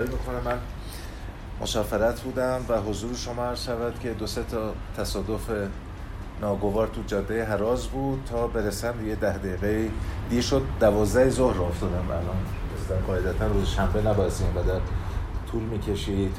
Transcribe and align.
می‌کنه. 0.00 0.40
من 0.44 0.58
مسافرت 1.60 2.20
بودم 2.20 2.64
و 2.68 2.80
حضور 2.80 3.16
شما 3.16 3.44
عرض 3.44 3.64
شود 3.64 3.98
که 4.00 4.10
دو 4.10 4.26
سه 4.26 4.42
تا 4.42 4.74
تصادف 4.96 5.50
ناگوار 6.40 6.86
تو 6.86 7.02
جاده 7.06 7.44
حراز 7.44 7.86
بود 7.86 8.28
تا 8.30 8.46
برسم 8.46 9.06
یه 9.06 9.14
ده 9.14 9.38
دقیقه. 9.38 9.90
دیر 10.30 10.42
شد 10.42 10.62
دوازده 10.80 11.30
ظهر 11.30 11.62
افتادم 11.62 12.10
الان. 12.10 13.02
قاعدتا 13.06 13.46
روز 13.46 13.68
شنبه 13.68 14.02
نبایستیم 14.02 14.56
و 14.56 14.62
در 14.62 14.80
طول 15.52 15.62
می‌کشید. 15.62 16.36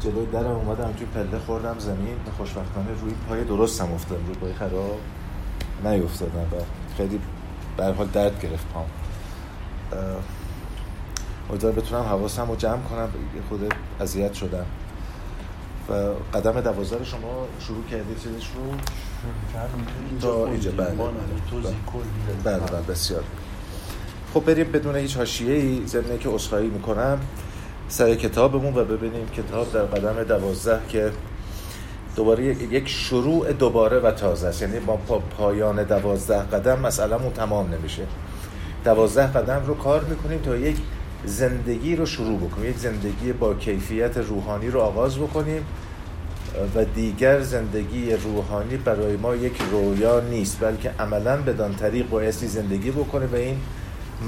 جلوی 0.00 0.26
درم 0.26 0.46
اومدم 0.46 0.92
توی 0.92 1.06
پله 1.06 1.38
خوردم 1.38 1.78
زمین 1.78 2.16
خوشبختانه 2.36 3.00
روی 3.00 3.14
پای 3.28 3.44
درستم 3.44 3.92
افتادم 3.92 4.26
روی 4.26 4.34
پای 4.34 4.54
خراب 4.54 5.00
نیفتادم 5.84 6.40
و 6.40 6.62
خیلی 6.96 7.20
به 7.76 7.84
حال 7.84 8.06
درد 8.06 8.42
گرفت 8.42 8.66
پام. 8.68 8.86
امیدوارم 11.50 11.76
بتونم 11.76 12.02
حواسم 12.02 12.48
رو 12.48 12.56
جمع 12.56 12.82
کنم 12.82 13.08
خود 13.48 13.74
اذیت 14.00 14.34
شدم. 14.34 14.66
و 15.88 15.92
قدم 16.34 16.60
دوازده 16.60 17.04
شما 17.04 17.46
شروع 17.60 17.84
کردید 17.90 18.18
چیزش 18.18 18.48
رو 18.54 18.74
تا 20.20 20.46
اینجا 20.46 20.70
بله 20.70 20.86
بله, 20.86 20.98
بله, 22.44 22.58
بله 22.58 22.82
بسیار. 22.88 23.22
خب 24.34 24.44
بریم 24.44 24.72
بدون 24.72 24.96
هیچ 24.96 25.16
حاشیه 25.16 25.54
ای 25.54 25.86
ضمن 25.86 26.18
که 26.18 26.34
اسخایی 26.34 26.68
می‌کنم. 26.68 27.20
سر 27.88 28.14
کتابمون 28.14 28.74
و 28.74 28.84
ببینیم 28.84 29.28
کتاب 29.28 29.72
در 29.72 29.82
قدم 29.82 30.24
دوازده 30.24 30.80
که 30.88 31.10
دوباره 32.16 32.44
یک 32.44 32.88
شروع 32.88 33.52
دوباره 33.52 33.98
و 33.98 34.10
تازه 34.10 34.46
است. 34.46 34.62
یعنی 34.62 34.80
با 34.80 34.96
پایان 35.38 35.82
دوازده 35.82 36.38
قدم 36.38 36.80
مسئلهمون 36.80 37.32
تمام 37.32 37.74
نمیشه. 37.74 38.02
دوازده 38.84 39.26
قدم 39.26 39.62
رو 39.66 39.74
کار 39.74 40.04
می‌کنیم 40.04 40.40
تا 40.40 40.56
یک 40.56 40.76
زندگی 41.24 41.96
رو 41.96 42.06
شروع 42.06 42.38
بکنیم. 42.38 42.70
یک 42.70 42.76
زندگی 42.76 43.32
با 43.32 43.54
کیفیت 43.54 44.16
روحانی 44.16 44.68
رو 44.68 44.80
آغاز 44.80 45.18
بکنیم 45.18 45.64
و 46.74 46.84
دیگر 46.84 47.40
زندگی 47.40 48.12
روحانی 48.12 48.76
برای 48.76 49.16
ما 49.16 49.36
یک 49.36 49.62
رویا 49.70 50.20
نیست 50.20 50.60
بلکه 50.60 50.90
عملا 50.98 51.36
بدان 51.36 51.74
طریق 51.74 52.08
بایستی 52.08 52.46
زندگی 52.46 52.90
بکنه 52.90 53.26
و 53.26 53.34
این 53.34 53.56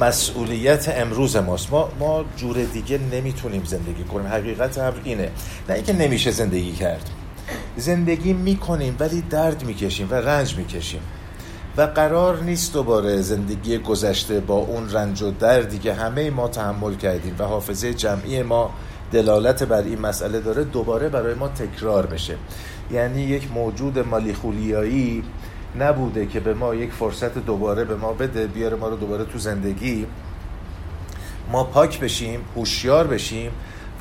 مسئولیت 0.01 0.89
امروز 0.89 1.37
ماست. 1.37 1.73
ما, 1.73 1.93
ما 1.99 2.25
جور 2.37 2.57
دیگه 2.73 3.01
نمی‌تونیم 3.13 3.65
زندگی 3.65 4.05
کنیم. 4.05 4.27
حقیقت 4.27 4.79
امر 4.79 4.97
اینه. 5.05 5.31
نه 5.69 5.75
اینکه 5.75 5.93
نمیشه 5.93 6.31
زندگی 6.31 6.73
کرد. 6.73 7.11
زندگی 7.77 8.33
می‌کنیم 8.33 8.97
ولی 8.99 9.23
درد 9.31 9.65
می‌کشیم 9.65 10.09
و 10.11 10.15
رنج 10.15 10.57
می‌کشیم. 10.57 11.01
و 11.81 11.87
قرار 11.87 12.43
نیست 12.43 12.73
دوباره 12.73 13.21
زندگی 13.21 13.79
گذشته 13.79 14.41
با 14.41 14.55
اون 14.55 14.91
رنج 14.91 15.23
و 15.23 15.31
دردی 15.31 15.79
که 15.79 15.95
همه 15.95 16.31
ما 16.31 16.49
تحمل 16.49 16.95
کردیم 16.95 17.37
و 17.39 17.45
حافظه 17.45 17.95
جمعی 17.95 18.43
ما 18.43 18.71
دلالت 19.13 19.63
بر 19.63 19.83
این 19.83 20.01
مسئله 20.01 20.41
داره 20.41 20.65
دوباره 20.65 21.09
برای 21.09 21.35
ما 21.35 21.49
تکرار 21.49 22.07
بشه. 22.07 22.37
یعنی 22.91 23.23
یک 23.23 23.53
موجود 23.53 23.99
مالیخولیایی 23.99 25.25
نبوده 25.79 26.27
که 26.27 26.41
به 26.41 26.55
ما 26.55 26.75
یک 26.75 26.93
فرصت 26.93 27.39
دوباره 27.39 27.85
به 27.85 27.97
ما 27.97 28.13
بده 28.13 28.47
بیاره 28.47 28.77
ما 28.77 28.89
رو 28.89 28.97
دوباره 28.97 29.25
تو 29.25 29.39
زندگی. 29.39 30.07
ما 31.53 31.65
پاک 31.65 32.01
بشیم 32.01 32.41
هوشیار 32.57 33.07
بشیم 33.07 33.51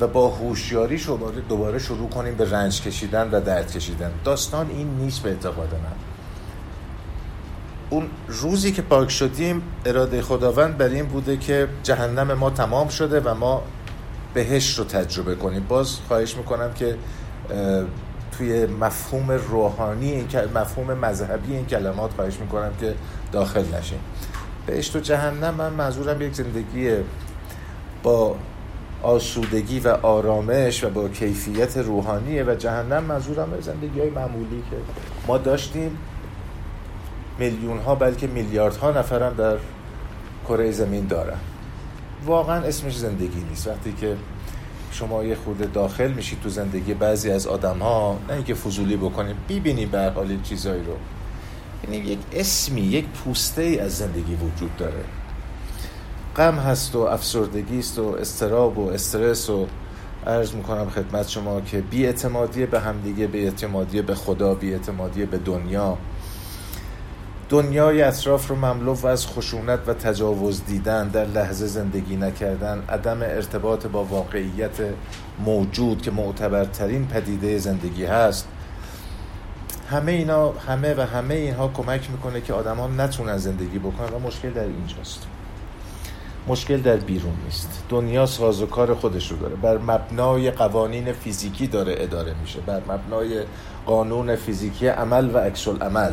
و 0.00 0.06
با 0.06 0.28
هوشیاری 0.28 1.00
دوباره 1.48 1.78
شروع 1.78 2.08
کنیم 2.08 2.34
به 2.34 2.50
رنج 2.50 2.82
کشیدن 2.82 3.30
و 3.30 3.40
درد 3.40 3.72
کشیدن. 3.72 4.10
داستان 4.24 4.70
این 4.70 4.88
نیست 4.88 5.22
به 5.22 5.30
اعتقاد 5.30 5.72
من. 5.72 6.09
اون 7.90 8.06
روزی 8.28 8.72
که 8.72 8.82
پاک 8.82 9.10
شدیم 9.10 9.62
اراده 9.84 10.22
خداوند 10.22 10.78
بر 10.78 10.88
این 10.88 11.06
بوده 11.06 11.36
که 11.36 11.68
جهنم 11.82 12.32
ما 12.32 12.50
تمام 12.50 12.88
شده 12.88 13.20
و 13.20 13.34
ما 13.34 13.62
بهش 14.34 14.78
رو 14.78 14.84
تجربه 14.84 15.34
کنیم. 15.34 15.66
باز 15.68 15.96
خواهش 16.08 16.36
می‌کنم 16.36 16.72
که 16.74 16.96
توی 18.38 18.66
مفهوم 18.66 19.30
روحانی 19.30 20.10
این 20.10 20.26
مفهوم 20.54 20.94
مذهبی 20.94 21.52
این 21.52 21.66
کلمات 21.66 22.12
خواهش 22.12 22.36
می‌کنم 22.36 22.70
که 22.80 22.94
داخل 23.32 23.64
نشیم 23.78 24.00
بهشت 24.66 24.96
و 24.96 25.00
جهنم 25.00 25.54
من 25.54 25.72
منظورم 25.72 26.22
یک 26.22 26.34
زندگی 26.34 26.90
با 28.02 28.36
آسودگی 29.02 29.80
و 29.80 29.88
آرامش 29.88 30.84
و 30.84 30.90
با 30.90 31.08
کیفیت 31.08 31.76
روحانیه 31.76 32.44
و 32.44 32.54
جهنم 32.54 33.04
منظورم 33.04 33.60
زندگی 33.60 34.00
های 34.00 34.10
معمولی 34.10 34.62
که 34.70 34.76
ما 35.26 35.38
داشتیم. 35.38 35.98
میلیون 37.40 37.78
ها 37.78 37.94
بلکه 37.94 38.26
میلیاردها 38.26 38.90
نفرم 38.90 39.34
در 39.34 39.56
کره 40.48 40.70
زمین 40.70 41.06
دارن. 41.06 41.38
واقعا 42.26 42.62
اسمش 42.62 42.96
زندگی 42.96 43.40
نیست. 43.48 43.68
وقتی 43.68 43.92
که 43.92 44.16
شما 44.92 45.24
یه 45.24 45.34
خود 45.34 45.72
داخل 45.72 46.12
میشید 46.12 46.40
تو 46.40 46.48
زندگی 46.48 46.94
بعضی 46.94 47.30
از 47.30 47.46
آدم 47.46 47.78
ها 47.78 48.18
نه 48.28 48.34
اینکه 48.34 48.54
فضولی 48.54 48.96
بکنیم 48.96 49.36
ببینیم 49.48 49.88
به 49.88 50.12
حال 50.14 50.40
چیزایی 50.42 50.82
رو. 50.82 50.96
یعنی 51.84 52.10
یک 52.10 52.18
اسمی 52.32 52.80
یک 52.80 53.04
پوسته 53.04 53.62
ای 53.62 53.78
از 53.78 53.96
زندگی 53.96 54.34
وجود 54.34 54.76
داره. 54.76 55.04
غم 56.36 56.54
هست 56.54 56.96
و 56.96 56.98
افسردگی 56.98 57.78
است 57.78 57.98
و 57.98 58.16
استراب 58.20 58.78
و 58.78 58.88
استرس 58.88 59.50
و 59.50 59.66
عرض 60.26 60.54
می‌کنم 60.54 60.90
خدمت 60.90 61.28
شما 61.28 61.60
که 61.60 61.80
بی 61.80 62.06
اعتمادی 62.06 62.66
به 62.66 62.80
همدیگه 62.80 63.26
به 63.26 63.44
اعتمادی 63.44 64.02
به 64.02 64.14
خدا 64.14 64.54
بی 64.54 64.72
اعتمادی 64.72 65.26
به 65.26 65.38
دنیا. 65.38 65.98
دنیای 67.50 68.02
اطراف 68.02 68.48
رو 68.48 68.56
مملو 68.56 69.06
از 69.06 69.26
خشونت 69.26 69.80
و 69.86 69.94
تجاوز 69.94 70.64
دیدن 70.64 71.08
در 71.08 71.24
لحظه 71.24 71.66
زندگی 71.66 72.16
نکردن 72.16 72.82
عدم 72.88 73.22
ارتباط 73.22 73.86
با 73.86 74.04
واقعیت 74.04 74.76
موجود 75.44 76.02
که 76.02 76.10
معتبرترین 76.10 77.06
پدیده 77.06 77.58
زندگی 77.58 78.04
هست. 78.04 78.48
همه 79.90 80.12
اینا 80.12 80.52
همه 80.52 80.94
و 80.94 81.00
همه 81.00 81.34
اینها 81.34 81.68
کمک 81.68 82.10
می‌کنه 82.10 82.40
که 82.40 82.52
آدم 82.52 82.76
ها 82.76 82.86
نتونن 82.86 83.36
زندگی 83.36 83.78
بکنن 83.78 84.14
و 84.14 84.18
مشکل 84.18 84.50
در 84.50 84.64
اینجاست. 84.64 85.26
مشکل 86.48 86.80
در 86.80 86.96
بیرون 86.96 87.34
نیست. 87.44 87.82
دنیا 87.88 88.26
سازوکار 88.26 88.94
خودش 88.94 89.30
رو 89.30 89.36
داره. 89.36 89.54
بر 89.54 89.78
مبنای 89.78 90.50
قوانین 90.50 91.12
فیزیکی 91.12 91.66
داره 91.66 91.94
اداره 91.98 92.34
میشه. 92.40 92.60
بر 92.60 92.80
مبنای 92.88 93.42
قانون 93.86 94.36
فیزیکی 94.36 94.86
عمل 94.86 95.34
و 95.34 95.38
عکس 95.38 95.68
عمل 95.68 96.12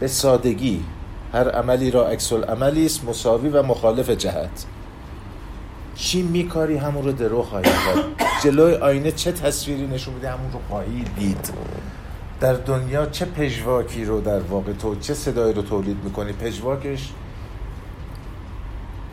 به 0.00 0.08
سادگی. 0.08 0.84
هر 1.32 1.50
عملی 1.50 1.90
را 1.90 2.08
عکس 2.08 2.32
عملی 2.32 2.86
است 2.86 3.04
مساوی 3.04 3.48
و 3.48 3.62
مخالف 3.62 4.10
جهت. 4.10 4.64
چی 5.94 6.22
میکاری 6.22 6.76
همون 6.76 7.04
رو 7.04 7.12
درو 7.12 7.42
خواهی 7.42 7.64
کرد؟ 7.64 8.04
جلوی 8.44 8.74
آینه 8.74 9.12
چه 9.12 9.32
تصویری 9.32 9.86
نشون 9.86 10.14
میده 10.14 10.30
همون 10.30 10.52
رو 10.52 10.58
خواهی 10.68 11.04
دید؟ 11.18 11.52
در 12.40 12.52
دنیا 12.52 13.06
چه 13.06 13.24
پژواکی 13.24 14.04
رو 14.04 14.20
در 14.20 14.40
واقع 14.40 14.72
تو 14.72 14.94
چه 14.94 15.14
صدایی 15.14 15.54
رو 15.54 15.62
تولید 15.62 15.96
می‌کنی؟ 16.04 16.32
پژواکش 16.32 17.08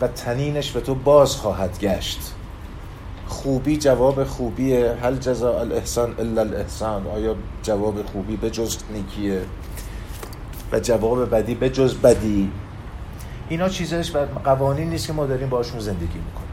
و 0.01 0.07
تنینش 0.07 0.71
به 0.71 0.81
تو 0.81 0.95
باز 0.95 1.35
خواهد 1.35 1.79
گشت. 1.79 2.19
خوبی 3.27 3.77
جواب 3.77 4.23
خوبیه. 4.23 4.97
هل 5.03 5.15
جزا 5.15 5.59
الاحسان 5.59 6.15
الا 6.19 6.41
الاحسان. 6.41 7.07
آیا 7.07 7.35
جواب 7.63 8.05
خوبی 8.05 8.35
به 8.35 8.49
جز 8.49 8.77
نیکیه؟ 8.93 9.41
و 10.71 10.79
جواب 10.79 11.35
بدی 11.35 11.55
به 11.55 11.69
جز 11.69 11.95
بدی. 11.95 12.51
اینا 13.49 13.69
چیزش 13.69 14.15
و 14.15 14.25
قوانین 14.43 14.89
نیست 14.89 15.07
که 15.07 15.13
ما 15.13 15.25
داریم 15.25 15.49
باشون 15.49 15.79
زندگی 15.79 16.05
می‌کنیم. 16.05 16.45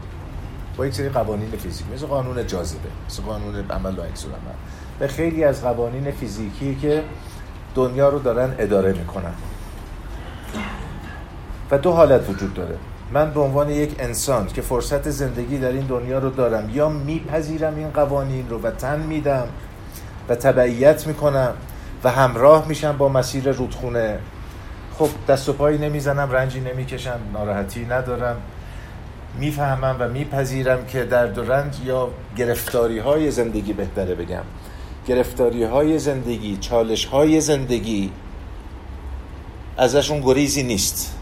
با 0.77 0.85
یک 0.85 0.93
سری 0.93 1.09
قوانین 1.09 1.51
فیزیکی 1.51 1.89
مثل 1.93 2.05
قانون 2.05 2.47
جاذبه 2.47 2.89
مثل 3.09 3.23
قانون 3.23 3.55
عمل 3.69 3.99
و 3.99 4.01
عکس 4.01 4.25
عمل 4.25 4.55
به 4.99 5.07
خیلی 5.07 5.43
از 5.43 5.61
قوانین 5.61 6.11
فیزیکی 6.11 6.75
که 6.75 7.03
دنیا 7.75 8.09
رو 8.09 8.19
دارن 8.19 8.55
اداره 8.59 8.93
می‌کنن. 8.93 9.33
و 11.71 11.77
دو 11.77 11.91
حالت 11.91 12.29
وجود 12.29 12.53
داره. 12.53 12.75
من 13.13 13.31
به 13.31 13.39
عنوان 13.39 13.69
یک 13.69 13.95
انسان 13.99 14.47
که 14.47 14.61
فرصت 14.61 15.09
زندگی 15.09 15.57
در 15.57 15.71
این 15.71 15.85
دنیا 15.85 16.19
رو 16.19 16.29
دارم 16.29 16.69
یا 16.73 16.89
میپذیرم 16.89 17.75
این 17.75 17.89
قوانین 17.89 18.49
رو 18.49 18.61
و 18.61 18.71
تن 18.71 18.99
میدم 18.99 19.47
و 20.29 20.35
تبعیت 20.35 21.07
می‌کنم 21.07 21.53
و 22.03 22.11
همراه 22.11 22.67
میشم 22.67 22.97
با 22.97 23.09
مسیر 23.09 23.51
رودخونه. 23.51 24.19
خب 24.97 25.09
دست 25.27 25.49
و 25.49 25.53
پایی 25.53 25.77
نمی‌زنم 25.77 26.31
رنجی 26.31 26.59
نمی‌کشم 26.59 27.19
ناراحتی 27.33 27.85
ندارم. 27.85 28.35
می‌فهمم 29.39 29.95
و 29.99 30.09
میپذیرم 30.09 30.85
که 30.85 31.03
درد 31.03 31.37
و 31.37 31.43
رنج 31.43 31.79
یا 31.85 32.09
گرفتاری 32.37 32.99
های 32.99 33.31
زندگی 33.31 33.73
بهتره 33.73 34.15
بگم. 34.15 34.43
گرفتاری 35.07 35.63
های 35.63 35.99
زندگی 35.99 36.57
چالش 36.57 37.05
های 37.05 37.41
زندگی 37.41 38.11
ازشون 39.77 40.21
گریزی 40.21 40.63
نیست. 40.63 41.17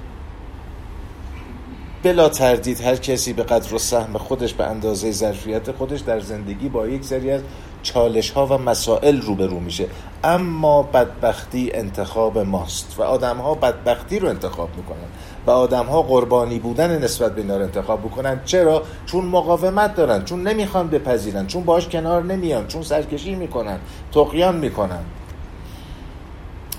بلا 2.04 2.30
تردید 2.30 2.81
هر 2.81 2.95
کسی 2.95 3.33
به 3.33 3.44
قدر 3.44 3.74
و 3.74 3.78
سهم 3.78 4.18
خودش 4.18 4.54
به 4.54 4.63
اندازه 4.63 5.12
ظرفیت 5.12 5.72
خودش 5.72 6.00
در 6.00 6.19
زندگی 6.19 6.69
با 6.69 6.88
یک 6.88 7.06
سری 7.06 7.31
از 7.31 7.42
چالش 7.83 8.30
ها 8.31 8.45
و 8.45 8.54
مسائل 8.54 9.22
روبرو 9.22 9.60
میشه. 9.60 9.88
اما 10.24 10.83
بدبختی 10.83 11.72
انتخاب 11.74 12.38
ماست 12.38 12.95
و 12.98 13.04
آدم 13.04 13.38
ها 13.38 13.54
بدبختی 13.56 14.19
رو 14.19 14.30
انتخاب 14.30 14.69
می‌کنن 14.78 15.07
و 15.48 15.51
آدم 15.51 15.86
ها 15.86 16.01
قربانی 16.01 16.60
بودن 16.60 17.04
نسبت 17.04 17.36
به 17.36 17.42
اینا 17.42 17.56
انتخاب 17.56 18.00
بکنن 18.00 18.42
چرا؟ 18.45 18.83
چون 19.06 19.25
مقاومت 19.25 19.95
دارن 19.95 20.24
چون 20.24 20.48
نمی‌خوان 20.48 20.88
بپذیرن 20.88 21.48
چون 21.48 21.63
باش 21.63 21.88
کنار 21.88 22.24
نمیان 22.24 22.68
چون 22.68 22.81
سرکشی 22.81 23.36
می‌کنن 23.36 23.80
تقیان 24.12 24.56
می‌کنن. 24.56 25.01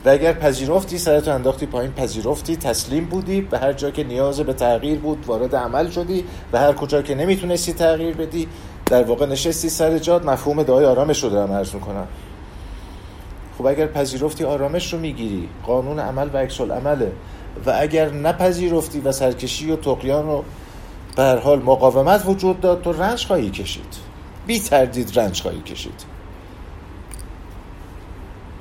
و 0.05 0.09
اگر 0.09 0.33
پذیرفتی 0.33 0.99
سرتو 0.99 1.31
انداختی 1.31 1.67
پایین 1.67 1.93
پذیرفتی 1.93 2.57
تسلیم 2.57 3.05
بودی 3.05 3.41
به 3.41 3.59
هر 3.59 3.73
جا 3.73 3.91
که 3.91 4.05
نیاز 4.05 4.41
به 4.41 4.53
تغییر 4.53 4.99
بود 4.99 5.25
وارد 5.27 5.57
عمل 5.57 5.91
شدی 5.91 6.25
و 6.53 6.59
هر 6.59 6.73
کجا 6.73 7.03
که 7.03 7.15
نمی‌تونستی 7.15 7.73
تغییر 7.73 8.17
بدی 8.17 8.49
در 8.93 9.03
واقع 9.03 9.27
نشستی 9.27 9.69
سر 9.69 9.99
جاد 9.99 10.27
مفهوم 10.27 10.63
دعای 10.63 10.85
آرامش 10.85 11.25
رو 11.25 11.31
دارم 11.31 11.53
عرض 11.53 11.75
می‌کنم. 11.75 12.07
خب 13.59 13.67
اگر 13.67 13.87
پذیرفتی 13.87 14.45
آرامش 14.45 14.93
رو 14.93 14.99
می‌گیری 14.99 15.49
قانون 15.67 15.99
عمل 15.99 16.31
و 16.33 16.37
عکس 16.37 16.61
عمله 16.61 17.13
و 17.67 17.77
اگر 17.81 18.11
نپذیرفتی 18.11 19.01
و 19.01 19.13
سرکشی 19.13 19.71
و 19.71 19.77
تقیان 19.77 20.27
رو 20.27 20.45
به 21.17 21.23
هر 21.23 21.37
حال 21.37 21.63
مقاومت 21.63 22.23
وجود 22.27 22.61
داد 22.61 22.83
تو 22.83 22.93
رنج 22.93 23.27
خواهی 23.27 23.51
کشید. 23.51 23.97
بی 24.47 24.61
تردید 24.61 25.19
رنج 25.19 25.43
خواهی 25.43 25.61
کشید. 25.61 26.05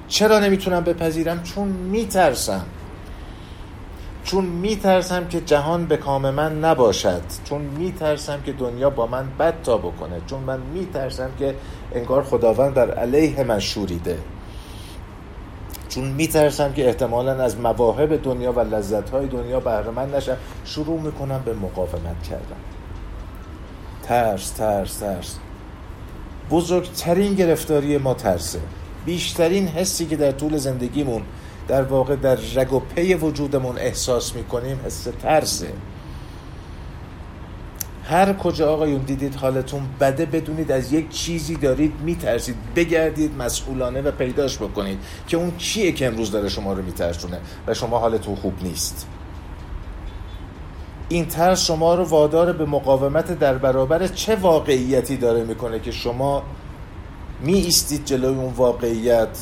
چرا 0.08 0.40
نمی‌تونم 0.40 0.84
بپذیرم؟ 0.84 1.44
چون 1.44 1.68
میترسم. 1.68 2.66
چون 4.24 4.46
میترسم 4.46 5.28
که 5.28 5.42
جهان 5.42 5.86
به 5.86 5.98
کام 5.98 6.30
من 6.30 6.60
نباشد 6.60 7.22
چون 7.46 7.62
میترسم 7.62 8.42
که 8.42 8.52
دنیا 8.52 8.90
با 8.90 9.08
من 9.08 9.28
بد 9.40 9.54
تا 9.64 9.78
بکنه 9.78 10.22
چون 10.28 10.40
من 10.40 10.60
میترسم 10.74 11.30
که 11.40 11.56
انگار 11.96 12.24
خداوند 12.24 12.74
در 12.74 12.92
علیه 12.92 13.44
من 13.44 13.60
شوریده. 13.60 14.18
چون 15.90 16.04
میترسم 16.04 16.74
که 16.74 16.88
احتمالا 16.88 17.44
از 17.44 17.58
مواهب 17.58 18.24
دنیا 18.24 18.52
و 18.52 18.60
لذتهای 18.60 19.28
دنیا 19.28 19.60
بهره 19.60 19.90
من 19.90 20.16
نشم 20.16 20.38
شروع 20.66 21.00
می‌کنم 21.00 21.42
به 21.46 21.54
مقاومت 21.54 22.24
کردن. 22.30 22.62
ترس 24.04 24.50
ترس 24.50 24.98
ترس. 24.98 25.38
بزرگترین 26.50 27.36
گرفتاری 27.36 27.98
ما 27.98 28.14
ترسه. 28.14 28.60
بیشترین 29.06 29.68
حسی 29.68 30.06
که 30.06 30.16
در 30.16 30.32
طول 30.32 30.58
زندگیمون 30.58 31.22
در 31.72 31.84
واقع 31.84 32.16
در 32.16 32.36
رگ 32.36 32.74
و 32.74 32.80
پی 32.80 33.14
وجودمون 33.14 33.78
احساس 33.78 34.36
می‌کنیم 34.36 34.80
حس 34.86 35.08
ترسه. 35.22 35.68
هر 38.04 38.34
کجا 38.34 38.74
آقایون 38.74 39.02
دیدید 39.02 39.36
حالتون 39.36 39.82
بده 40.00 40.26
بدونید 40.26 40.72
از 40.72 40.94
یک 40.94 41.10
چیزی 41.10 41.56
دارید 41.56 41.94
میترسید. 42.04 42.56
بگردید 42.76 43.38
مسئولانه 43.38 44.02
و 44.02 44.12
پیداش 44.12 44.58
بکنید 44.58 45.00
که 45.28 45.38
اون 45.38 45.58
چیه 45.58 45.92
که 45.92 46.08
امروز 46.08 46.32
داره 46.32 46.50
شما 46.50 46.74
رو 46.74 46.84
میترسونه 46.84 47.40
و 47.68 47.74
شما 47.74 48.00
حالتون 48.00 48.36
خوب 48.36 48.54
نیست. 48.64 49.08
این 51.10 51.26
ترس 51.26 51.66
شما 51.66 51.96
رو 51.96 52.04
وادار 52.04 52.54
به 52.54 52.66
مقاومت 52.66 53.40
در 53.40 53.58
برابر 53.58 54.08
چه 54.08 54.36
واقعیتی 54.36 55.18
داره 55.18 55.44
می‌کنه 55.44 55.80
که 55.80 55.92
شما 55.92 56.44
می 57.42 57.54
ایستید 57.54 58.06
جلوی 58.06 58.36
اون 58.36 58.54
واقعیت 58.54 59.38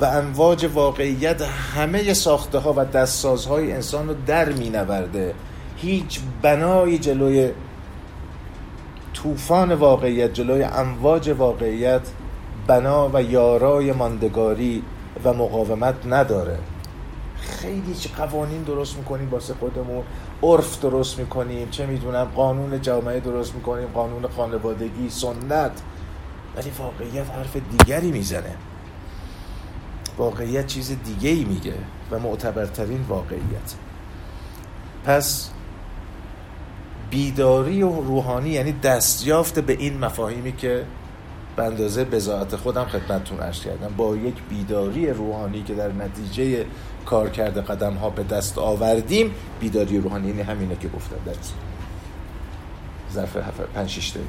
و 0.00 0.04
امواج 0.04 0.70
واقعیت 0.74 1.42
همه 1.42 2.14
ساخته 2.14 2.58
ها 2.58 2.74
و 2.76 2.84
دستسازهای 2.84 3.72
انسان 3.72 4.08
رو 4.08 4.14
در 4.26 4.52
می 4.52 4.70
نورده 4.70 5.34
هیچ 5.76 6.20
بنای 6.42 6.98
جلوی 6.98 7.50
طوفان 9.12 9.72
واقعیت 9.72 10.34
جلوی 10.34 10.62
امواج 10.62 11.28
واقعیت 11.28 12.00
بنا 12.66 13.10
و 13.14 13.22
یارای 13.22 13.92
ماندگاری 13.92 14.82
و 15.24 15.32
مقاومت 15.32 15.94
نداره. 16.06 16.58
خیلی 17.40 17.94
چه 17.94 18.08
قوانین 18.08 18.62
درست 18.62 18.96
می‌کنیم 18.96 19.30
واسه 19.30 19.54
خودمون 19.54 20.04
عرف 20.42 20.80
درست 20.80 21.18
می‌کنیم 21.18 21.70
چه 21.70 21.86
می‌دونم 21.86 22.24
قانون 22.24 22.82
جامعه 22.82 23.20
درست 23.20 23.54
می‌کنیم 23.54 23.88
قانون 23.94 24.26
خانوادگی 24.36 25.10
سنت. 25.10 25.72
ولی 26.56 26.70
واقعیت 26.78 27.30
حرف 27.30 27.56
دیگری 27.78 28.10
می‌زنه. 28.10 28.54
واقعیت 30.18 30.66
چیز 30.66 30.96
دیگه 31.04 31.30
ای 31.30 31.44
میگه 31.44 31.74
و 32.10 32.18
معتبرترین 32.18 33.04
واقعیت. 33.08 33.74
پس 35.04 35.50
بیداری 37.10 37.82
و 37.82 38.00
روحانی 38.00 38.50
یعنی 38.50 38.72
دستیافت 38.72 39.58
به 39.58 39.72
این 39.72 39.98
مفاهیمی 39.98 40.52
که 40.52 40.84
به 41.56 41.64
اندازه 41.64 42.04
بزاعت 42.04 42.56
خودم 42.56 42.84
خدمتتون 42.84 43.40
عرض 43.40 43.60
کردم 43.60 43.94
با 43.96 44.16
یک 44.16 44.34
بیداری 44.50 45.06
روحانی 45.06 45.62
که 45.62 45.74
در 45.74 45.92
نتیجه 45.92 46.66
کار 47.06 47.30
کرده 47.30 47.60
قدم 47.60 47.94
ها 47.94 48.10
به 48.10 48.22
دست 48.22 48.58
آوردیم 48.58 49.34
بیداری 49.60 49.98
روحانی 49.98 50.28
یعنی 50.28 50.42
همینه 50.42 50.76
که 50.76 50.88
گفتم. 50.88 51.16
در 51.26 51.32
ظرف 53.12 53.36
5 53.74 53.90
6 53.90 54.10
دقیقه. 54.10 54.28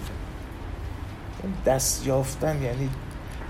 دست 1.65 2.07
یافتن 2.07 2.61
یعنی 2.61 2.89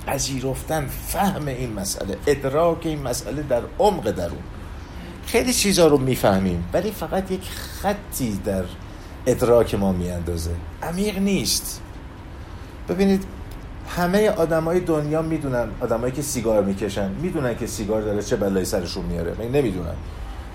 پذیرفتن 0.08 0.88
فهم 1.08 1.48
این 1.48 1.74
مسئله 1.74 2.18
ادراک 2.28 2.86
این 2.86 3.02
مسئله 3.02 3.42
در 3.42 3.62
عمق 3.80 4.12
درون. 4.12 4.44
خیلی 5.26 5.54
چیزا 5.54 5.88
رو 5.88 5.98
می‌فهمیم 5.98 6.70
ولی 6.74 6.92
فقط 6.92 7.32
یک 7.32 7.50
خطی 7.82 8.40
در 8.46 8.64
ادراک 9.28 9.76
ما 9.76 9.92
میاندازه. 9.92 10.52
عمیق 10.84 11.18
نیست. 11.18 11.82
ببینید 12.90 13.24
همه 13.90 14.30
آدمای 14.30 14.80
دنیا 14.80 15.22
می‌دونن 15.22 15.68
آدمایی 15.82 16.14
که 16.14 16.22
سیگار 16.22 16.64
می‌کشن 16.64 17.12
می‌دونن 17.12 17.58
که 17.58 17.68
سیگار 17.68 18.02
داره 18.02 18.22
چه 18.24 18.36
بلایی 18.36 18.66
سرشون 18.66 19.06
میاره 19.06 19.36
من 19.40 19.46
نمی‌دونن 19.46 19.96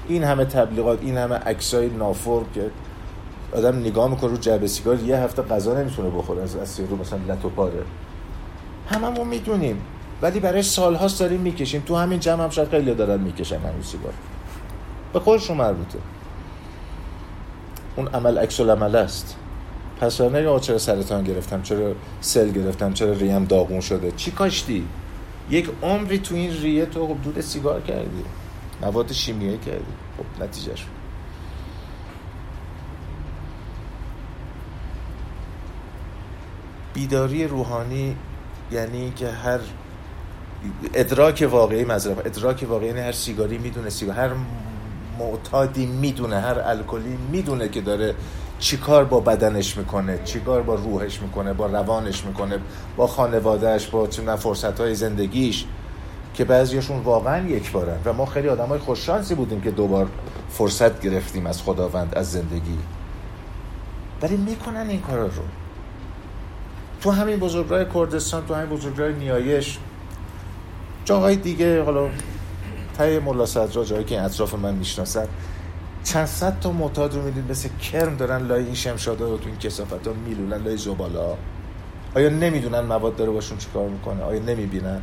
این 0.09 0.25
همه 0.25 0.45
تبلیغات 0.45 0.99
این 1.03 1.17
همه 1.17 1.35
عکسای 1.35 1.89
نافور 1.89 2.45
که 2.55 2.71
آدم 3.53 3.79
نگاه 3.79 4.11
می‌کنه 4.11 4.31
رو 4.31 4.37
جعبه 4.37 4.67
سیگار 4.67 5.01
یه 5.01 5.17
هفته 5.17 5.43
غذا 5.43 5.75
نمی‌تونه 5.75 6.11
بخوره 6.11 6.43
از 6.43 6.57
از 6.57 6.81
رو 6.81 6.97
مثلا 6.97 7.19
لتو 7.29 7.51
پاره 7.51 7.83
هممون 8.91 9.29
می‌دونیم. 9.29 9.83
ولی 10.23 10.41
برای 10.41 10.63
سالهاست 10.63 11.21
داریم 11.21 11.41
می‌کشیم. 11.41 11.83
تو 11.87 11.97
همین 11.97 12.21
جمع 12.21 12.45
هم 12.45 12.51
شاید 12.51 12.69
خیلی 12.69 12.95
دارن 12.95 13.21
می‌کشن 13.21 13.59
همین 13.59 13.83
سیگار. 13.83 14.13
به 15.13 15.21
خودشون 15.21 15.57
مربوطه 15.57 15.99
اون 17.97 18.09
عمل 18.09 18.39
عکس 18.39 18.61
العمل 18.61 18.97
است. 18.97 19.37
پس 20.01 20.21
نگه 20.21 20.61
چرا 20.61 20.79
سرطان 20.79 21.25
گرفتم؟ 21.25 21.63
چرا 21.63 21.95
سل 22.21 22.51
گرفتم؟ 22.51 22.93
چرا 22.93 23.13
ریم 23.13 23.45
داغون 23.45 23.81
شده؟ 23.81 24.13
چی 24.17 24.31
کاشتی؟ 24.31 24.87
یک 25.51 25.71
عمری 25.83 26.19
تو 26.19 26.35
این 26.35 26.53
ریه 26.63 26.87
تو 26.87 27.07
خب 27.07 27.23
دود 27.23 27.41
سیگار 27.41 27.81
کردی. 27.81 28.25
مواد 28.83 29.13
شیمیایی 29.13 29.59
کردی. 29.59 29.93
خب 30.19 30.43
نتیجهش 30.43 30.87
بیداری 36.95 37.47
روحانی 37.47 38.17
یعنی 38.73 39.13
که 39.17 39.29
هر 39.29 39.59
ادراک 40.95 41.49
واقعی 41.51 41.85
مذرب 41.85 42.19
ادراک 42.19 42.67
واقعی 42.69 42.87
یعنی 42.87 43.01
هر 43.01 43.13
سیگاری 43.13 43.59
می‌دونه 43.59 43.91
سیگار 43.91 44.15
هر 44.15 44.31
معتادی 45.19 45.87
می‌دونه 45.87 46.41
هر 46.41 46.59
الکلی 46.59 47.19
می‌دونه 47.33 47.69
که 47.69 47.81
داره 47.81 48.15
چیکار 48.59 49.05
با 49.05 49.21
بدنش 49.21 49.77
می‌کنه 49.77 50.19
چیکار 50.25 50.63
با 50.63 50.75
روحش 50.75 51.23
می‌کنه 51.23 51.53
با 51.53 51.67
روانش 51.67 52.25
می‌کنه 52.25 52.59
با 52.97 53.07
خانوادهش 53.07 53.87
با 53.87 54.07
چه 54.07 54.37
فرصت 54.37 54.81
های 54.81 54.95
زندگیش 54.95 55.65
که 56.35 56.45
بعضیشون 56.45 56.99
واقعا 56.99 57.49
یک 57.49 57.73
بارن. 57.73 57.97
و 58.05 58.13
ما 58.13 58.27
خیلی 58.27 58.49
آدم 58.49 58.67
های 58.67 58.79
خوششانسی 58.79 59.35
بودیم 59.35 59.61
که 59.61 59.71
دوبار 59.71 60.09
فرصت 60.51 61.01
گرفتیم 61.01 61.47
از 61.47 61.63
خداوند 61.63 62.15
از 62.15 62.33
زندگی. 62.33 62.79
ولی 64.23 64.37
می‌کنن 64.37 64.87
این 64.89 65.01
کارا 65.01 65.27
رو. 65.27 65.43
تو 67.01 67.11
همین 67.11 67.37
بزرگراه 67.37 67.85
کردستان 67.95 68.47
تو 68.47 68.55
همین 68.55 68.69
بزرگراه 68.69 69.09
نیایش. 69.09 69.79
جاهای 71.05 71.37
دیگه 71.37 71.83
حالا 71.83 72.09
تای 72.99 73.19
ملا 73.19 73.47
صدرا 73.47 73.85
جایی 73.85 74.05
که 74.05 74.23
اطراف 74.23 74.55
من 74.55 74.75
می‌شناسد 74.75 75.29
چند 76.05 76.27
صد 76.27 76.61
تا 76.61 76.73
معتاد 76.73 77.15
رو 77.15 77.23
می‌دید 77.23 77.51
مثل 77.51 77.69
کرم 77.69 78.17
دارن 78.17 78.47
لای 78.47 78.65
این 78.65 78.75
شمشاده 78.75 79.25
و 79.25 79.37
تو 79.37 79.47
این 79.47 79.59
کسافت 79.59 80.07
ها 80.07 80.13
میلولن 80.13 80.63
لای 80.63 80.77
زبالا. 80.77 81.37
آیا 82.15 82.29
نمی‌دونن 82.29 82.81
مواد 82.81 83.17
داره 83.17 83.31
باشون 83.31 83.59
چیکار 83.59 83.89
می‌کنه؟ 83.89 84.23
آیا 84.23 84.41
نمی‌بینن؟ 84.41 85.01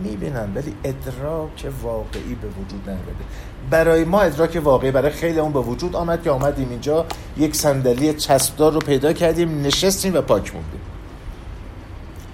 می‌بینن 0.00 0.54
ولی 0.54 0.74
ادراک 0.84 1.66
واقعی 1.82 2.34
به 2.34 2.48
وجود 2.48 2.82
نمیده 2.86 3.24
برای 3.70 4.04
ما 4.04 4.20
ادراک 4.20 4.60
واقعی 4.64 4.90
برای 4.90 5.10
خیلی 5.10 5.38
اون 5.38 5.52
به 5.52 5.60
وجود 5.60 5.96
آمد 5.96 6.22
که 6.22 6.30
آمدیم 6.30 6.70
اینجا 6.70 7.06
یک 7.36 7.56
صندلی 7.56 8.14
چسبدار 8.14 8.72
رو 8.72 8.78
پیدا 8.78 9.12
کردیم 9.12 9.62
نشستیم 9.62 10.14
و 10.14 10.20
پاک 10.20 10.54
موندیم. 10.54 10.80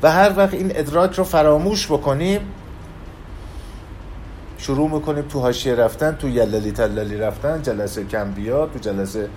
و 0.02 0.10
هر 0.10 0.32
وقت 0.36 0.54
این 0.54 0.72
ادراک 0.74 1.14
رو 1.14 1.24
فراموش 1.24 1.86
بکنیم 1.86 2.40
شروع 4.58 4.90
می‌کنیم 4.90 5.24
تو 5.28 5.40
حاشیه 5.40 5.74
رفتن 5.74 6.16
تو 6.16 6.28
یللی 6.28 6.72
تللی 6.72 7.16
رفتن 7.16 7.62
جلسه 7.62 8.04
کم 8.04 8.30
بیاد 8.30 8.72
تو 8.72 8.78
جلسه 8.78 9.28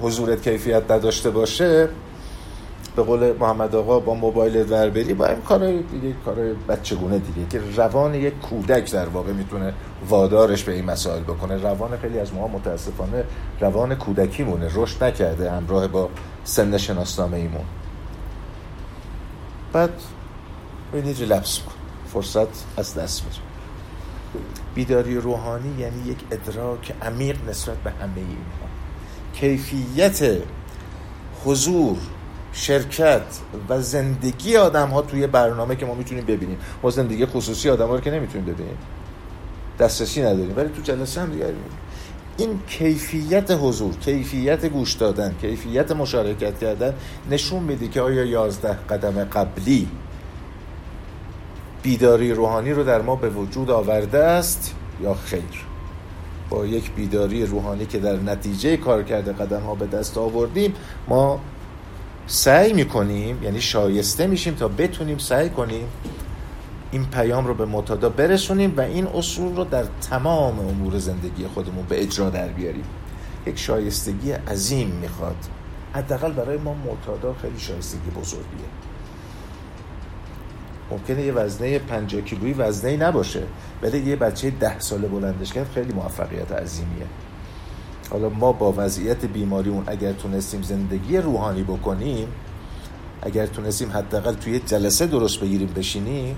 حضورت 0.00 0.42
کیفیت 0.42 0.90
نداشته 0.90 1.30
باشه. 1.30 1.88
به 2.96 3.02
قول 3.02 3.32
محمد 3.32 3.74
آقا 3.74 4.00
با 4.00 4.14
موبایل 4.14 4.72
ور 4.72 4.90
بری 4.90 5.14
با 5.14 5.26
این 5.26 5.40
کار 5.40 5.58
دیگه 5.72 6.14
کار 6.24 6.36
بچگونه 6.68 7.18
دیگه 7.18 7.48
که 7.50 7.60
روان 7.76 8.14
یک 8.14 8.40
کودک 8.40 8.92
در 8.92 9.06
واقع 9.06 9.32
می‌تونه 9.32 9.72
وادارش 10.08 10.64
به 10.64 10.72
این 10.72 10.84
مسائل 10.84 11.22
بکنه. 11.22 11.56
روان 11.56 11.90
خیلی 12.02 12.18
از 12.18 12.34
ما 12.34 12.48
متاسفانه 12.48 13.24
روان 13.60 13.94
کودکی 13.94 14.42
مونه 14.42 14.70
رشد 14.74 15.04
نکرده 15.04 15.50
همراه 15.50 15.86
با 15.86 16.08
سن 16.44 16.76
شناسنامه 16.76 17.36
ایمون 17.36 17.64
بعد 19.72 19.90
ببینید 20.92 21.18
ریلپس 21.18 21.60
فرصت 22.12 22.48
از 22.76 22.94
دست 22.94 23.24
میره 23.24 23.36
بیداری 24.74 25.16
روحانی 25.16 25.80
یعنی 25.80 26.08
یک 26.08 26.18
ادراک 26.30 26.94
عمیق 27.02 27.48
نسبت 27.48 27.76
به 27.76 27.90
همه 27.90 28.16
اینها. 28.16 28.68
کیفیت 29.34 30.42
حضور 31.44 31.96
شرکت 32.52 33.22
و 33.68 33.82
زندگی 33.82 34.56
آدم 34.56 34.88
ها 34.88 35.02
توی 35.02 35.26
برنامه 35.26 35.76
که 35.76 35.86
ما 35.86 35.94
می‌تونیم 35.94 36.24
ببینیم. 36.24 36.58
ما 36.82 36.90
زندگی 36.90 37.26
خصوصی 37.26 37.70
آدم 37.70 37.86
ها 37.86 37.94
رو 37.94 38.00
که 38.00 38.10
نمی‌تونیم 38.10 38.46
ببینیم. 38.46 38.78
دسترسی 39.78 40.22
نداریم. 40.22 40.56
ولی 40.56 40.68
تو 40.68 40.82
جلسه 40.82 41.20
هم 41.20 41.30
دیگه 41.30 41.54
این 42.40 42.60
کیفیت 42.68 43.50
حضور 43.50 43.96
کیفیت 43.96 44.66
گوش 44.66 44.92
دادن 44.92 45.34
کیفیت 45.40 45.92
مشارکت 45.92 46.58
کردن 46.58 46.94
نشون 47.30 47.62
میده 47.62 47.88
که 47.88 48.00
آیا 48.00 48.24
یازده 48.24 48.78
قدم 48.90 49.24
قبلی 49.24 49.88
بیداری 51.82 52.32
روحانی 52.32 52.72
رو 52.72 52.84
در 52.84 53.02
ما 53.02 53.16
به 53.16 53.30
وجود 53.30 53.70
آورده 53.70 54.18
است 54.18 54.74
یا 55.02 55.14
خیر؟ 55.14 55.64
با 56.50 56.66
یک 56.66 56.90
بیداری 56.90 57.46
روحانی 57.46 57.86
که 57.86 57.98
در 57.98 58.16
نتیجه 58.16 58.76
کار 58.76 59.02
کرده 59.02 59.32
قدم 59.32 59.60
ها 59.60 59.74
به 59.74 59.86
دست 59.86 60.18
آوردیم 60.18 60.74
ما 61.08 61.40
سعی 62.26 62.72
می‌کنیم 62.72 63.42
یعنی 63.42 63.60
شایسته 63.60 64.26
میشیم 64.26 64.54
تا 64.54 64.68
بتونیم 64.68 65.18
سعی 65.18 65.50
کنیم 65.50 65.86
این 66.92 67.04
پیام 67.04 67.46
رو 67.46 67.54
به 67.54 67.66
متادا 67.66 68.08
برسونیم 68.08 68.74
و 68.76 68.80
این 68.80 69.06
اصول 69.06 69.56
رو 69.56 69.64
در 69.64 69.84
تمام 70.10 70.58
امور 70.58 70.98
زندگی 70.98 71.46
خودمون 71.46 71.84
به 71.88 72.02
اجرا 72.02 72.30
در 72.30 72.48
بیاریم. 72.48 72.84
یک 73.46 73.58
شایستگی 73.58 74.32
عظیم 74.32 74.88
می‌خواد. 74.88 75.36
حداقل 75.92 76.32
برای 76.32 76.58
ما 76.58 76.74
معتادا 76.74 77.34
خیلی 77.42 77.58
شایستگی 77.58 78.10
بزرگیه. 78.10 78.68
ممکنه 80.90 81.22
یه 81.22 81.32
وزنه 81.32 81.78
50 81.78 82.22
کیلویی 82.22 82.52
وزنه 82.52 82.96
نباشه 82.96 83.42
ولی 83.82 83.98
یه 83.98 84.16
بچه 84.16 84.50
ده 84.50 84.78
ساله 84.78 85.08
بلندش 85.08 85.52
کرد 85.52 85.70
خیلی 85.74 85.92
موفقیت 85.92 86.52
عظیمیه. 86.52 87.06
حالا 88.10 88.28
ما 88.28 88.52
با 88.52 88.74
وضعیت 88.76 89.24
بیماری 89.24 89.70
اون 89.70 89.84
اگر 89.86 90.12
تونستیم 90.12 90.62
زندگی 90.62 91.18
روحانی 91.18 91.62
بکنیم 91.62 92.28
اگر 93.22 93.46
تونستیم 93.46 93.90
حداقل 93.90 94.34
توی 94.34 94.58
جلسه 94.58 95.06
درست 95.06 95.40
بگیریم 95.40 95.72
بشینیم 95.76 96.36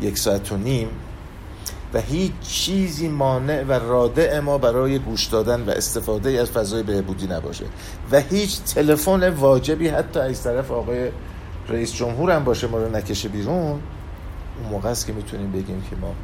یک 0.00 0.18
ساعت 0.18 0.52
و 0.52 0.56
نیم 0.56 0.88
و 1.94 2.00
هیچ 2.00 2.32
چیزی 2.40 3.08
مانع 3.08 3.62
و 3.62 3.72
رادع 3.72 4.40
ما 4.40 4.58
برای 4.58 4.98
گوش 4.98 5.26
دادن 5.26 5.62
و 5.62 5.70
استفاده 5.70 6.30
از 6.30 6.50
فضای 6.50 6.82
بهبودی 6.82 7.26
نباشه. 7.26 7.64
و 8.12 8.20
هیچ 8.20 8.62
تلفن 8.62 9.28
واجبی 9.28 9.88
حتی 9.88 10.20
از 10.20 10.42
طرف 10.42 10.70
آقای 10.70 11.10
رئیس 11.68 11.94
جمهور 11.94 12.30
هم 12.30 12.44
باشه 12.44 12.66
ما 12.66 12.78
رو 12.78 12.96
نکشه 12.96 13.28
بیرون. 13.28 13.80
اون 14.60 14.70
موقع 14.70 14.88
است 14.88 15.06
که 15.06 15.12
می‌تونیم 15.12 15.52
بگیم 15.52 15.82
که 15.90 15.96
ما 15.96 16.14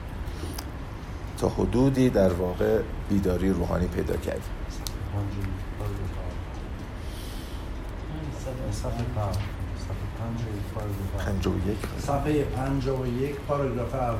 تا 1.39 1.49
حدودی 1.49 2.11
در 2.11 2.33
واقع 2.33 2.81
بیداری 3.09 3.51
روحانی 3.51 3.87
پیدا 3.87 4.17
کردیم. 4.17 4.43
پنجا 11.19 11.51
و 11.51 11.55
یک. 11.57 11.77
صفحه 11.99 12.45
پنجا 12.45 12.97
و 12.97 13.07
یک 13.07 13.35
پاراگراف 13.49 13.95
اول. 13.95 14.17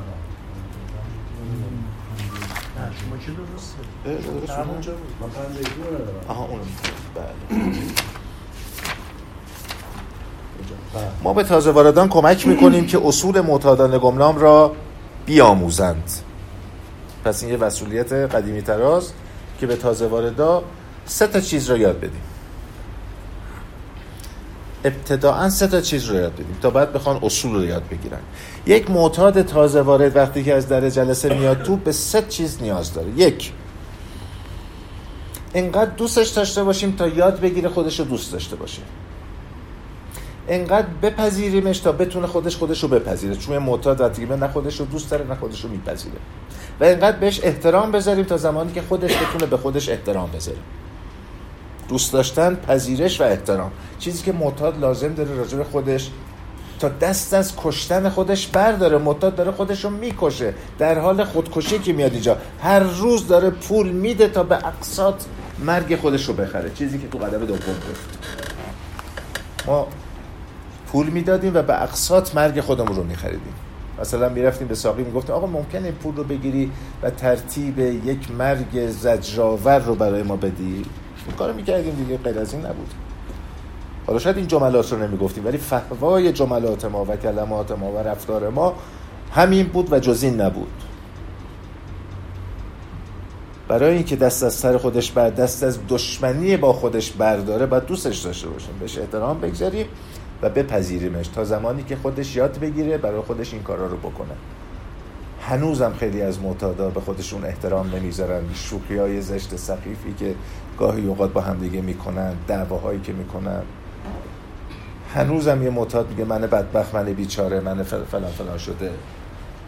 شما 2.79 3.17
چه 3.17 3.31
درسته؟ 3.31 3.77
آها 6.27 6.45
اون 6.45 6.59
بله. 7.15 7.25
ما 11.23 11.33
به 11.33 11.43
تازه 11.43 11.71
واردان 11.71 12.09
کمک 12.09 12.47
می‌کنیم 12.47 12.85
که 12.87 13.01
اصول 13.03 13.41
معتادان 13.41 13.97
گمنام 13.97 14.37
را 14.37 14.75
بیاموزند. 15.25 16.11
پس 17.25 17.43
این 17.43 17.51
یه 17.51 17.57
وسولیت 17.57 18.13
قدیمی 18.13 18.61
تراز 18.61 19.11
که 19.59 19.67
به 19.67 19.75
تازه 19.75 20.07
واردا 20.07 20.63
سه 21.05 21.27
تا 21.27 21.39
چیز 21.39 21.69
رو 21.69 21.77
یاد 21.77 21.97
بدیم. 21.97 22.21
ابتداعا 24.85 25.49
سه 25.49 25.67
تا 25.67 25.81
چیز 25.81 26.05
رو 26.05 26.15
یاد 26.15 26.33
بدیم 26.33 26.57
تا 26.61 26.69
بعد 26.69 26.93
بخوان 26.93 27.19
اصول 27.23 27.55
رو 27.55 27.65
یاد 27.65 27.83
بگیرن. 27.91 28.19
یک 28.65 28.91
معتاد 28.91 29.41
تازه 29.41 29.81
وارد 29.81 30.15
وقتی 30.15 30.43
که 30.43 30.53
از 30.53 30.67
در 30.67 30.89
جلسه 30.89 31.33
میاد 31.33 31.63
تو 31.63 31.77
به 31.77 31.91
سه 31.91 32.21
چیز 32.21 32.61
نیاز 32.61 32.93
داره. 32.93 33.09
یک 33.17 33.51
انقدر 35.53 35.91
دوستش 35.91 36.27
داشته 36.27 36.63
باشیم 36.63 36.91
تا 36.91 37.07
یاد 37.07 37.39
بگیره 37.39 37.69
خودش 37.69 37.99
رو 37.99 38.05
دوست 38.05 38.31
داشته 38.31 38.55
باشه. 38.55 38.81
انقدر 40.47 40.87
بپذیریمش 41.01 41.79
تا 41.79 41.91
بتونه 41.91 42.27
خودش 42.27 42.55
خودش 42.55 42.83
رو 42.83 42.89
بپذیره. 42.89 43.35
چون 43.35 43.57
معتاد 43.57 44.01
وقتی 44.01 44.25
نه 44.25 44.47
خودش 44.47 44.79
رو 44.79 44.85
دوست 44.85 45.11
داره 45.11 45.27
نه 45.27 45.35
خودش 45.35 45.63
رو 45.63 45.69
میپذیره. 45.69 46.15
و 46.79 46.83
انقدر 46.83 47.17
بهش 47.17 47.39
احترام 47.43 47.91
بذاریم 47.91 48.25
تا 48.25 48.37
زمانی 48.37 48.71
که 48.71 48.81
خودش 48.81 49.17
بتونه 49.17 49.45
به 49.45 49.57
خودش 49.57 49.89
احترام 49.89 50.31
بذاره. 50.31 50.57
دوست 51.89 52.13
داشتن 52.13 52.55
پذیرش 52.55 53.21
و 53.21 53.23
احترام. 53.23 53.71
چیزی 53.99 54.23
که 54.23 54.31
معتاد 54.31 54.79
لازم 54.79 55.13
داره 55.13 55.35
راجع 55.35 55.57
به 55.57 55.63
خودش 55.63 56.09
تا 56.79 56.89
دست 56.89 57.33
از 57.33 57.53
کشتن 57.57 58.09
خودش 58.09 58.47
برداره. 58.47 58.97
معتاد 58.97 59.35
داره 59.35 59.51
خودش 59.51 59.83
رو 59.83 59.89
می‌کشه. 59.89 60.53
در 60.79 60.99
حال 60.99 61.23
خودکشی 61.23 61.79
که 61.79 61.93
میاد 61.93 62.13
اینجا. 62.13 62.37
هر 62.63 62.79
روز 62.79 63.27
داره 63.27 63.49
پول 63.49 63.89
میده 63.89 64.27
تا 64.27 64.43
به 64.43 64.67
اقساط 64.67 65.23
مرگ 65.65 65.95
خودش 65.95 66.25
رو 66.25 66.33
بخره. 66.33 66.71
چیزی 66.75 66.99
که 66.99 67.07
تو 67.07 67.17
قدم 67.17 67.45
دوم 67.45 67.57
گفت 67.57 68.19
ما 69.67 69.87
پول 70.91 71.07
می‌دادیم 71.07 71.55
و 71.55 71.61
به 71.61 71.83
اقساط 71.83 72.35
مرگ 72.35 72.61
خودمون 72.61 72.95
رو 72.95 73.03
میخریدیم. 73.03 73.53
مثلا 74.01 74.29
می‌رفتیم 74.29 74.67
به 74.67 74.75
ساقی 74.75 75.03
می‌گفتیم 75.03 75.35
آقا 75.35 75.47
ممکنه 75.47 75.91
پول 75.91 76.15
رو 76.15 76.23
بگیری 76.23 76.71
و 77.03 77.09
ترتیب 77.09 77.79
یک 77.79 78.31
مرگ 78.31 78.89
زجرآور 78.89 79.79
رو 79.79 79.95
برای 79.95 80.23
ما 80.23 80.35
بدی؟ 80.35 80.85
این 81.29 81.37
کارو 81.37 81.53
می‌کردیم 81.53 81.95
دیگه 81.95 82.17
غیر 82.17 82.39
از 82.39 82.53
این 82.53 82.65
نبود. 82.65 82.93
حالا 84.07 84.19
شاید 84.19 84.37
این 84.37 84.47
جملات 84.47 84.91
رو 84.91 84.99
نمی‌گفتیم 84.99 85.45
ولی 85.45 85.57
فهوای 85.57 86.31
جملات 86.31 86.85
ما 86.85 87.05
و 87.05 87.15
کلمات 87.15 87.71
ما 87.71 87.91
و 87.91 87.97
رفتار 87.97 88.49
ما 88.49 88.73
همین 89.31 89.67
بود 89.67 89.93
و 89.93 89.99
جز 89.99 90.23
این 90.23 90.41
نبود. 90.41 90.71
برای 93.67 93.95
اینکه 93.95 94.15
دست 94.15 94.43
از 94.43 94.53
سر 94.53 94.77
خودش 94.77 95.11
بر 95.11 95.29
دست 95.29 95.63
از 95.63 95.79
دشمنی 95.89 96.57
با 96.57 96.73
خودش 96.73 97.11
برداره 97.11 97.65
باید 97.65 97.85
دوستش 97.85 98.17
داشته 98.17 98.47
باشیم. 98.47 98.73
بهش 98.79 98.97
احترام 98.97 99.39
بگذاریم 99.39 99.85
و 100.41 100.49
بپذیریمش 100.49 101.27
تا 101.27 101.43
زمانی 101.43 101.83
که 101.83 101.95
خودش 101.95 102.35
یاد 102.35 102.59
بگیره 102.59 102.97
برای 102.97 103.21
خودش 103.21 103.53
این 103.53 103.63
کارا 103.63 103.87
رو 103.87 103.97
بکنه. 103.97 104.33
هنوزم 105.49 105.93
خیلی 105.99 106.21
از 106.21 106.39
معتادا 106.39 106.89
به 106.89 106.99
خودشون 106.99 107.45
احترام 107.45 107.95
نمی‌ذارن. 107.95 108.43
شوخی 108.53 108.97
های 108.97 109.21
زشت 109.21 109.55
سخیفی 109.55 110.13
که 110.19 110.35
گاهی 110.77 111.07
اوقات 111.07 111.33
با 111.33 111.41
همدیگه 111.41 111.81
می‌کنن 111.81 112.33
دعواهایی 112.47 112.99
که 112.99 113.13
می‌کنن. 113.13 113.61
هنوزم 115.15 115.63
یه 115.63 115.69
معتاد 115.69 116.09
میگه 116.09 116.25
من 116.25 116.41
بدبخت 116.41 116.95
من 116.95 117.03
بیچاره 117.03 117.59
من 117.59 117.83
فلان 117.83 118.31
فلان 118.31 118.57
شده. 118.57 118.91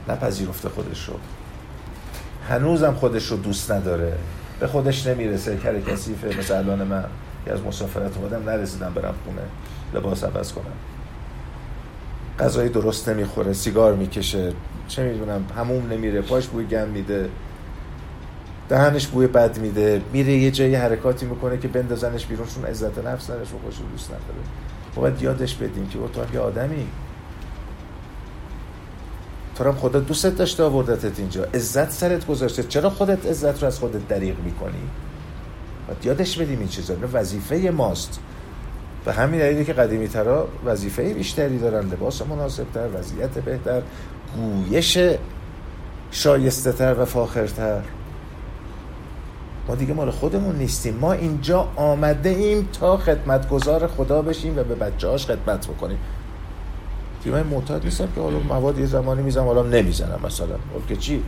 نپذیرفته 0.10 0.70
خودش 0.70 1.10
رو. 1.10 1.14
هنوزم 2.50 2.94
خودش 2.94 3.26
رو 3.26 3.38
دوست 3.38 3.72
نداره. 3.72 4.14
به 4.60 4.68
خودش 4.68 5.08
نمی‌رسه. 5.08 5.58
کر 5.58 5.80
کسیفه 5.80 6.40
مثل 6.40 6.58
الان 6.58 6.84
من 6.84 7.06
که 7.46 7.54
از 7.54 7.62
مسافرت 7.62 8.18
اومدم 8.18 8.50
نرسیدم 8.50 8.94
برم 8.94 9.16
خونه. 9.26 9.42
لباس 9.94 10.24
عوض 10.24 10.54
کنم. 10.54 10.66
غذای 12.40 12.70
درست 12.70 13.10
نمی‌خوره. 13.10 13.54
سیگار 13.54 13.94
می‌کشه. 13.96 14.54
چه 14.92 15.04
می‌دونم 15.04 15.46
هموم 15.58 15.88
نمیره 15.92 16.22
پاش 16.22 16.48
بوی 16.48 16.66
گم 16.66 16.88
میده 16.88 17.30
دهنش 18.70 19.08
بوی 19.08 19.28
بد 19.28 19.58
میده 19.58 20.02
میره 20.14 20.34
یه 20.34 20.52
جایی 20.52 20.76
حرکاتی 20.76 21.26
می‌کنه 21.26 21.58
که 21.58 21.68
بندازنش 21.68 22.26
بیرون 22.26 22.48
چون 22.48 22.66
عزت 22.66 23.06
نفس 23.06 23.30
نداره 23.30 23.46
و 23.46 23.66
خوش 23.66 23.76
دوست 23.92 24.10
نداره. 24.10 24.40
باید 24.96 25.22
یادش 25.22 25.56
بدیم 25.56 25.88
که 25.88 26.00
تو 26.14 26.34
یه 26.34 26.40
آدمی. 26.40 26.88
تو 29.56 29.64
هم 29.64 29.76
خدا 29.76 30.00
دوستت 30.00 30.36
داشته 30.36 30.64
آوردتت 30.64 31.20
اینجا. 31.20 31.44
عزت 31.54 31.92
سرت 31.92 32.28
گذاشته. 32.28 32.64
چرا 32.64 32.90
خودت 32.90 33.26
عزت 33.26 33.62
رو 33.62 33.68
از 33.68 33.80
خودت 33.80 34.08
دریغ 34.08 34.40
می‌کنی؟ 34.40 34.84
باید 35.88 36.06
یادش 36.06 36.38
بدیم 36.38 36.60
این 36.60 36.68
چیزا. 36.68 36.96
وظیفه 37.14 37.72
ماست. 37.72 38.20
و 39.06 39.12
همین 39.12 39.40
دلیلی 39.40 39.66
که 39.66 39.74
قدیمی 39.74 40.08
ترا 40.08 40.48
وظیفه 40.66 41.14
بیشتری 41.14 41.58
دارن 41.58 41.90
لباس 41.90 42.22
مناسب 42.22 42.66
تر 42.74 42.88
وضعیت 42.94 43.30
بهتر. 43.30 43.82
گویش 44.36 44.98
شایسته 46.12 46.72
تر 46.72 46.96
و 47.00 47.06
فاخرتر. 47.06 47.82
ما 49.68 49.76
دیگه 49.76 49.94
مال 49.94 50.12
خودمون 50.12 50.56
نیستیم. 50.56 50.96
ما 50.96 51.14
اینجا 51.14 51.68
آمده 51.76 52.30
ایم 52.30 52.70
تا 52.80 52.98
خدمتگزار 52.98 53.88
خدا 53.88 54.22
بشیم 54.22 54.58
و 54.58 54.64
به 54.64 54.76
بچه 54.76 55.18
خدمت 55.18 55.68
بکنیم. 55.68 55.98
دیگه 57.24 57.36
من 57.36 57.44
معتاد 57.44 57.84
نیستم 57.84 58.08
که 58.16 58.22
حالا 58.22 58.40
مواد 58.40 58.80
یه 58.80 58.86
زمانی 58.86 59.22
می‌زنم 59.22 59.46
حالا 59.46 59.64
نمی‌زنم 59.64 60.20
مثلا. 60.26 60.56
که 60.88 60.96
چی؟ 60.96 61.24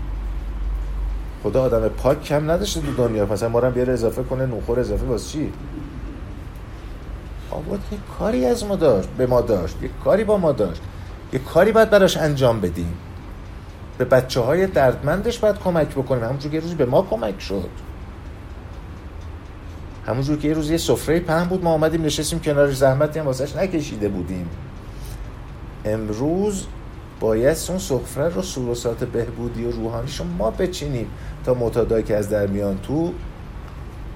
خدا 1.44 1.64
آدم 1.64 1.88
پاک 1.88 2.24
کم 2.24 2.52
نداشته 2.52 2.82
تو 2.82 2.94
دنیا. 2.94 3.26
مثلا 3.26 3.50
ما 3.50 3.60
رو 3.60 3.72
بیاره 3.72 3.94
اضافه 3.94 4.24
کنه 4.24 4.46
نوخور 4.46 4.80
اضافه 4.80 5.06
واسه 5.06 5.30
چی؟ 5.30 5.54
آباد 7.52 7.80
یه 7.92 7.98
کاری 8.20 8.46
از 8.46 8.66
ما 8.66 8.76
داشت 8.76 9.10
به 9.10 9.28
ما 9.28 9.42
داشت. 9.42 9.76
یه 9.82 9.90
کاری 10.04 10.24
با 10.24 10.38
ما 10.38 10.52
داشت. 10.52 10.82
یه 11.34 11.40
کاری 11.40 11.72
باید 11.72 11.90
براش 11.90 12.18
انجام 12.18 12.62
بدیم. 12.62 12.94
به 13.98 14.06
بچه 14.06 14.42
های 14.42 14.68
دردمندش 14.68 15.40
باید 15.40 15.60
کمک 15.60 15.90
بکنیم. 15.90 16.24
همونجور 16.24 16.52
که 16.52 16.58
یه 16.58 16.64
روزی 16.64 16.76
به 16.76 16.86
ما 16.86 17.02
کمک 17.02 17.42
شد. 17.42 17.70
همونجور 20.08 20.38
که 20.38 20.48
یه 20.48 20.54
روز 20.54 20.70
یه 20.70 20.78
سفره 20.78 21.20
پهن 21.20 21.44
بود 21.44 21.64
ما 21.64 21.74
آمدیم 21.74 22.06
نشستیم 22.06 22.40
کنار 22.40 22.72
زحمتی 22.72 23.20
هم 23.20 23.26
واسهش 23.26 23.56
نکشیده 23.56 24.10
بودیم. 24.10 24.50
امروز 25.86 26.66
باید 27.20 27.58
اون 27.70 27.78
سفره 27.78 28.30
رو 28.30 28.42
سروسات 28.42 29.04
بهبودی 29.04 29.66
و 29.66 29.72
روحانیشون 29.72 30.28
ما 30.28 30.52
بچینیم 30.52 31.08
تا 31.46 31.54
معتادایی 31.54 32.04
که 32.04 32.16
از 32.16 32.30
در 32.30 32.48
میان 32.48 32.80
تو 32.84 33.14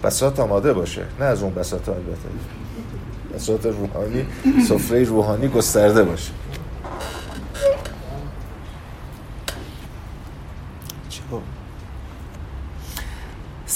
بسات 0.04 0.40
آماده 0.40 0.74
باشه. 0.74 1.02
نه 1.20 1.26
از 1.26 1.44
اون 1.44 1.54
بسات 1.54 1.90
البته. 1.90 2.30
بسات 3.36 3.66
روحانی 3.66 4.26
سفره 4.68 5.04
روحانی 5.04 5.48
گسترده 5.48 6.04
باشه. 6.04 6.32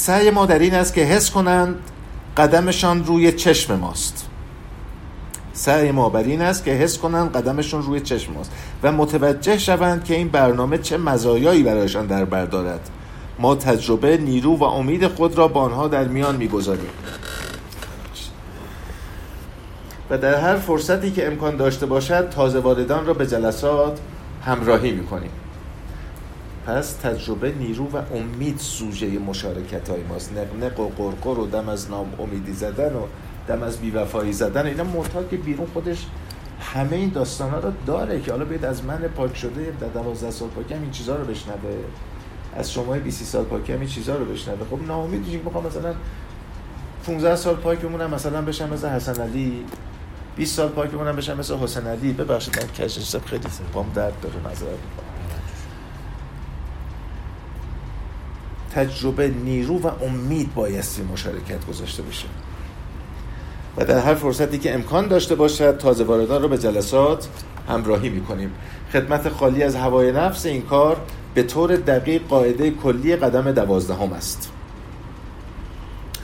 سعی 0.02 0.30
ما 0.30 0.46
در 0.46 0.58
این 0.58 0.74
است 0.74 0.94
که 0.94 1.00
حس 1.00 1.30
کنند 1.30 1.74
قدمشان 2.36 3.04
روی 3.04 3.32
چشم 3.32 3.74
ماست. 3.74 4.26
سعی 5.52 5.90
ما 5.90 6.08
بر 6.08 6.22
این 6.22 6.42
است 6.42 6.64
که 6.64 6.70
حس 6.70 6.98
کنند 6.98 7.36
قدمشون 7.36 7.82
روی 7.82 8.00
چشم 8.00 8.32
ماست 8.32 8.52
و 8.82 8.92
متوجه 8.92 9.58
شوند 9.58 10.04
که 10.04 10.14
این 10.14 10.28
برنامه 10.28 10.78
چه 10.78 10.96
مزایایی 10.96 11.62
برایشان 11.62 12.06
در 12.06 12.24
بردارد 12.24 12.90
ما 13.38 13.54
تجربه 13.54 14.16
نیرو 14.16 14.56
و 14.56 14.64
امید 14.64 15.06
خود 15.08 15.38
را 15.38 15.48
با 15.48 15.60
آنها 15.60 15.88
در 15.88 16.04
میان 16.04 16.36
می‌گذاریم. 16.36 16.90
و 20.10 20.18
در 20.18 20.34
هر 20.34 20.56
فرصتی 20.56 21.10
که 21.10 21.26
امکان 21.26 21.56
داشته 21.56 21.86
باشد 21.86 22.28
تازه 22.28 22.58
واردان 22.58 23.06
را 23.06 23.14
به 23.14 23.26
جلسات 23.26 23.98
همراهی 24.46 24.92
می‌کنیم. 24.92 25.30
پس 26.66 26.92
تجربه 26.92 27.52
نیرو 27.52 27.88
و 27.90 27.96
امید 28.14 28.58
سوژه 28.58 29.06
مشارکت 29.06 29.88
های 29.88 30.02
ماست. 30.02 30.32
نقنق 30.32 30.80
و 30.80 30.88
قرقر 30.88 31.38
و 31.38 31.46
دم 31.46 31.68
از 31.68 31.90
نام 31.90 32.12
امیدی 32.18 32.52
زدن 32.52 32.94
و 32.94 33.02
دم 33.48 33.62
از 33.62 33.78
بیوفایی 33.78 34.32
زدن 34.32 34.66
اینا 34.66 34.84
معتاد 34.84 35.30
که 35.30 35.36
بیرون 35.36 35.66
خودش 35.72 36.06
همه 36.60 36.96
این 36.96 37.08
داستان 37.08 37.50
ها 37.50 37.58
رو 37.58 37.72
داره 37.86 38.20
که 38.20 38.30
حالا 38.30 38.44
بیاد 38.44 38.64
از 38.64 38.84
من 38.84 38.98
پاک 38.98 39.36
شده 39.36 39.72
در 39.80 39.88
دوازده 39.88 40.30
سال 40.30 40.48
پاکم 40.48 40.82
این 40.82 40.90
چیزها 40.90 41.16
رو 41.16 41.24
بشنوه. 41.24 41.58
از 42.56 42.72
شما 42.72 42.92
20 42.92 43.24
سال 43.24 43.44
پاکم 43.44 43.78
این 43.80 43.88
چیزها 43.88 44.16
رو 44.16 44.24
بشنوه. 44.24 44.66
خب 44.70 44.86
ناامید 44.86 45.30
که 45.30 45.38
می‌خوام 45.44 45.66
مثلا 45.66 45.94
15 47.06 47.36
سال 47.36 47.54
پاک 47.54 47.78
بمونم 47.78 48.14
مثلا 48.14 48.42
بشم 48.42 48.72
مثل 48.72 48.88
حسن 48.88 49.22
علی 49.22 49.64
20 50.36 50.56
سال 50.56 50.68
پاک 50.68 50.90
بمونم 50.90 51.16
بشم 51.16 51.38
مثل 51.38 51.56
حسین 51.56 51.86
علی. 51.86 52.12
ببخشید 52.12 52.58
من 52.60 52.68
کشش 52.68 53.16
خیلی 53.16 53.44
بام 53.72 53.90
درد 53.94 54.20
داره 54.22 54.34
معذرت 54.44 55.11
تجربه 58.74 59.28
نیرو 59.28 59.78
و 59.78 59.90
امید 60.04 60.54
بایستی 60.54 61.02
مشارکت 61.02 61.66
گذاشته 61.66 62.02
بشه 62.02 62.26
و 63.76 63.84
در 63.84 63.98
هر 63.98 64.14
فرصتی 64.14 64.58
که 64.58 64.74
امکان 64.74 65.08
داشته 65.08 65.34
باشد 65.34 65.76
تازه 65.78 66.04
واردان 66.04 66.42
رو 66.42 66.48
به 66.48 66.58
جلسات 66.58 67.28
همراهی 67.68 68.08
می‌کنیم. 68.08 68.50
خدمت 68.92 69.28
خالی 69.28 69.62
از 69.62 69.76
هوای 69.76 70.12
نفس 70.12 70.46
این 70.46 70.62
کار 70.62 70.96
به 71.34 71.42
طور 71.42 71.76
دقیق 71.76 72.22
قاعده 72.28 72.70
کلی 72.70 73.16
قدم 73.16 73.52
دوازدهم 73.52 74.12
است. 74.12 74.50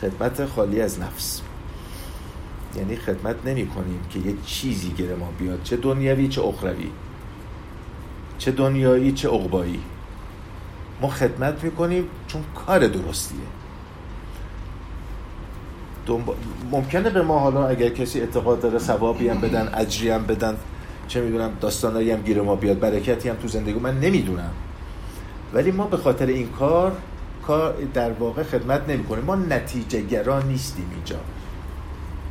خدمت 0.01 0.47
خالی 0.47 0.81
از 0.81 1.01
نفس. 1.01 1.41
یعنی 2.77 2.97
خدمت 2.97 3.37
نمی 3.45 3.67
کنیم 3.67 4.01
که 4.11 4.19
یه 4.19 4.35
چیزی 4.47 4.91
گره 4.91 5.15
ما 5.15 5.29
بیاد 5.39 5.63
چه 5.65 5.77
دنیوی 5.77 6.29
چه 6.29 6.43
اخروی. 6.43 6.91
چه 8.39 8.51
دنیایی 8.51 9.13
چه 9.13 9.29
عقبایی. 9.29 9.81
ما 11.01 11.09
خدمت 11.09 11.65
می‌کنیم 11.65 12.05
چون 12.27 12.43
کار 12.67 12.87
درستیه. 12.87 13.39
ممکنه 16.71 17.11
به 17.11 17.23
ما 17.23 17.39
حالا 17.39 17.67
اگر 17.69 17.89
کسی 17.89 18.21
اعتقاد 18.21 18.61
داره 18.61 18.79
ثوابی 18.79 19.29
هم 19.29 19.41
بدن 19.41 19.71
اجری 19.75 20.11
هم 20.11 20.27
بدن 20.27 20.57
چه 21.09 21.21
می‌دونم 21.21 21.51
داستانایی 21.61 22.11
هم 22.11 22.23
گیر 22.23 22.43
ما 22.43 22.57
بیاد 22.57 22.81
برکتی 22.81 23.29
هم 23.29 23.37
تو 23.37 23.49
زندگی 23.49 23.79
من 23.79 24.01
نمی‌دونم. 24.01 24.51
ولی 25.55 25.71
ما 25.71 25.87
به 25.87 25.97
خاطر 25.97 26.27
این 26.27 26.49
کار 26.49 26.93
کار 27.47 27.75
در 27.95 28.13
واقع 28.13 28.43
خدمت 28.43 28.89
نمی 28.89 29.05
کنیم 29.05 29.25
ما 29.25 29.37
نتیجه 29.37 30.01
گرا 30.01 30.41
نیستیم 30.41 30.91
اینجا. 30.95 31.17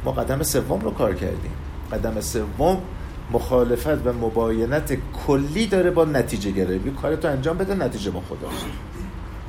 ما 0.06 0.12
قدم 0.12 0.44
سوم 0.44 0.82
رو 0.82 0.92
کار 0.92 1.14
کردیم. 1.14 1.52
قدم 1.92 2.22
سوم 2.22 2.82
مخالفت 3.32 4.08
و 4.08 4.14
مباینت 4.14 4.98
کلی 5.28 5.68
داره 5.68 5.92
با 5.92 6.06
نتیجه 6.06 6.52
گرایی. 6.52 6.80
کار 6.80 6.94
کارتو 7.02 7.28
انجام 7.28 7.58
بده 7.58 7.76
نتیجه 7.76 8.12
با 8.12 8.22
خداست 8.22 8.66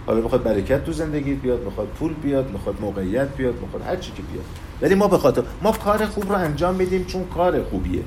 حالا 0.07 0.21
می‌خواد 0.21 0.43
برکت 0.43 0.85
تو 0.85 0.93
زندگی 0.93 1.35
بیاد 1.35 1.65
می‌خواد 1.65 1.89
پول 1.89 2.15
بیاد 2.15 2.51
می‌خواد 2.51 2.81
موقعیت 2.81 3.37
بیاد 3.37 3.61
می‌خواد 3.61 3.83
هر 3.83 3.97
چی 3.97 4.13
که 4.13 4.23
بیاد. 4.23 4.45
ولی 4.83 4.95
ما 4.95 5.09
به 5.09 5.19
خاطر 5.19 5.43
ما 5.63 5.73
کار 5.73 6.07
خوب 6.07 6.33
رو 6.33 6.39
انجام 6.39 6.75
میدیم 6.75 7.05
چون 7.05 7.25
کار 7.25 7.63
خوبیه. 7.63 8.03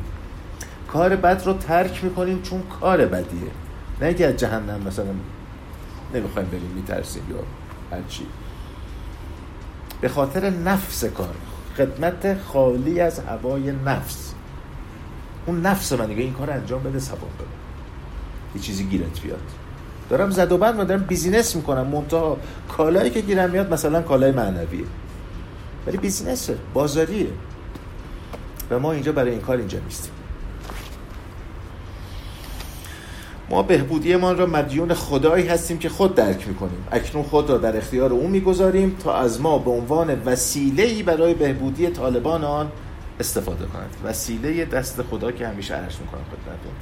کار 0.88 1.16
بد 1.16 1.42
رو 1.46 1.54
ترک 1.54 2.04
می‌کنیم 2.04 2.42
چون 2.42 2.62
کار 2.80 3.06
بدیه. 3.06 3.52
نه 4.02 4.08
اینکه 4.08 4.28
از 4.28 4.38
جهنم 4.38 4.82
مثلا 4.88 5.06
نمی‌خوایم 6.14 6.48
بریم 6.48 6.72
میترسیم 6.76 7.24
یا 7.30 7.38
هر 7.98 8.04
چی. 8.08 8.26
به 10.02 10.10
خاطر 10.10 10.50
نفس 10.50 11.06
کار. 11.06 11.36
خدمت 11.78 12.38
خالی 12.42 13.00
از 13.00 13.20
هوای 13.20 13.72
نفس. 13.86 14.31
اون 15.46 15.62
نفس 15.62 15.94
من 15.94 16.10
این 16.10 16.34
کار 16.34 16.52
انجام 16.52 16.84
بده 16.84 17.00
ثواب 17.00 17.20
بده. 17.20 17.48
یه 18.56 18.62
چیزی 18.62 18.84
گیرت 18.84 19.22
بیاد. 19.22 19.40
دارم 20.10 20.30
زد 20.30 20.52
و 20.52 20.58
بند 20.58 20.80
و 20.80 20.84
دارم 20.84 21.04
بیزینس 21.04 21.56
می‌کنم. 21.56 21.88
منتها 21.88 22.38
کالایی 22.70 23.10
که 23.10 23.22
گیرم 23.22 23.50
میاد 23.50 23.74
مثلا 23.74 24.02
کالای 24.02 24.32
معنویه. 24.32 24.86
ولی 25.88 25.98
بیزینسه 25.98 26.58
بازاریه. 26.74 27.28
و 28.72 28.80
ما 28.80 28.92
اینجا 28.92 29.12
برای 29.12 29.32
این 29.32 29.42
کار 29.42 29.58
اینجا 29.58 29.80
نیستیم. 29.80 30.12
ما 33.50 33.64
بهبودیمان 33.64 34.38
را 34.38 34.46
مدیون 34.46 34.94
خدایی 34.94 35.48
هستیم 35.48 35.78
که 35.78 35.90
خود 35.90 36.16
درک 36.16 36.48
می‌کنیم. 36.48 36.88
اکنون 36.92 37.24
خود 37.24 37.50
را 37.50 37.58
در 37.58 37.78
اختیار 37.78 38.14
او 38.14 38.28
می‌گذاریم 38.28 38.96
تا 39.04 39.18
از 39.18 39.42
ما 39.42 39.58
به 39.58 39.72
عنوان 39.72 40.22
وسیله 40.26 41.04
برای 41.04 41.34
بهبودی 41.34 41.88
طالبان 41.88 42.44
آن 42.44 42.72
استفاده 43.22 43.66
کند 43.66 43.96
وسیله 44.04 44.66
دست 44.66 45.02
خدا 45.02 45.32
که 45.32 45.48
همیشه 45.48 45.74
عرض 45.76 46.00
می‌کنم 46.00 46.22
خدمتتون. 46.32 46.74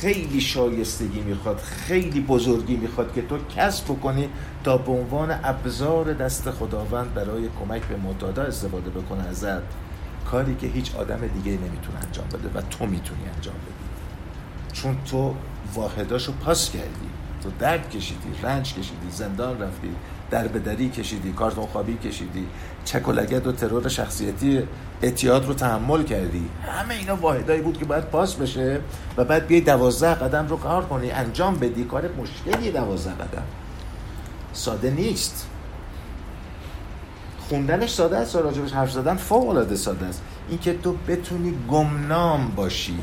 خیلی 0.00 0.40
شایستگی 0.40 1.20
می‌خواد 1.20 1.58
خیلی 1.58 2.20
بزرگی 2.20 2.76
می‌خواد 2.76 3.14
که 3.14 3.22
تو 3.22 3.38
کسب 3.56 3.86
کنی 4.00 4.28
تا 4.64 4.76
به 4.76 4.92
عنوان 4.92 5.40
ابزار 5.44 6.12
دست 6.12 6.50
خداوند 6.50 7.14
برای 7.14 7.48
کمک 7.60 7.82
به 7.82 7.96
معتادا 7.96 8.42
استفاده 8.42 8.90
بکنه 8.90 9.22
ازت. 9.28 9.62
کاری 10.30 10.54
که 10.54 10.66
هیچ 10.66 10.94
آدم 10.94 11.20
دیگه 11.26 11.52
نمی‌تونه 11.58 11.98
انجام 12.06 12.26
بده 12.26 12.58
و 12.58 12.62
تو 12.70 12.86
می‌تونی 12.86 13.22
انجام 13.34 13.54
بدی. 13.54 13.84
چون 14.72 14.96
تو 15.10 15.34
واحداشو 15.74 16.32
پاس 16.32 16.70
کردی 16.70 17.08
تو 17.42 17.50
درد 17.58 17.90
کشیدی 17.90 18.28
رنج 18.42 18.74
کشیدی 18.74 19.10
زندان 19.10 19.60
رفتی 19.60 19.88
در 20.30 20.48
بدری 20.48 20.88
کشیدی 20.88 21.32
کارتون 21.32 21.66
خوابی 21.66 21.96
کشیدی 21.96 22.46
چک 22.84 23.08
و 23.08 23.12
لگد 23.12 23.46
و 23.46 23.52
ترور 23.52 23.88
شخصیتی 23.88 24.62
اعتیاد 25.02 25.46
رو 25.46 25.54
تحمل 25.54 26.02
کردی. 26.02 26.48
همه 26.62 26.94
اینا 26.94 27.16
واحدایی 27.16 27.60
بود 27.60 27.78
که 27.78 27.84
باید 27.84 28.04
پاس 28.04 28.34
بشه 28.34 28.80
و 29.16 29.24
بعد 29.24 29.46
بیای 29.46 29.60
دوازده 29.60 30.14
قدم 30.14 30.46
رو 30.48 30.56
کار 30.56 30.84
کنی 30.84 31.10
انجام 31.10 31.54
بدی. 31.54 31.84
کار 31.84 32.10
مشکلی 32.18 32.70
دوازده 32.70 33.12
قدم. 33.12 33.42
ساده 34.52 34.90
نیست. 34.90 35.46
خوندنش 37.48 37.90
ساده 37.90 38.16
است 38.16 38.36
راجبش 38.36 38.72
حرف 38.72 38.92
زدن 38.92 39.16
فوق 39.16 39.48
العاده 39.48 39.76
ساده 39.76 40.06
است. 40.06 40.22
اینکه 40.48 40.78
تو 40.78 40.96
بتونی 41.08 41.54
گمنام 41.70 42.52
باشی 42.56 42.98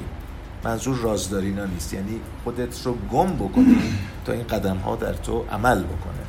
منظور 0.64 0.98
رازدارینا 0.98 1.66
نیست. 1.66 1.94
یعنی 1.94 2.20
خودت 2.44 2.86
رو 2.86 2.98
گم 3.12 3.36
بکنی 3.36 3.82
تا 4.26 4.34
این 4.34 4.48
قدم 4.48 4.78
ها 4.78 4.96
در 4.96 5.14
تو 5.14 5.46
عمل 5.52 5.84
بکنه. 5.84 6.21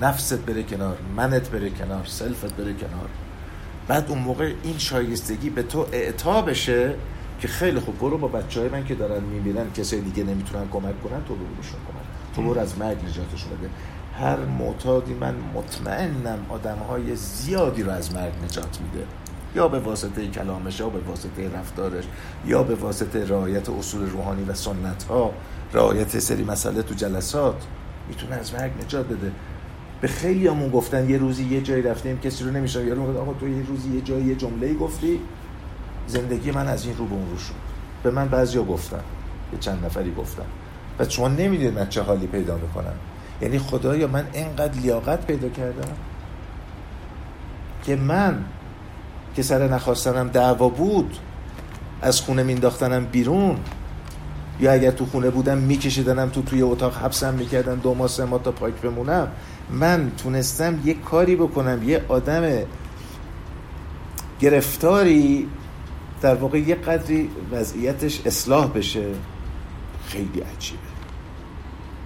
نفست 0.00 0.38
بره 0.38 0.62
کنار 0.62 0.98
منت 1.16 1.50
بره 1.50 1.70
کنار 1.70 2.04
سلفت 2.06 2.52
بره 2.56 2.72
کنار. 2.74 3.08
بعد 3.88 4.04
اون 4.08 4.18
موقع 4.18 4.52
این 4.62 4.78
شایستگی 4.78 5.50
به 5.50 5.62
تو 5.62 5.86
اعطا 5.92 6.42
بشه 6.42 6.94
که 7.40 7.48
خیلی 7.48 7.80
خوب 7.80 7.98
برو 7.98 8.18
با 8.18 8.28
بچه 8.28 8.60
های 8.60 8.68
من 8.68 8.84
که 8.84 8.94
دارن 8.94 9.22
می‌بینن 9.22 9.72
کسی 9.72 10.00
دیگه 10.00 10.24
نمی‌تونن 10.24 10.68
کمک 10.72 11.02
کنن 11.02 11.24
تو 11.24 11.34
برو 11.34 11.54
بشون 11.60 11.80
کمک 11.88 12.34
تو 12.36 12.42
برو 12.42 12.60
از 12.60 12.78
مرگ 12.78 12.98
نجاتشون 12.98 13.50
بده. 13.58 13.70
هر 14.20 14.36
معتادی 14.36 15.14
من 15.14 15.34
مطمئنم 15.54 16.38
آدم 16.48 16.78
های 16.78 17.16
زیادی 17.16 17.82
رو 17.82 17.90
از 17.90 18.14
مرگ 18.14 18.32
نجات 18.44 18.78
میده. 18.80 19.06
یا 19.54 19.68
به 19.68 19.78
واسطه 19.78 20.26
کلامش 20.26 20.80
یا 20.80 20.88
به 20.88 20.98
واسطه 20.98 21.50
رفتارش 21.54 22.04
یا 22.46 22.62
به 22.62 22.74
واسطه 22.74 23.26
رعایت 23.26 23.70
اصول 23.70 24.10
روحانی 24.10 24.44
و 24.44 24.54
سنت 24.54 25.02
ها 25.02 25.32
رعایت 25.72 26.18
سری 26.18 26.44
مسئله 26.44 26.82
تو 26.82 26.94
جلسات 26.94 27.66
می‌تونه 28.08 28.34
از 28.34 28.54
مرگ 28.54 28.72
نجات 28.84 29.06
بده. 29.06 29.32
به 30.00 30.08
خیلی 30.08 30.46
همون 30.46 30.70
گفتن 30.70 31.10
یه 31.10 31.18
روزی 31.18 31.44
یه 31.44 31.60
جایی 31.60 31.82
رفتیم 31.82 32.18
کسی 32.18 32.44
رو 32.44 32.50
نمیشه 32.50 32.86
یارو 32.86 33.06
میگه 33.06 33.20
آقا 33.20 33.32
تو 33.32 33.48
یه 33.48 33.66
روزی 33.66 33.94
یه 33.94 34.00
جایی 34.00 34.24
یه 34.24 34.34
جمله 34.34 34.74
گفتی. 34.74 35.20
زندگی 36.06 36.50
من 36.50 36.68
از 36.68 36.86
این 36.86 36.96
رو 36.96 37.06
به 37.06 37.14
اون 37.14 37.30
رو 37.30 37.38
شد. 37.38 37.54
به 38.02 38.10
من 38.10 38.28
بعضیا 38.28 38.62
گفتن 38.62 39.00
به 39.50 39.58
چند 39.58 39.84
نفری 39.84 40.14
گفتن. 40.14 40.46
و 40.98 41.08
شما 41.08 41.28
نمی‌دونید 41.28 41.78
من 41.78 41.88
چه 41.88 42.02
حالی 42.02 42.26
پیدا 42.26 42.56
می‌کنم. 42.56 42.94
یعنی 43.42 43.58
خدایا 43.58 44.06
من 44.06 44.26
اینقدر 44.32 44.80
لیاقت 44.80 45.26
پیدا 45.26 45.48
کردم 45.48 45.92
که 47.84 47.96
من 47.96 48.44
که 49.36 49.42
سر 49.42 49.68
نخواستنم 49.68 50.28
دعوا 50.28 50.68
بود 50.68 51.16
از 52.02 52.20
خونه 52.20 52.42
مینداختنم 52.42 53.04
بیرون 53.04 53.56
یا 54.60 54.72
اگر 54.72 54.90
تو 54.90 55.06
خونه 55.06 55.30
بودم 55.30 55.58
میکشیدنم 55.58 56.28
تو 56.28 56.42
توی 56.42 56.62
اتاق 56.62 56.96
حبسم 56.96 57.34
می‌کردن 57.34 57.74
دو 57.74 57.94
ماه 57.94 58.08
سه 58.08 58.24
ماه 58.24 58.42
تا 58.42 58.52
پاک 58.52 58.74
بمونم. 58.74 59.28
من 59.70 60.12
تونستم 60.16 60.80
یه 60.84 60.94
کاری 60.94 61.36
بکنم 61.36 61.88
یه 61.88 62.04
آدم 62.08 62.62
گرفتاری 64.40 65.48
در 66.20 66.34
واقع 66.34 66.58
یه 66.58 66.74
قدری 66.74 67.30
وضعیتش 67.52 68.20
اصلاح 68.26 68.70
بشه 68.72 69.06
خیلی 70.06 70.40
عجیبه. 70.56 70.82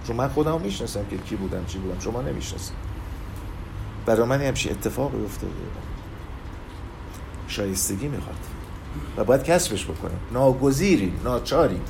چون 0.07 0.15
من 0.15 0.27
خودم 0.27 0.61
می‌شناسم 0.61 1.05
که 1.09 1.17
کی 1.17 1.35
بودم 1.35 1.65
چی 1.67 1.77
بودم 1.77 1.99
شما 1.99 2.21
نمی‌شناسم 2.21 2.73
برای 4.05 4.27
من 4.27 4.41
همچین 4.41 4.71
اتفاقی 4.71 5.25
افتاده. 5.25 5.53
شایستگی 7.47 8.07
می‌خواد. 8.07 8.35
و 9.17 9.23
باید 9.23 9.43
کسبش 9.43 9.85
بکنیم 9.85 10.17
ناگزیریم 10.33 11.19
ناچاریم. 11.23 11.81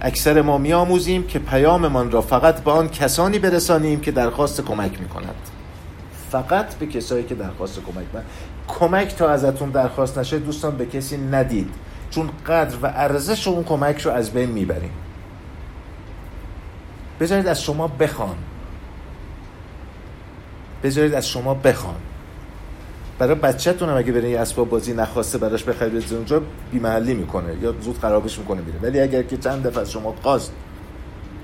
اکثر 0.00 0.42
ما 0.42 0.58
میآموزیم 0.58 1.26
که 1.26 1.38
پیاممان 1.38 2.10
را 2.10 2.20
فقط 2.20 2.64
به 2.64 2.70
آن 2.70 2.88
کسانی 2.88 3.38
برسانیم 3.38 4.00
که 4.00 4.10
درخواست 4.10 4.60
کمک 4.60 5.00
می‌کنند 5.00 5.34
فقط 6.30 6.74
به 6.74 6.86
کسایی 6.86 7.24
که 7.24 7.34
درخواست 7.34 7.80
کمک 7.80 8.04
من 8.14 8.22
کمک 8.68 9.16
تا 9.16 9.28
ازتون 9.28 9.70
درخواست 9.70 10.18
نشه 10.18 10.38
دوستان 10.38 10.76
به 10.76 10.86
کسی 10.86 11.16
ندید. 11.16 11.70
چون 12.10 12.30
قدر 12.46 12.76
و 12.82 12.86
ارزش 12.86 13.48
اون 13.48 13.64
کمک 13.64 14.00
رو 14.00 14.10
از 14.10 14.30
بین 14.30 14.50
می‌بریم. 14.50 14.92
بذارید 17.20 17.46
از 17.46 17.62
شما 17.62 17.88
بخوان. 17.88 18.36
بذارید 20.82 21.14
از 21.14 21.28
شما 21.28 21.54
بخوان. 21.54 21.96
برای 23.18 23.34
بچه‌تون 23.34 23.88
هم 23.88 23.96
اگه 23.96 24.12
برین 24.12 24.30
یه 24.30 24.40
اسباب 24.40 24.68
بازی 24.68 24.92
نخواسته 24.92 25.38
براش 25.38 25.64
بخرید 25.64 26.14
اونجا؟ 26.14 26.42
بیمحلی 26.72 27.14
می‌کنه 27.14 27.56
یا 27.62 27.74
زود 27.80 27.98
خرابش 27.98 28.38
می‌کنه 28.38 28.60
میره. 28.60 28.78
ولی 28.82 29.00
اگر 29.00 29.22
که 29.22 29.36
چند 29.36 29.66
دفعه 29.66 29.80
از 29.80 29.90
شما 29.90 30.14
خواست 30.22 30.52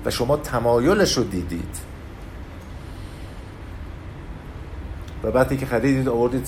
و 0.05 0.11
شما 0.11 0.37
تمایلش 0.37 1.17
رو 1.17 1.23
دیدید 1.23 1.77
و 5.23 5.31
بعدی 5.31 5.57
که 5.57 5.65
خریدید 5.65 6.07
آوردید 6.07 6.47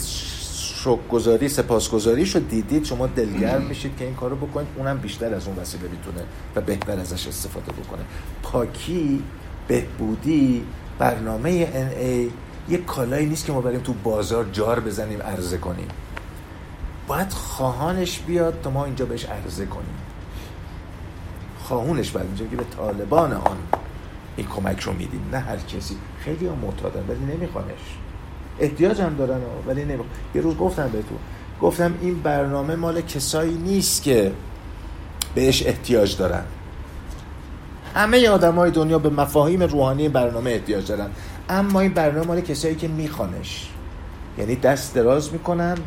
شکرگزاری 0.84 1.50
سپاسگزاری 1.50 2.26
رو 2.26 2.40
دیدید 2.40 2.86
شما 2.86 3.08
دلگرم 3.08 3.62
میشید 3.62 3.98
که 3.98 4.06
این 4.06 4.16
کارو 4.16 4.36
بکنید. 4.36 4.68
اونم 4.76 4.98
بیشتر 4.98 5.34
از 5.34 5.48
اون 5.48 5.60
وسیله 5.60 5.84
می‌تونه 5.84 6.26
و 6.56 6.62
بهتر 6.62 7.00
ازش 7.00 7.28
استفاده 7.28 7.72
بکنه. 7.72 8.02
پاکی 8.44 9.24
بهبودی 9.68 10.63
برنامه 11.00 11.50
ای 12.00 12.30
یه 12.70 12.78
کالایی 12.78 13.26
نیست 13.26 13.46
که 13.46 13.52
ما 13.52 13.62
بریم 13.62 13.80
تو 13.80 13.94
بازار 13.94 14.46
جار 14.52 14.80
بزنیم 14.80 15.22
عرضه 15.22 15.58
کنیم. 15.58 15.88
باید 17.08 17.32
خواهانش 17.32 18.20
بیاد 18.20 18.62
تا 18.64 18.70
ما 18.70 18.86
اینجا 18.86 19.06
بهش 19.06 19.26
عرضه 19.26 19.66
کنیم. 19.66 19.96
خواهونش 21.64 22.12
باید 22.12 22.26
اینجا 22.26 22.46
که 22.46 22.56
به 22.56 22.64
طالبان 22.78 23.34
آن 23.34 23.58
این 24.38 24.48
کمک 24.48 24.80
رو 24.80 24.94
میدیم. 24.94 25.30
نه 25.32 25.40
هر 25.40 25.58
کسی. 25.58 25.98
خیلی 26.20 26.48
هم 26.48 26.54
معتادن 26.54 27.04
ولی 27.10 27.36
نمیخوانش. 27.36 27.98
احتیاج 28.60 29.02
هم 29.02 29.16
دارن 29.16 29.40
ولی 29.68 29.82
نمی‌خوان 29.86 30.10
یه 30.36 30.42
روز 30.42 30.58
گفتم 30.58 30.90
بهتون. 30.90 31.18
گفتم 31.62 31.94
این 32.02 32.22
برنامه 32.22 32.76
مال 32.76 33.02
کسایی 33.02 33.56
نیست 33.56 34.04
که 34.04 34.32
بهش 35.36 35.66
احتیاج 35.66 36.18
دارن. 36.18 36.44
همه 37.96 38.30
آدم 38.30 38.56
های 38.56 38.72
دنیا 38.72 39.00
به 39.00 39.10
مفاهیم 39.10 39.64
روحانی 39.64 40.10
برنامه 40.10 40.52
احتیاج 40.52 40.88
دارن. 40.88 41.10
اما 41.50 41.80
این 41.80 41.94
برنامه 41.94 42.28
مال 42.28 42.42
کسایی 42.42 42.76
که 42.76 42.88
میخوانش. 42.88 43.70
یعنی 44.38 44.56
دست 44.56 44.96
دراز 44.96 45.34
می‌کنن 45.34 45.78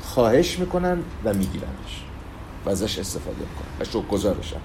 خواهش 0.00 0.58
می‌کنن 0.58 0.98
و 1.24 1.34
میگیرنش. 1.34 2.04
و 2.66 2.70
ازش 2.70 2.98
استفاده 2.98 3.36
می‌کنن 3.38 4.00
و 4.00 4.02
گذارشن 4.02 4.60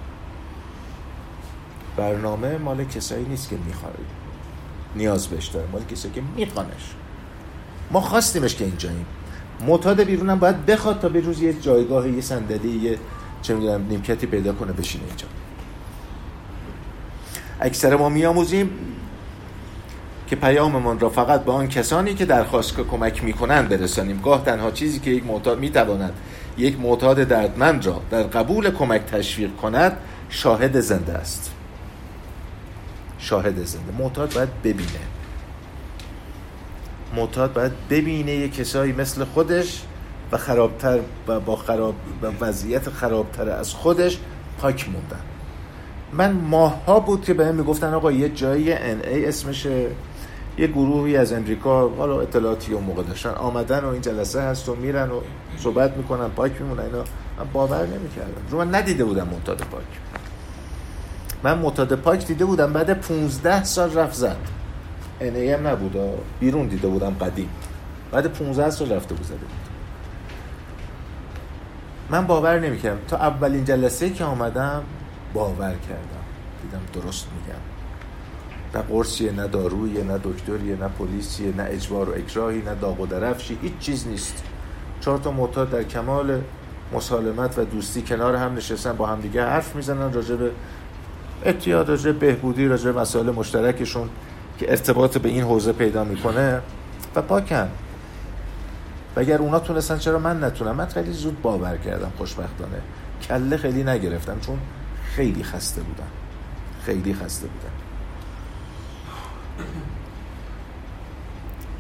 برنامه 1.98 2.58
مال 2.58 2.84
کسایی 2.84 3.26
نیست 3.26 3.50
که 3.50 3.58
می‌خواد 3.66 3.98
نیاز 4.96 5.28
بهش 5.28 5.48
داره. 5.48 5.68
مال 5.72 5.84
کسایی 5.84 6.14
که 6.14 6.22
میخوانش. 6.36 6.94
ما 7.92 8.02
خواستیمش 8.02 8.56
که 8.56 8.66
اینجاییم 8.66 9.06
معتاد 9.68 10.02
بیرونم 10.02 10.40
باید 10.40 10.66
بخواد 10.66 11.00
تا 11.00 11.10
به 11.10 11.20
روز 11.20 11.42
یه 11.42 11.54
جایگاه 11.54 12.10
یه 12.10 12.22
صندلی 12.22 12.70
یه 12.70 13.00
چه 13.42 13.56
می‌دونم 13.56 13.86
نیمکتی 13.90 14.28
پیدا 14.28 14.54
کنه 14.54 14.72
بشینه 14.74 15.04
اینجا. 15.08 15.28
اکثر 17.62 17.96
ما 17.96 18.10
میآموزیم 18.10 18.70
که 20.34 20.40
پیاممان 20.40 21.00
را 21.00 21.10
فقط 21.10 21.44
به 21.44 21.52
آن 21.52 21.68
کسانی 21.68 22.14
که 22.14 22.26
درخواست 22.26 22.76
کمک 22.76 23.24
می‌کنند 23.24 23.70
برسانیم. 23.70 24.22
گاه 24.22 24.46
تنها 24.46 24.72
چیزی 24.72 25.00
که 25.00 25.12
یک 25.12 25.26
معتاد 25.26 25.60
می‌تواند 25.60 26.14
یک 26.58 26.80
معتاد 26.80 27.24
دردمند 27.24 27.86
را 27.86 28.02
در 28.12 28.24
قبول 28.24 28.72
کمک 28.72 29.02
تشویق 29.02 29.56
کند 29.56 29.98
شاهد 30.30 30.80
زنده 30.80 31.14
است. 31.14 31.52
شاهد 33.18 33.66
زنده. 33.66 33.92
معتاد 33.98 34.34
باید 34.34 34.62
ببینه. 34.64 35.04
معتاد 37.16 37.54
باید 37.54 37.72
ببینه 37.90 38.32
یه 38.32 38.50
کسایی 38.50 38.94
مثل 38.94 39.24
خودش 39.24 39.82
و 40.32 40.38
خرابتر 40.38 41.00
و 41.28 41.40
با 41.40 41.56
خراب 41.56 41.96
و 42.22 42.28
وضعیت 42.42 42.90
خرابتر 42.90 43.50
از 43.50 43.74
خودش 43.74 44.20
پاک 44.60 44.90
موندن. 44.90 45.22
من 46.14 46.32
ماها 46.32 47.00
بود 47.00 47.24
که 47.26 47.34
بهم 47.34 47.56
می‌گفتن 47.56 47.94
آقا 47.94 48.12
یه 48.12 48.30
جایی 48.30 48.72
ای 48.72 49.26
اسمشه. 49.26 49.88
یه 50.58 50.68
گروهی 50.68 51.18
از 51.18 51.34
امریکا 51.34 51.90
حالا 51.90 52.22
اطلاعاتی 52.22 52.74
و 52.74 52.80
موقع 52.80 53.04
داشتن 53.04 53.30
آمدن 53.30 53.80
و 53.80 53.88
این 53.88 54.02
جلسه 54.02 54.42
هست 54.42 54.70
و 54.70 54.76
میرن 54.76 55.12
و 55.12 55.22
صحبت 55.58 55.98
می‌کنن 55.98 56.28
پاک 56.28 56.62
میمونن 56.62 56.84
اینا. 56.84 57.04
من 57.38 57.46
باور 57.54 57.86
نمی‌کردم. 57.86 58.42
رو 58.50 58.58
من 58.58 58.76
ندیده 58.76 59.04
بودم 59.04 59.28
معتاد 59.28 59.58
پاک. 59.58 59.84
من 61.44 61.58
معتاد 61.58 61.96
پاک 61.96 62.28
دیده 62.28 62.46
بودم 62.46 62.74
بعد 62.74 63.02
15 63.02 63.64
سال 63.64 63.94
رفت 63.94 64.14
زد. 64.14 64.38
هم 65.22 65.68
نبود 65.68 65.98
بیرون 66.40 66.68
دیده 66.68 66.88
بودم 66.88 67.16
قدیم. 67.22 67.50
بعد 68.12 68.28
15 68.28 68.70
سال 68.70 68.92
رفته 68.92 69.16
بود 69.16 69.26
زده 69.26 69.36
بود. 69.38 69.50
من 72.10 72.28
باور 72.28 72.60
نمی‌کردم. 72.60 73.00
تا 73.08 73.18
اولین 73.18 73.66
جلسه 73.66 74.10
که 74.10 74.24
آمدم 74.24 74.84
باور 75.34 75.76
کردم. 75.90 76.24
دیدم 76.62 77.02
درست 77.02 77.28
میگم. 77.36 77.73
نه 78.76 78.82
قرصیه 78.82 79.32
نه 79.32 79.48
دارویه 79.48 80.04
نه 80.04 80.20
دکتریه 80.24 80.76
نه 80.76 80.88
پلیسیه 80.88 81.54
نه 81.58 81.64
اجبار 81.64 82.10
و 82.10 82.14
اکراهی 82.14 82.62
نه 82.62 82.76
داغ 82.76 83.00
و 83.00 83.06
درفشی 83.06 83.58
هیچ 83.62 83.74
چیز 83.80 84.08
نیست. 84.08 84.44
چهار 85.02 85.18
تا 85.18 85.32
معتاد 85.32 85.70
در 85.70 85.84
کمال 85.84 86.42
مسالمت 86.94 87.60
و 87.60 87.66
دوستی 87.66 88.02
کنار 88.02 88.36
هم 88.36 88.56
نشستن 88.56 88.94
با 88.94 89.08
هم 89.08 89.22
دیگه 89.22 89.46
حرف 89.46 89.76
می‌زنن 89.76 90.14
راجع 90.14 90.36
به 90.36 90.52
اتیاد 91.46 91.90
راجع 91.90 92.12
بهبودی 92.12 92.68
راجع 92.68 92.92
به 92.92 93.00
مسائل 93.00 93.32
مشترکشون 93.32 94.10
که 94.58 94.72
ارتباط 94.72 95.18
به 95.18 95.30
این 95.30 95.44
حوزه 95.44 95.74
پیدا 95.74 96.04
می‌کنه 96.04 96.62
و 97.16 97.22
پاکن. 97.22 97.70
و 99.16 99.20
اگر 99.20 99.38
اونا 99.38 99.60
تونستن 99.60 99.98
چرا 99.98 100.20
من 100.20 100.44
نتونم؟ 100.44 100.76
من 100.76 100.86
خیلی 100.86 101.12
زود 101.12 101.42
باور 101.42 101.78
کردم 101.78 102.12
خوشبختانه. 102.18 102.82
کله 103.28 103.58
خیلی 103.58 103.84
نگرفتم 103.84 104.40
چون 104.40 104.60
خیلی 105.16 105.44
خسته 105.44 105.82
بودم. 105.82 106.08
خیلی 106.86 107.14
خسته 107.14 107.48
بودم. 107.48 107.83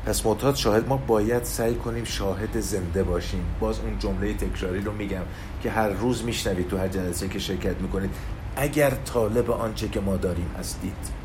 پس 0.05 0.25
معتاد 0.25 0.55
شاهد 0.55 0.88
ما 0.88 0.97
باید 0.97 1.43
سعی 1.43 1.75
کنیم 1.75 2.03
شاهد 2.03 2.59
زنده 2.59 3.03
باشیم. 3.03 3.45
باز 3.59 3.79
اون 3.79 3.99
جمله 3.99 4.33
تکراری 4.33 4.81
رو 4.81 4.91
میگم 4.91 5.23
که 5.63 5.71
هر 5.71 5.89
روز 5.89 6.23
میشنوید 6.23 6.67
تو 6.67 6.77
هر 6.77 6.88
جلسه 6.88 7.27
که 7.27 7.39
شرکت 7.39 7.81
می‌کنید. 7.81 8.09
اگر 8.55 8.89
طالب 8.89 9.51
آنچه 9.51 9.88
که 9.88 9.99
ما 9.99 10.17
داریم 10.17 10.51
هستید 10.59 11.23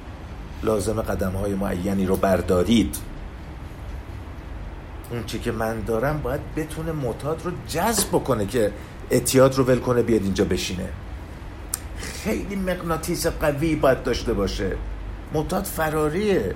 لازم 0.62 1.02
قدم 1.02 1.32
های 1.32 1.54
معینی 1.54 2.06
رو 2.06 2.16
بردارید. 2.16 2.96
اون 5.11 5.26
چه 5.26 5.38
که 5.38 5.52
من 5.52 5.80
دارم 5.80 6.22
باید 6.22 6.40
بتونه 6.56 6.92
معتاد 6.92 7.42
رو 7.44 7.52
جذب 7.68 8.08
بکنه 8.08 8.46
که 8.46 8.72
اتیاد 9.11 9.54
رو 9.54 9.64
ول 9.64 9.78
کنه 9.78 10.02
بیاد 10.02 10.22
اینجا 10.22 10.44
بشینه. 10.44 10.88
خیلی 11.98 12.56
مغناطیس 12.56 13.26
قوی 13.26 13.76
باید 13.76 14.02
داشته 14.02 14.32
باشه. 14.32 14.76
معتاد 15.32 15.64
فراریه 15.64 16.54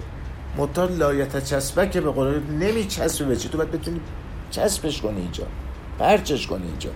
معتاد 0.57 0.99
لایت 0.99 1.45
چسبه 1.45 1.89
که 1.89 2.01
به 2.01 2.11
قول 2.11 2.41
نمی 2.41 2.85
چسبه 2.85 3.25
به 3.25 3.37
چی 3.37 3.49
تو 3.49 3.59
باید 3.59 3.71
بتونی 3.71 4.01
چسبش 4.51 5.03
کنی 5.03 5.21
اینجا 5.21 5.47
پرچش 5.99 6.47
کنی 6.47 6.67
اینجا. 6.67 6.91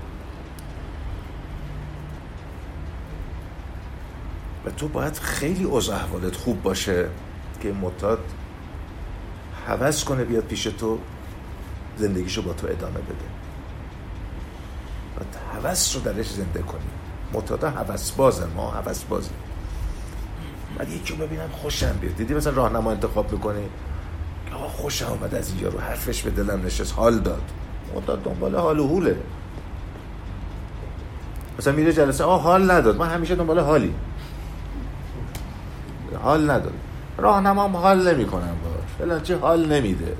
و 4.65 4.71
تو 4.71 4.89
باید 4.89 5.19
خیلی 5.19 5.65
اوضاع 5.65 5.97
احوالت 5.97 6.37
خوب 6.37 6.63
باشه 6.63 7.09
که 7.61 7.73
معتاد 7.73 8.19
حوض 9.67 10.05
کنه 10.05 10.25
بیاد 10.25 10.45
پیش 10.45 10.63
تو 10.63 10.99
زندگیشو 11.97 12.43
با 12.43 12.53
تو 12.53 12.67
ادامه 12.67 12.99
بده. 12.99 13.27
باید 15.17 15.65
حوض 15.65 15.95
رو 15.95 16.01
درش 16.01 16.31
زنده 16.31 16.63
کنی. 16.63 16.81
معتادا 17.33 17.71
حوض 17.71 18.17
بازه 18.17 18.47
ما 18.47 18.71
حوض 18.71 19.05
بازه 19.05 19.31
بعد 20.79 20.89
یکی 20.89 21.15
رو 21.15 21.27
ببینم 21.27 21.49
خوشم 21.53 21.99
بیاد. 22.01 22.17
دیدی 22.17 22.35
مثلا 22.35 22.53
راهنما 22.53 22.91
انتخاب 22.91 23.33
می‌کنی؟ 23.33 23.63
که 24.49 24.55
آقا 24.55 24.69
خوشم 24.69 25.07
آمد 25.07 25.35
از 25.35 25.49
اینجا 25.51 25.69
رو 25.69 25.79
حرفش 25.79 26.23
به 26.23 26.31
دلم 26.31 26.67
نشست. 26.67 26.95
حال 26.95 27.19
داد. 27.19 27.43
معتاد 27.95 28.23
دنبال 28.23 28.57
حال 28.57 28.79
و 28.79 28.89
حوله. 28.89 29.17
مثلا 31.59 31.73
میره 31.73 31.93
جلسه 31.93 32.25
آه 32.25 32.43
حال 32.43 32.71
نداد. 32.71 32.97
من 32.97 33.09
همیشه 33.09 33.35
دنبال 33.35 33.59
حالی. 33.59 33.95
حال 36.23 36.51
نداد. 36.51 36.75
راهنمام 37.19 37.77
حال 37.77 38.15
نمی‌کنم 38.15 38.57
باش 38.65 38.99
فلان 38.99 39.23
چه 39.23 39.39
حال 39.39 39.67
نمیده. 39.73 40.17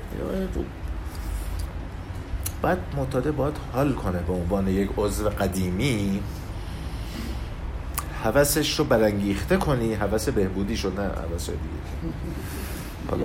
بعد 2.61 2.77
معتاده 2.97 3.31
باید 3.31 3.53
حال 3.73 3.93
کنه 3.93 4.19
به 4.19 4.33
عنوان 4.33 4.67
یک 4.67 4.89
عضو 4.97 5.29
قدیمی. 5.29 6.19
حوثش 8.23 8.79
رو 8.79 8.85
برانگیخته 8.85 9.57
کنی 9.57 9.93
حوث 9.93 10.29
بهبودی 10.29 10.77
شد 10.77 10.99
نه 10.99 11.03
حوث 11.03 11.45
دیگه. 11.45 12.13
حالا 13.09 13.23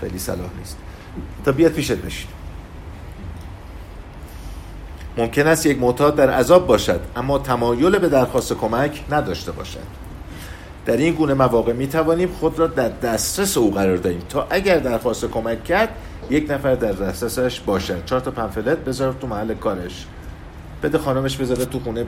خیلی 0.00 0.18
صلاح 0.18 0.48
نیست. 0.58 0.76
تا 1.44 1.52
بیاد 1.52 1.72
پیشت 1.72 1.92
بشین. 1.92 2.28
ممکن 5.18 5.46
است 5.46 5.66
یک 5.66 5.78
معتاد 5.78 6.16
در 6.16 6.30
عذاب 6.30 6.66
باشد 6.66 7.00
اما 7.16 7.38
تمایل 7.38 7.98
به 7.98 8.08
درخواست 8.08 8.52
کمک 8.52 9.04
نداشته 9.10 9.52
باشد. 9.52 10.00
در 10.86 10.96
این 10.96 11.14
گونه 11.14 11.34
مواقع 11.34 11.72
می 11.72 11.86
توانیم 11.86 12.28
خود 12.28 12.58
را 12.58 12.66
در 12.66 12.88
دسترس 12.88 13.56
او 13.56 13.70
قرار 13.70 13.96
دهیم. 13.96 14.22
تا 14.28 14.46
اگر 14.50 14.78
درخواست 14.78 15.24
کمک 15.24 15.64
کرد 15.64 15.88
یک 16.30 16.50
نفر 16.50 16.74
در 16.74 16.92
دسترسش 16.92 17.60
باشد. 17.60 18.04
چهار 18.04 18.20
تا 18.20 18.30
پنفلت 18.30 18.78
بذار 18.78 19.16
تو 19.20 19.26
محل 19.26 19.54
کارش. 19.54 20.06
بده 20.82 20.98
خانمش 20.98 21.36
بذاره 21.36 21.64
تو 21.64 21.80
خونه. 21.80 22.06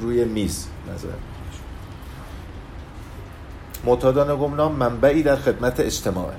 روی 0.00 0.24
میز 0.24 0.66
نظر. 0.94 1.08
معتادان 3.84 4.36
گمنام 4.36 4.72
منبعی 4.72 5.22
در 5.22 5.36
خدمت 5.36 5.80
اجتماعه. 5.80 6.36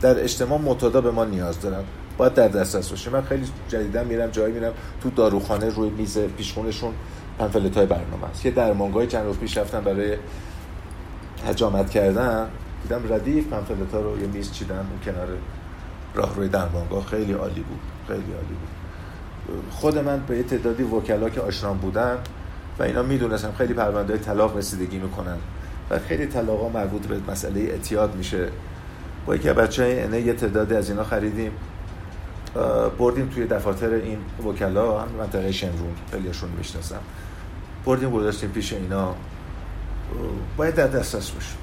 در 0.00 0.22
اجتماع 0.22 0.60
معتادا 0.60 1.00
به 1.00 1.10
ما 1.10 1.24
نیاز 1.24 1.60
دارن. 1.60 1.84
باید 2.18 2.34
در 2.34 2.48
دسترس 2.48 2.90
باشه 2.90 3.10
من 3.10 3.22
خیلی 3.22 3.46
جدیدا 3.68 4.04
میرم 4.04 4.30
جایی 4.30 4.54
میرم 4.54 4.72
تو 5.02 5.10
داروخانه 5.10 5.68
روی 5.68 5.90
میز 5.90 6.18
پیشخونشون 6.18 6.94
پنفلت 7.38 7.76
های 7.76 7.86
برنامه 7.86 8.24
است. 8.30 8.46
یه 8.46 8.52
درمانگاه 8.52 9.06
چند 9.06 9.24
روز 9.24 9.36
پیش 9.36 9.58
رفتم 9.58 9.80
برای 9.80 10.16
حجامت 11.46 11.90
کردن. 11.90 12.48
دیدم 12.82 13.12
ردیف 13.12 13.48
پنفلت 13.48 13.94
ها 13.94 14.00
رو 14.00 14.20
یه 14.20 14.26
میز 14.26 14.52
چیدن 14.52 14.76
اون 14.76 15.00
کنار 15.04 15.28
راه 16.14 16.34
روی 16.34 16.48
درمانگاه. 16.48 17.06
خیلی 17.06 17.32
عالی 17.32 17.60
بود. 17.60 17.80
خیلی 18.06 18.32
عالی 18.32 18.46
بود. 18.46 18.83
خود 19.70 19.98
من 19.98 20.20
به 20.28 20.42
تعدادی 20.42 20.82
وکلا 20.82 21.30
که 21.30 21.40
آشنام 21.40 21.78
بودن 21.78 22.18
و 22.78 22.82
اینا 22.82 23.02
می‌دونستم 23.02 23.52
خیلی 23.52 23.74
پرونده 23.74 24.18
طلاق 24.18 24.56
رسیدگی 24.56 24.98
می‌کنن 24.98 25.36
و 25.90 25.98
خیلی 25.98 26.26
طلاق 26.26 26.60
ها 26.60 26.68
مربوط 26.68 27.06
به 27.06 27.32
مسئله 27.32 27.60
اعتیاد 27.60 28.14
میشه. 28.16 28.48
با 29.26 29.36
یکی 29.36 29.48
بچه 29.48 29.84
اینه 29.84 30.20
یه 30.20 30.32
تعدادی 30.32 30.74
از 30.74 30.90
اینا 30.90 31.04
خریدیم 31.04 31.52
بردیم 32.98 33.28
توی 33.28 33.46
دفاتر 33.46 33.90
این 33.90 34.18
وکلا 34.46 35.00
هم 35.00 35.08
منطقه 35.18 35.52
شمرون 35.52 35.94
خیلیشون 36.10 36.50
می‌شناسم. 36.58 37.00
بردیم 37.84 38.10
گذاشتیم 38.10 38.50
پیش 38.50 38.72
اینا. 38.72 39.14
باید 40.56 40.74
در 40.74 40.86
دسترس 40.86 41.30
باشه. 41.30 41.54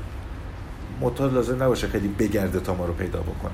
معتاد 1.02 1.34
لازم 1.34 1.64
نباشه 1.64 1.88
خیلی 1.88 2.08
بگرده 2.08 2.60
تا 2.60 2.74
ما 2.74 2.86
رو 2.86 2.94
پیدا 2.94 3.20
بکنه. 3.20 3.52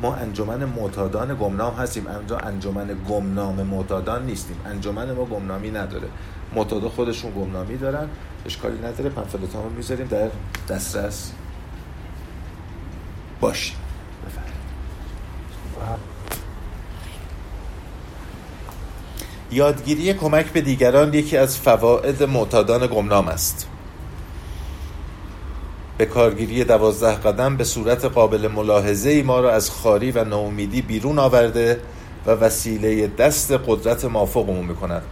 ما 0.00 0.14
انجمن 0.14 0.64
معتادان 0.64 1.36
گمنام 1.40 1.74
هستیم. 1.74 2.06
انجا 2.06 2.38
انجمن 2.38 2.96
گمنام 3.08 3.62
معتادان 3.62 4.26
نیستیم. 4.26 4.56
انجمن 4.66 5.12
ما 5.12 5.24
گمنامی 5.24 5.70
نداره. 5.70 6.08
معتادا 6.54 6.88
خودشون 6.88 7.30
گمنامی 7.30 7.76
دارن. 7.76 8.08
اشکالی 8.46 8.78
نداره. 8.78 9.10
پنفلت 9.10 9.54
ها 9.54 9.68
می‌ذاریم. 9.68 10.06
در 10.06 10.28
دسترس 10.68 11.32
باشیم. 13.40 13.76
یادگیری 19.50 20.14
کمک 20.14 20.46
به 20.46 20.60
دیگران 20.60 21.14
یکی 21.14 21.36
از 21.36 21.58
فواید 21.58 22.22
معتادان 22.22 22.86
گمنام 22.86 23.28
است. 23.28 23.68
به 25.98 26.06
کارگیری 26.06 26.64
دوازده 26.64 27.14
قدم 27.14 27.56
به 27.56 27.64
صورت 27.64 28.04
قابل 28.04 28.48
ملاحظه 28.48 29.10
ای 29.10 29.22
ما 29.22 29.40
را 29.40 29.52
از 29.52 29.70
خاری 29.70 30.10
و 30.10 30.24
ناامیدی 30.24 30.82
بیرون 30.82 31.18
آورده 31.18 31.80
و 32.26 32.30
وسیله 32.30 33.06
دست 33.06 33.52
قدرت 33.52 34.04
مافوقمون 34.04 34.66
می‌کند. 34.66 35.02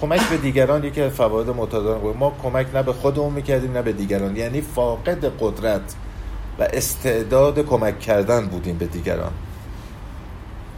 کمک 0.00 0.28
به 0.28 0.36
دیگران 0.36 0.84
یکی 0.84 1.00
از 1.00 1.12
فواید 1.12 1.48
معتادان 1.48 2.16
ما 2.18 2.32
کمک 2.42 2.66
نه 2.74 2.82
به 2.82 2.92
خودمون 2.92 3.32
می‌کردیم 3.32 3.72
نه 3.72 3.82
به 3.82 3.92
دیگران. 3.92 4.36
یعنی 4.36 4.60
فاقد 4.60 5.32
قدرت 5.40 5.94
و 6.58 6.62
استعداد 6.72 7.66
کمک 7.66 8.00
کردن 8.00 8.46
بودیم 8.46 8.78
به 8.78 8.86
دیگران. 8.86 9.32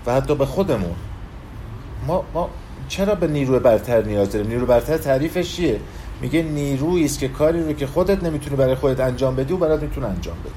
و 0.06 0.14
حتی 0.14 0.34
به 0.34 0.46
خودمون. 0.46 0.94
ما, 2.06 2.24
ما 2.34 2.50
چرا 2.88 3.14
به 3.14 3.26
نیروی 3.26 3.58
برتر 3.58 4.02
نیاز 4.02 4.32
داریم؟ 4.32 4.48
نیروی 4.48 4.66
برتر 4.66 4.96
تعریفش 4.96 5.56
چیه؟ 5.56 5.80
میگه 6.20 6.42
نیرویی 6.42 7.04
است 7.04 7.18
که 7.18 7.28
کاری 7.28 7.62
رو 7.62 7.72
که 7.72 7.86
خودت 7.86 8.24
نمی‌تونی 8.24 8.56
برای 8.56 8.74
خودت 8.74 9.00
انجام 9.00 9.36
بدی 9.36 9.52
و 9.52 9.56
برات 9.56 9.82
می‌تونه 9.82 10.06
انجام 10.06 10.36
بده. 10.44 10.52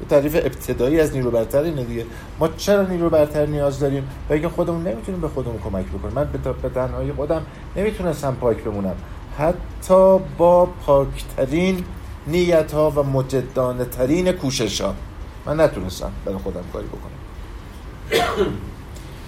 به 0.00 0.06
تعریف 0.06 0.36
ابتدایی 0.36 1.00
از 1.00 1.16
نیرو 1.16 1.30
برتر 1.30 1.62
اینه 1.62 1.84
دیگه. 1.84 2.06
ما 2.38 2.48
چرا 2.48 2.82
نیرو 2.82 3.10
برتر 3.10 3.46
نیاز 3.46 3.80
داریم؟ 3.80 4.08
و 4.30 4.32
اینکه 4.32 4.48
خودمون 4.48 4.82
نمی‌تونیم 4.82 5.20
به 5.20 5.28
خودمون 5.28 5.58
کمک 5.58 5.86
بکنیم. 5.86 6.14
من 6.14 6.28
به 6.62 6.68
تنهایی 6.68 7.12
خودم 7.12 7.42
نمی‌تونستم 7.76 8.36
پاک 8.40 8.64
بمونم. 8.64 8.96
حتی 9.38 10.18
با 10.38 10.66
پاکترین 10.66 11.84
نیت 12.26 12.72
ها 12.72 12.90
و 12.90 13.02
مجدانه 13.02 13.84
ترین 13.84 14.32
کوشش 14.32 14.80
ها 14.80 14.94
من 15.46 15.60
نتونستم 15.60 16.12
برای 16.24 16.38
خودم 16.38 16.64
کاری 16.72 16.86
بکنم. 16.86 17.18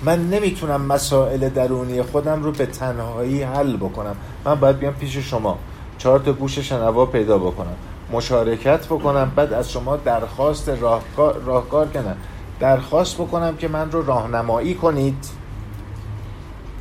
من 0.02 0.30
نمی‌تونم 0.30 0.82
مسائل 0.82 1.48
درونی 1.48 2.02
خودم 2.02 2.42
رو 2.42 2.52
به 2.52 2.66
تنهایی 2.66 3.42
حل 3.42 3.76
بکنم. 3.76 4.16
من 4.44 4.54
باید 4.54 4.78
بیام 4.78 4.94
پیش 4.94 5.16
شما. 5.16 5.58
چهار 5.98 6.18
تا 6.18 6.32
گوش 6.32 6.58
شنوا 6.58 7.06
پیدا 7.06 7.38
بکنم. 7.38 7.76
مشارکت 8.12 8.86
بکنم. 8.86 9.32
بعد 9.36 9.52
از 9.52 9.70
شما 9.70 9.96
درخواست 9.96 10.68
راهکار, 10.68 11.38
راهکار 11.38 11.88
کنم 11.88 12.16
درخواست 12.60 13.14
بکنم 13.14 13.56
که 13.56 13.68
من 13.68 13.90
رو 13.90 14.06
راهنمایی 14.06 14.74
کنید. 14.74 15.26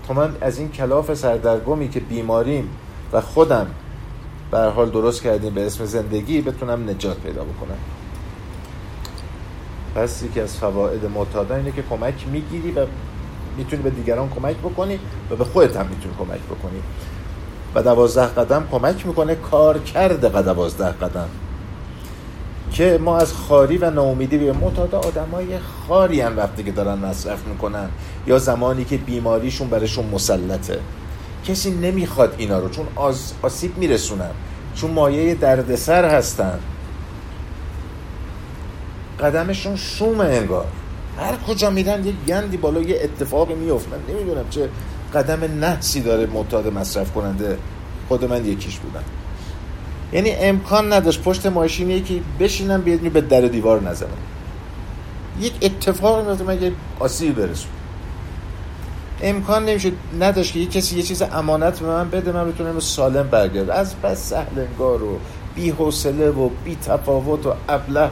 تا 0.08 0.14
من 0.14 0.36
از 0.42 0.60
این 0.60 0.72
کلاف 0.72 1.14
سردرگمی 1.14 1.90
که 1.90 2.00
بیماریم 2.00 2.70
و 3.14 3.22
خودم 3.22 3.68
به 4.52 4.60
حال 4.60 4.90
درست 4.90 5.22
کردیم 5.22 5.54
به 5.54 5.66
اسم 5.66 5.86
زندگی 5.86 6.42
بتونم 6.42 6.90
نجات 6.90 7.18
پیدا 7.18 7.44
بکنم. 7.44 7.78
پس 9.96 10.24
یکی 10.24 10.40
از 10.40 10.58
فواید 10.58 11.06
معتادان 11.06 11.58
اینه 11.58 11.72
که 11.72 11.84
کمک 11.90 12.28
می‌گیری 12.32 12.72
و 12.72 12.86
می‌تونی 13.58 13.84
به 13.84 13.90
دیگران 13.90 14.30
کمک 14.30 14.58
بکنی 14.58 15.00
و 15.32 15.36
به 15.36 15.44
خودت 15.44 15.76
هم 15.76 15.86
می‌تونی 15.86 16.16
کمک 16.20 16.40
بکنی. 16.40 16.82
و 17.76 17.84
دوازده 17.84 18.26
قدم 18.26 18.68
کمک 18.72 19.08
می‌کنه 19.08 19.36
کار 19.36 19.80
کرده 19.80 20.42
دوازده 20.42 20.92
قدم. 20.92 21.28
که 22.72 23.00
ما 23.02 23.18
از 23.18 23.34
خاری 23.34 23.78
و 23.78 23.92
ناامیدی 23.92 24.38
به 24.38 24.54
معتاد 24.54 24.96
آدمای 24.96 25.48
خاری 25.88 26.22
هم 26.22 26.38
وقتی 26.38 26.64
که 26.64 26.72
دارن 26.72 27.00
مصرف 27.00 27.48
می‌کنن 27.48 27.90
یا 28.28 28.40
زمانی 28.40 28.86
که 28.86 28.98
بیماریشون 28.98 29.70
برشون 29.70 30.06
مسلطه. 30.06 30.80
کسی 31.46 31.72
نمی‌خواد 31.72 32.36
اینا 32.38 32.60
رو 32.60 32.70
چون 32.70 32.86
آسیب 33.44 33.78
میرسونن. 33.78 34.32
چون 34.76 34.92
مایه 34.92 35.36
دردسر 35.36 36.06
هستن. 36.06 36.60
قدمشون 39.20 39.76
شوم 39.76 40.20
انگار. 40.20 40.66
هر 41.18 41.36
کجا 41.48 41.70
میرن 41.70 42.06
یه 42.06 42.14
گندی 42.28 42.58
بالا 42.58 42.82
یه 42.82 43.00
اتفاقی 43.04 43.54
میفت 43.54 43.88
من 43.90 44.16
نمی‌دونم 44.16 44.50
چه 44.50 44.70
قدم 45.14 45.60
نحسی 45.66 46.02
داره 46.02 46.26
معتاد 46.26 46.68
مصرف 46.68 47.14
کننده. 47.14 47.58
خود 48.08 48.26
من 48.26 48.46
یکیش 48.46 48.78
بودم. 48.78 49.04
یعنی 50.14 50.32
امکان 50.32 50.94
نداشت 50.94 51.24
پشت 51.24 51.46
ماشین 51.46 51.90
یکی 51.90 52.24
بشینم 52.40 52.82
بیاد 52.82 53.00
به 53.00 53.22
در 53.22 53.42
دیوار 53.42 53.82
نزنم. 53.82 54.10
یک 55.42 55.54
اتفاق 55.62 56.28
میفته 56.28 56.44
من 56.44 56.64
یه 56.64 56.72
آسیبی 57.00 57.32
برسون. 57.32 57.72
امکان 59.22 59.66
نمیشه 59.66 59.92
نداشت 60.20 60.54
که 60.54 60.60
یه 60.60 60.66
کسی 60.66 60.98
یه 60.98 61.04
چیز 61.04 61.22
امانت 61.22 61.80
به 61.80 61.88
من 61.88 62.10
بده 62.10 62.32
من 62.32 62.52
بتونم 62.52 62.80
سالم 62.80 63.28
برگرد 63.28 63.70
از 63.70 63.96
بس 63.96 64.30
سهلنگار 64.30 65.04
و 65.04 65.18
بی 65.56 65.70
حوصله 65.70 66.30
و 66.30 66.50
بی 66.66 66.76
تفاوت 66.76 67.46
و 67.46 67.54
ابله. 67.70 68.10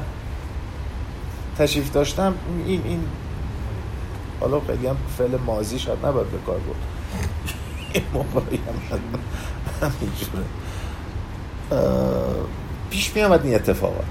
تشریف 1.58 1.92
داشتم 1.92 2.34
این 2.66 2.82
این 2.86 3.00
حالا 4.40 4.60
خیلی 4.60 4.88
هم 4.88 4.98
فعل 5.18 5.38
مازی 5.46 5.80
شاید 5.80 6.06
نباید 6.06 6.28
به 6.28 6.38
کار 6.46 6.58
بود 6.58 6.76
این 7.94 8.04
همینجوره. 9.82 10.44
پیش 12.90 13.16
می 13.16 13.22
آمد 13.22 13.46
این 13.46 13.56
اتفاقات. 13.56 14.06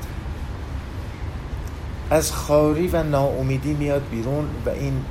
از 2.10 2.32
خاری 2.32 2.88
و 2.88 3.02
ناامیدی 3.02 3.74
میاد 3.74 4.02
بیرون 4.10 4.44
و 4.66 4.70
این 4.70 5.04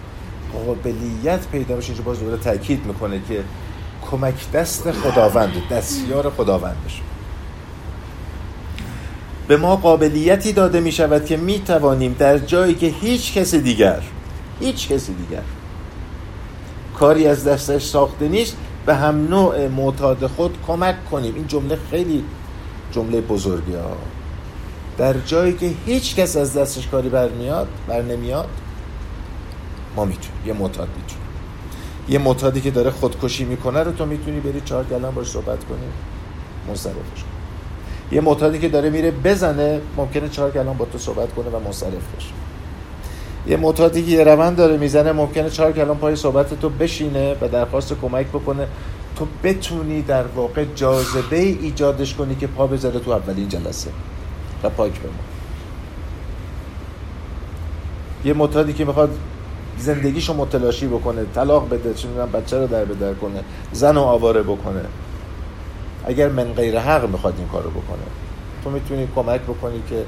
قابلیت 0.54 1.48
پیدا 1.48 1.76
میشه 1.76 1.93
باز 1.93 2.19
دوباره 2.19 2.38
تاکید 2.38 2.86
می‌کنه 2.86 3.21
که 3.28 3.43
کمک 4.12 4.52
دست 4.52 4.91
خداوند 4.91 5.54
دستیار 5.71 6.30
خداوند 6.30 6.76
بشه. 6.86 7.02
به 9.48 9.58
ما 9.58 9.76
قابلیتی 9.76 10.54
داده 10.54 10.80
می 10.80 10.92
شود 10.92 11.26
که 11.26 11.38
می 11.38 11.60
توانیم 11.60 12.16
در 12.20 12.38
جایی 12.38 12.74
که 12.74 12.88
هیچ 12.88 13.34
کس 13.34 13.56
دیگر 13.56 14.02
هیچ 14.60 14.90
کسی 14.90 15.14
دیگر 15.14 15.42
کاری 17.00 17.28
از 17.28 17.46
دستش 17.46 17.86
ساخته 17.86 18.28
نیست 18.28 18.58
به 18.86 18.96
هم 18.96 19.28
نوع 19.28 19.68
معتاد 19.68 20.28
خود 20.28 20.58
کمک 20.68 21.06
کنیم. 21.12 21.36
این 21.36 21.48
جمله 21.48 21.78
خیلی 21.92 22.24
جمله 22.92 23.22
بزرگی 23.22 23.74
ها. 23.74 23.98
در 24.98 25.14
جایی 25.14 25.54
که 25.54 25.72
هیچ 25.86 26.16
کس 26.16 26.38
از 26.38 26.58
دستش 26.58 26.88
کاری 26.88 27.10
برمیاد 27.10 27.68
بر 27.88 28.02
نمیاد 28.02 28.50
ما 29.96 30.06
می‌تونیم. 30.06 30.42
یه 30.46 30.54
معتاد 30.54 30.88
می‌تونیم. 30.88 31.26
یه 32.10 32.20
معتادی 32.20 32.62
که 32.62 32.72
داره 32.72 32.92
خودکشی 32.92 33.46
می‌کنه 33.46 33.84
رو 33.84 33.92
تو 33.92 34.06
می‌تونی 34.06 34.40
بری 34.40 34.62
چهار 34.62 34.86
کلم 34.86 35.12
باش 35.16 35.28
صحبت 35.28 35.64
کنی. 35.66 35.78
کنی 36.68 37.35
یه 38.12 38.22
معتادی 38.22 38.60
که 38.60 38.70
داره 38.70 38.89
میره 38.89 39.12
بزنه 39.12 39.82
ممکنه 39.98 40.30
چهار 40.30 40.52
کلام 40.52 40.78
با 40.78 40.86
تو 40.86 40.98
صحبت 40.98 41.34
کنه 41.34 41.50
و 41.50 41.60
منصرف 41.60 42.15
بشه 42.18 42.30
یه 43.48 43.58
معتادی 43.58 44.04
که 44.04 44.12
یه 44.12 44.24
روند 44.24 44.58
داره 44.58 44.78
می‌زنه 44.78 45.12
ممکنه 45.12 45.50
چهار 45.50 45.72
کلام 45.72 45.98
پای 45.98 46.15
صحبت 46.15 46.60
تو 46.60 46.70
بشینه 46.70 47.36
و 47.41 47.48
درخواست 47.48 47.94
کمک 48.02 48.28
بکنه 48.28 48.68
تو 49.15 49.28
بتونی 49.44 50.02
در 50.02 50.24
واقع 50.24 50.65
جاذبه 50.76 51.38
ایجادش 51.38 52.13
کنی 52.13 52.36
که 52.36 52.48
پا 52.48 52.68
بذاره 52.68 53.00
تو 53.00 53.12
اولین 53.12 53.50
جلسه 53.50 53.89
و 54.63 54.70
پاک 54.70 55.00
بمون. 55.00 55.15
یه 58.26 58.34
معتادی 58.34 58.74
که 58.74 58.86
می‌خواد 58.86 59.18
زندگیشو 59.78 60.34
متلاشی 60.34 60.88
بکنه 60.88 61.26
طلاق 61.36 61.70
بده 61.70 61.94
چون 61.94 62.12
بچه 62.34 62.60
رو 62.60 62.68
در 62.68 62.86
بدر 62.86 63.13
کنه 63.13 63.44
زن 63.72 63.98
و 63.98 64.02
آواره 64.02 64.44
بکنه. 64.44 64.82
اگر 66.06 66.30
من 66.30 66.44
غیر 66.44 66.80
حق 66.80 67.10
می‌خواد 67.10 67.34
این 67.38 67.48
کارو 67.48 67.70
بکنه 67.70 68.04
تو 68.63 68.70
می‌تونی 68.70 69.08
کمک 69.15 69.41
بکنی 69.41 69.84
که 69.89 70.06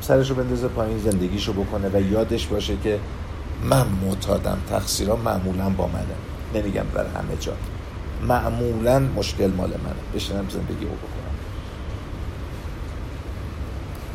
سرشو 0.00 0.34
بندازه 0.34 0.68
پایین 0.68 0.98
زندگیشو 0.98 1.52
بکنه 1.52 1.88
و 1.88 2.12
یادش 2.12 2.46
باشه 2.46 2.74
که 2.84 2.98
من 3.62 3.86
معتادم 4.06 4.58
تقصیرها 4.70 5.16
معمولا 5.16 5.68
با 5.68 5.86
منه. 5.86 6.04
نمیگم 6.54 6.84
بر 6.94 7.04
همه 7.04 7.36
جا. 7.40 7.52
معمولا 8.28 8.98
مشکل 8.98 9.50
مال 9.56 9.68
منه. 9.68 10.14
بشنم 10.14 10.46
زندگی 10.50 10.84
رو 10.84 10.90
بکنم. 10.90 11.34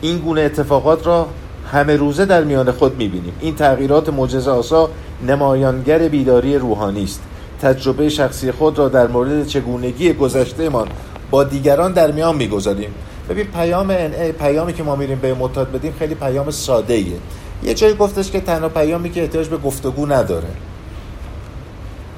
این 0.01 0.17
گونه 0.17 0.41
اتفاقات 0.41 1.07
را 1.07 1.27
همه 1.71 1.95
روزه 1.95 2.25
در 2.25 2.43
میان 2.43 2.71
خود 2.71 2.97
می‌بینیم. 2.97 3.33
این 3.39 3.55
تغییرات 3.55 4.09
معجزه 4.09 4.51
آسا 4.51 4.89
نمایانگر 5.27 6.07
بیداری 6.07 6.57
روحانی 6.57 7.03
است. 7.03 7.21
تجربه 7.61 8.09
شخصی 8.09 8.51
خود 8.51 8.79
را 8.79 8.89
در 8.89 9.07
مورد 9.07 9.47
چگونگی 9.47 10.13
گذشتهمان 10.13 10.87
با 11.31 11.43
دیگران 11.43 11.91
در 11.93 12.11
میان 12.11 12.35
می‌گذاریم. 12.35 12.93
ببین 13.29 13.47
پیام 13.47 13.93
پیامی 14.31 14.73
که 14.73 14.83
ما 14.83 14.95
میریم 14.95 15.19
به 15.19 15.33
معتاد 15.33 15.71
بدیم 15.71 15.93
خیلی 15.99 16.15
پیام 16.15 16.51
ساده 16.51 16.93
ایه. 16.93 17.17
یه 17.63 17.73
جایی 17.73 17.93
گفتش 17.93 18.31
که 18.31 18.41
تنها 18.41 18.69
پیامی 18.69 19.09
که 19.09 19.21
احتیاج 19.21 19.47
به 19.47 19.57
گفتگو 19.57 20.05
نداره. 20.05 20.47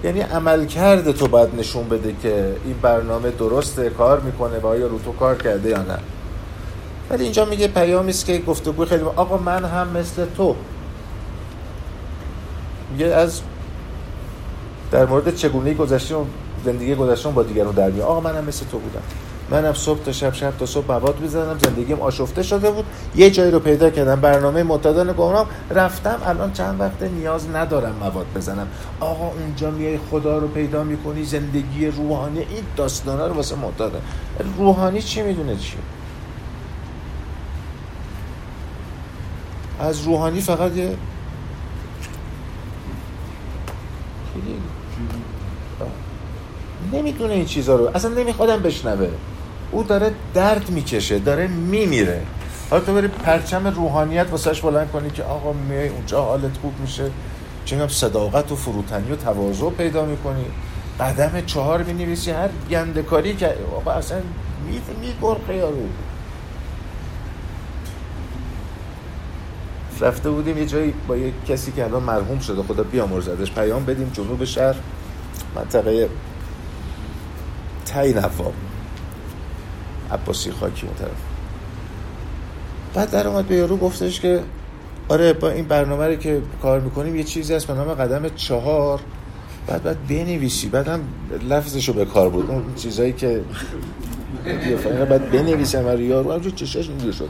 یعنی 0.04 0.22
عمل 0.22 0.66
کرده 0.66 1.14
تو 1.14 1.28
باید 1.28 1.50
نشون 1.58 1.90
بده 1.90 2.16
که 2.22 2.56
این 2.66 2.76
برنامه 2.82 3.32
درسته 3.32 3.90
کار 3.90 4.20
می‌کنه 4.20 4.60
و 4.60 4.68
آیا 4.68 4.88
رو 4.88 5.00
تو 5.00 5.12
کار 5.12 5.36
کرده 5.36 5.70
یا 5.70 5.82
نه. 5.82 6.00
ولی 7.10 7.24
اینجا 7.24 7.46
میگه 7.46 7.68
پیامی 7.68 8.10
است 8.10 8.26
که 8.26 8.38
گفتگو 8.38 8.86
خیلی 8.86 9.04
آقا 9.04 9.38
من 9.38 9.66
هم 9.66 9.88
مثل 9.88 10.26
تو. 10.38 10.56
میگه 12.92 13.06
از 13.06 13.42
در 14.94 15.06
مورد 15.06 15.36
چگونه 15.36 15.74
گذشته 15.74 16.16
زندگی 16.66 16.96
گذشته 16.96 17.30
با 17.30 17.44
دیگران 17.44 17.74
در 17.74 17.90
میاد 17.90 18.08
آقا 18.08 18.20
منم 18.20 18.46
مثل 18.46 18.66
تو 18.72 18.80
بودم. 18.80 19.02
منم 19.50 19.74
صبح 19.74 20.04
تا 20.04 20.12
شب 20.12 20.34
شب 20.34 20.58
تا 20.58 20.66
صبح 20.66 20.86
مواد 20.88 21.20
می‌زدم 21.20 21.58
زندگیم 21.64 22.02
آشفته 22.02 22.44
شده 22.44 22.72
بود. 22.72 22.86
یه 23.16 23.32
جایی 23.32 23.52
رو 23.52 23.60
پیدا 23.60 23.90
کردم 23.90 24.22
برنامه 24.22 24.64
معتادان 24.64 25.14
گمرام 25.18 25.46
رفتم 25.72 26.22
الان 26.26 26.54
چند 26.54 26.80
وقت 26.80 27.02
نیاز 27.02 27.50
ندارم 27.50 27.96
مواد 28.00 28.26
بزنم. 28.36 28.68
آقا 29.00 29.28
اونجا 29.28 29.72
میای 29.72 30.00
خدا 30.12 30.38
رو 30.38 30.48
پیدا 30.48 30.84
می‌کنی 30.84 31.24
زندگی 31.24 31.88
روحانی 31.88 32.40
این 32.40 32.64
داستانا 32.76 33.28
رو 33.28 33.34
واسه 33.34 33.56
معتاده 33.56 33.98
روحانی 34.58 35.02
چی 35.02 35.22
می‌دونه 35.22 35.56
چی؟ 35.56 35.78
از 39.80 40.02
روحانی 40.02 40.42
فقط 40.42 40.76
یه 40.76 40.96
نمی‌دونه 46.94 47.34
این 47.34 47.46
چیزها 47.46 47.76
رو 47.76 47.92
اصلا 47.96 48.12
نمیخوادم 48.12 48.62
بشنوه. 48.62 49.10
او 49.72 49.84
داره 49.84 50.12
درد 50.34 50.70
می‌کشه 50.70 51.20
داره 51.20 51.48
میمیره. 51.48 52.22
حالا 52.70 52.86
تو 52.86 52.94
بری 52.94 53.08
پرچم 53.08 53.68
روحانیت 53.68 54.28
واسهش 54.32 54.62
بلند 54.62 54.92
کنی 54.92 55.10
که 55.10 55.24
آقا 55.24 55.54
میای 55.54 55.88
اونجا 55.88 56.22
حالت 56.22 56.58
خوب 56.62 56.74
میشه. 56.82 57.12
چه 57.66 57.88
صداقت 57.88 58.52
و 58.52 58.56
فروتنی 58.56 59.12
و 59.12 59.16
تواضع 59.16 59.70
پیدا 59.70 60.06
می‌کنی. 60.06 60.46
قدم 61.00 61.42
چهار 61.46 61.84
می 61.84 61.94
نویسی 61.94 62.32
هر 62.32 62.50
گنده 62.70 63.02
کاری 63.02 63.36
که 63.36 63.56
آقا 63.76 63.92
اصلا 63.92 64.18
می 64.68 64.82
می 65.02 65.56
یارو. 65.56 65.88
رفته 70.02 70.30
بودیم 70.30 70.58
یه 70.58 70.66
جایی 70.66 70.94
با 71.08 71.18
یه 71.18 71.34
کسی 71.50 71.72
که 71.72 71.84
الان 71.84 72.04
مرحوم 72.04 72.40
شده 72.40 72.64
خدا 72.64 72.84
بیامرزدش. 72.84 73.52
پیام 73.52 73.86
بدیم 73.86 74.12
جنوب 74.14 74.46
شهر. 74.46 74.76
منطقه 75.56 76.10
تایی 77.86 78.14
نواب 78.14 78.54
عباسی 80.12 80.52
خاکی 80.52 80.88
اون 80.88 80.96
طرف. 80.96 81.10
بعد 82.94 83.12
در 83.12 83.28
اومد 83.28 83.48
به 83.48 83.56
یارو 83.56 83.78
گفتش 83.78 84.20
که 84.20 84.44
آره 85.10 85.34
با 85.34 85.50
این 85.50 85.66
برنامه 85.66 86.08
رو 86.08 86.16
که 86.16 86.42
کار 86.62 86.80
می‌کنیم 86.80 87.16
یه 87.16 87.24
چیزی 87.24 87.54
هست 87.54 87.68
به 87.68 87.74
نام 87.74 87.94
قدم 87.94 88.30
چهار. 88.36 89.00
بعد 89.68 89.84
بعد 89.84 90.08
بنویسی. 90.08 90.70
بعد 90.70 90.88
هم 90.88 91.02
لفظش 91.50 91.88
رو 91.88 91.94
به 91.94 92.06
کار 92.06 92.30
بود 92.30 92.50
اون 92.50 92.64
چیزایی 92.76 93.14
که 93.14 93.44
بعد 95.10 95.32
بنویسی 95.32 95.78
همه 95.78 96.04
یارو. 96.04 96.32
همجور 96.34 96.52
چشاش 96.52 96.90
اینجور 96.90 97.12
شد. 97.12 97.30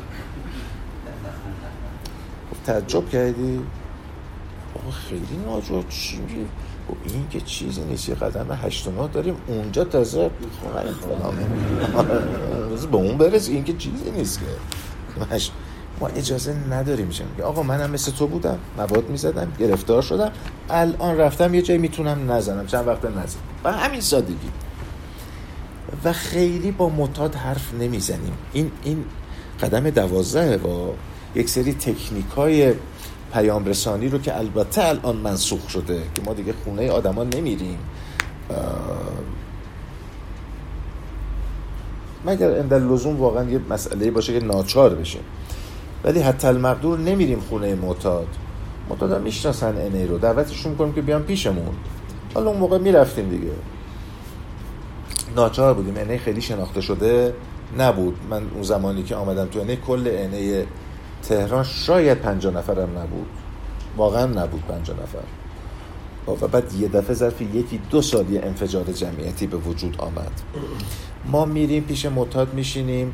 تعجب 2.66 3.10
کردی؟ 3.10 3.60
خیلی 5.10 5.38
ناجور 5.46 5.84
چی 5.90 6.20
و 6.90 6.94
این 7.06 7.28
که 7.30 7.42
چیزی 7.42 7.82
نیست 7.82 8.10
یه 8.10 8.16
قدم 8.16 8.60
هشت 8.64 8.88
و 8.88 9.08
داریم 9.08 9.36
اونجا 9.48 9.84
تازه 9.84 10.30
خونه 10.62 11.46
به 12.92 12.98
اون 12.98 13.18
برس 13.18 13.50
این 13.50 13.64
که 13.64 13.74
چیزی 13.74 14.12
نیست 14.12 14.40
که. 14.40 14.46
ما 16.00 16.08
اجازه 16.08 16.56
نداریم 16.72 17.08
میشم 17.08 17.26
آقا 17.44 17.64
منم 17.64 17.90
مثل 17.90 18.12
تو 18.12 18.28
بودم 18.28 18.58
مواد 18.78 19.10
می‌زدم 19.10 19.52
گرفتار 19.60 20.02
شدم 20.02 20.32
الان 20.70 21.18
رفتم 21.18 21.54
یه 21.54 21.62
جایی 21.62 21.80
می‌تونم 21.80 22.32
نزنم 22.32 22.66
چند 22.66 22.88
وقت 22.88 23.06
نزنم. 23.06 23.44
و 23.64 23.72
همین 23.72 24.02
سادگی. 24.02 24.50
و 26.04 26.14
خیلی 26.14 26.72
با 26.72 26.90
متاد 26.90 27.36
حرف 27.36 27.74
نمی‌زنیم. 27.74 28.34
این 28.54 28.72
این 28.84 29.06
قدم 29.62 29.90
دوازده 29.90 30.58
با 30.58 30.94
یک 31.36 31.50
سری 31.50 31.74
تکنیک 31.74 32.30
های 32.36 32.74
پیام 33.34 33.66
رسانی 33.66 34.10
رو 34.10 34.18
که 34.18 34.38
البته 34.38 34.88
الان 34.88 35.16
منسوخ 35.16 35.70
شده 35.70 36.02
که 36.16 36.22
ما 36.26 36.34
دیگه 36.34 36.54
خونه 36.64 36.92
آدما 36.92 37.24
نمیریم. 37.24 37.78
مگر 42.26 42.52
اندر 42.52 42.80
لزوم 42.80 43.18
واقعا 43.18 43.50
یه 43.50 43.60
مسئله 43.70 44.12
باشه 44.12 44.40
که 44.40 44.46
ناچار 44.46 44.96
بشه 44.96 45.20
ولی 46.04 46.20
حتی 46.20 46.48
المقدور 46.48 47.00
نمیریم 47.00 47.40
خونه 47.40 47.76
معتاد. 47.76 48.28
معتاد 48.90 49.12
هم 49.12 49.22
می‌شناسن 49.22 49.78
انه 49.78 50.06
رو. 50.06 50.18
دعوتشون 50.18 50.72
می‌کنیم 50.72 50.94
که 50.94 51.02
بیان 51.02 51.24
پیشمون. 51.24 51.76
حالا 52.34 52.50
اون 52.50 52.60
موقع 52.60 52.78
می‌رفتیم 52.78 53.30
دیگه. 53.30 53.52
ناچار 55.36 55.74
بودیم. 55.74 55.98
انه 55.98 56.18
خیلی 56.18 56.42
شناخته 56.42 56.82
شده 56.82 57.34
نبود. 57.78 58.18
من 58.30 58.44
اون 58.54 58.64
زمانی 58.64 59.04
که 59.04 59.16
آمدم 59.16 59.46
تو 59.46 59.60
انه 59.60 59.76
کل 59.76 60.08
انه 60.08 60.66
تهران 61.24 61.64
شاید 61.64 62.18
پنجاه 62.18 62.54
نفرم 62.54 62.98
نبود. 62.98 63.28
واقعا 63.98 64.26
نبود 64.26 64.64
پنجاه 64.68 64.98
نفر. 65.04 65.24
و 66.46 66.48
بعد 66.48 66.74
یه 66.74 66.88
دفعه 66.88 67.14
ظرف 67.14 67.42
یکی 67.42 67.80
دو 67.90 68.02
سال 68.02 68.30
یه 68.30 68.42
انفجار 68.44 68.84
جمعیتی 68.84 69.48
به 69.48 69.58
وجود 69.58 69.96
آمد. 69.98 70.42
ما 71.26 71.46
میریم 71.46 71.84
پیش 71.84 72.06
معتاد 72.06 72.54
میشینیم. 72.54 73.14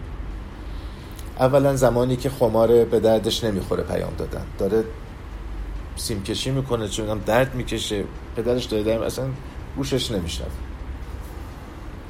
اولا 1.40 1.76
زمانی 1.76 2.16
که 2.16 2.30
خماره 2.30 2.86
به 2.86 3.00
دردش 3.00 3.44
نمی‌خوره 3.44 3.84
پیام 3.84 4.14
دادن. 4.18 4.46
داره 4.60 4.84
سیم 5.96 6.24
کشی 6.24 6.52
می‌کنه 6.52 6.88
چون 6.88 7.18
درد 7.18 7.56
می‌کشه. 7.56 8.04
پدرش 8.36 8.66
داره 8.66 9.06
اصلا 9.06 9.26
گوشش 9.76 10.12
نمیشنه 10.12 10.48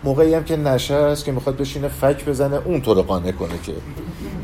موقعی 0.04 0.34
هم 0.34 0.44
که 0.44 0.58
نشه 0.58 0.94
است 0.94 1.26
که 1.26 1.32
می‌خواد 1.32 1.58
بشینه 1.58 1.88
فک 1.88 2.26
بزنه 2.26 2.62
اون 2.66 2.82
تو 2.82 2.94
رو 2.94 3.04
کنه 3.32 3.32
که 3.64 3.74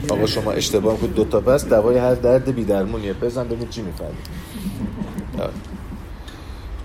آقا 0.10 0.26
شما 0.26 0.52
اشتباه 0.52 0.98
کنید 0.98 1.14
دو 1.14 1.24
تا 1.24 1.58
دوای 1.58 1.98
هر 1.98 2.14
درد 2.14 2.56
بی 2.56 2.64
درمونیه 2.64 3.14
بزن 3.14 3.44
ببین 3.48 3.70
چی 3.70 3.82
می‌فهمی. 3.82 4.18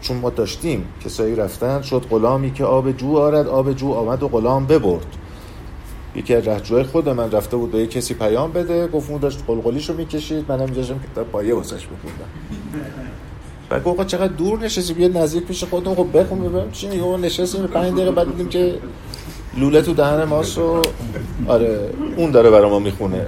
چون 0.01 0.16
ما 0.16 0.31
داشتیم 0.31 0.85
کسایی 1.05 1.37
رفتن 1.37 1.83
شد 1.83 2.07
غلامی 2.11 2.53
که 2.53 2.64
آب 2.64 2.93
جو 2.93 3.16
آرد 3.16 3.49
آب 3.49 3.73
جو 3.73 3.93
آمد 3.93 4.23
و 4.23 4.29
غلام 4.29 4.66
ببرد. 4.66 5.07
یکی 6.16 6.35
از 6.35 6.49
رهجوهای 6.49 6.85
خود 6.85 7.09
من 7.09 7.31
رفته 7.31 7.57
بود 7.57 7.71
به 7.71 7.79
یه 7.79 7.87
کسی 7.87 8.14
پیام 8.14 8.53
بده 8.53 8.87
گفت 8.87 9.11
اون 9.11 9.21
داشت 9.21 9.45
قلقلیشو 9.47 9.95
می‌کشید 9.95 10.45
منم 10.49 10.64
اینجاشم 10.64 10.99
که 10.99 11.23
پایه 11.23 11.55
واسش 11.55 11.87
بخوندم. 11.87 12.31
بعد 13.71 13.85
گفت 13.85 14.07
چقدر 14.07 14.33
دور 14.33 14.59
نشستی؟ 14.59 14.95
بیا 14.95 15.09
نزدیک 15.09 15.45
پیش 15.45 15.64
خودتون 15.64 15.95
خب 15.95 16.18
بخون 16.18 16.39
ببینم 16.39 16.71
چی 16.71 16.89
میگه؟ 16.89 17.03
اون 17.03 17.21
نشستیم 17.21 17.66
5 17.66 17.93
دقیقه 17.93 18.11
بعد 18.11 18.27
دیدیم 18.27 18.49
که 18.49 18.75
لوله 19.59 19.83
تو 19.83 19.95
دهن 19.95 20.25
ماست 20.25 20.59
و 20.59 20.83
آره 21.49 21.91
اون 22.16 22.31
داره 22.31 22.51
برای 22.51 22.71
ما 22.71 22.79
می‌خونه. 22.79 23.27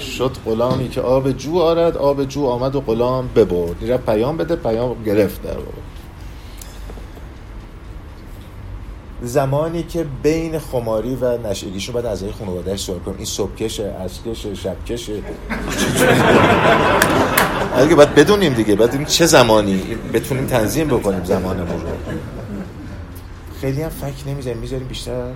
شد 0.00 0.30
غلامی 0.46 0.88
که 0.88 1.00
آب 1.00 1.32
جو 1.32 1.58
آرد 1.58 1.96
آب 1.96 2.24
جو 2.24 2.46
آمد 2.46 2.76
و 2.76 2.80
غلام 2.80 3.28
ببرد. 3.36 3.76
نیره 3.82 3.96
پیام 3.96 4.36
بده 4.36 4.56
پیام 4.56 5.02
گرفت 5.06 5.42
در 5.42 5.50
واقع. 5.50 5.79
زمانی 9.30 9.82
که 9.82 10.06
بین 10.22 10.58
خماری 10.58 11.14
و 11.14 11.38
نشگیشون 11.38 11.94
بعد 11.94 12.06
از 12.06 12.24
خانوادهش 12.38 12.80
سوال 12.80 12.98
کنیم 12.98 13.16
این 13.16 13.26
صبحکشه 13.26 13.94
ازکشه 14.00 14.54
شبکشه 14.54 15.22
اگه 17.76 17.94
باید 17.94 18.14
بدونیم 18.14 18.52
دیگه. 18.52 18.76
بعد 18.76 18.94
این 18.94 19.04
چه 19.04 19.26
زمانی؟ 19.26 19.82
بتونیم 20.12 20.46
تنظیم 20.46 20.88
بکنیم 20.88 21.24
زمانمون 21.24 21.80
رو. 21.80 21.88
خیلی 23.60 23.82
هم 23.82 23.88
فکر 23.88 24.28
نمی‌ذاریم. 24.28 24.58
می‌ذاریم 24.58 24.88
بیشتر. 24.88 25.34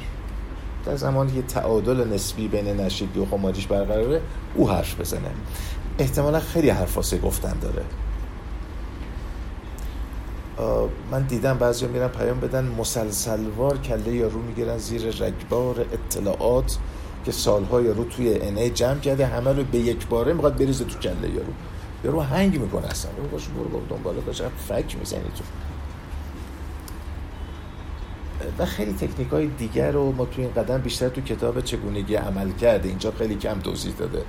در 0.87 0.97
زمانی 0.97 1.33
که 1.33 1.43
تعادل 1.43 2.09
نسبی 2.15 2.49
بین 2.49 2.81
نشگی 2.81 3.21
و 3.21 3.27
خماریش 3.31 3.67
برقراره 3.67 4.21
او 4.55 4.71
حرف 4.71 5.01
بزنه. 5.01 5.21
احتمالا 5.99 6.41
خیلی 6.41 6.71
حرفاسه 6.71 7.19
گفتن 7.19 7.59
داره. 7.63 7.83
من 11.11 11.23
دیدم 11.23 11.59
بعضی 11.59 11.87
میرن 11.87 12.09
پیام 12.09 12.41
بدن 12.41 12.65
مسلسلوار 12.65 13.79
کله 13.79 14.15
یا 14.15 14.29
رو 14.29 14.43
می‌گیرن 14.43 14.79
زیر 14.79 15.03
رگبار 15.03 15.87
اطلاعات 15.93 16.79
که 17.25 17.33
سالهای 17.33 17.89
رو 17.89 18.05
توی 18.05 18.41
انه 18.41 18.71
جمع 18.71 18.99
کرده 18.99 19.27
همه 19.27 19.53
رو 19.53 19.65
به 19.65 19.79
یک 19.79 20.07
باره 20.07 20.33
می‌خواد 20.33 20.57
بریزه 20.57 20.85
تو 20.85 20.99
کله 20.99 21.31
یارو. 21.35 21.53
یارو 22.05 22.21
هنگ 22.21 22.61
می‌کنه 22.61 22.87
اصلا. 22.87 23.11
باش 23.33 23.49
برو 23.49 23.81
دنباله 23.91 24.21
باشه 24.21 24.45
فک 24.69 24.97
می‌زنی 24.99 25.21
تو. 25.21 25.45
و 28.59 28.67
خیلی 28.67 28.93
تکنیک 28.93 29.29
های 29.29 29.47
دیگر 29.47 29.91
رو 29.91 30.13
ما 30.13 30.25
توی 30.25 30.45
این 30.45 30.55
قدم 30.55 30.79
بیشتر 30.79 31.09
تو 31.09 31.21
کتاب 31.21 31.61
چگونگی 31.61 32.15
عمل 32.15 32.53
کرده. 32.53 32.89
اینجا 32.89 33.11
خیلی 33.19 33.35
کم 33.35 33.61
توضیح 33.61 33.95
داده. 33.99 34.23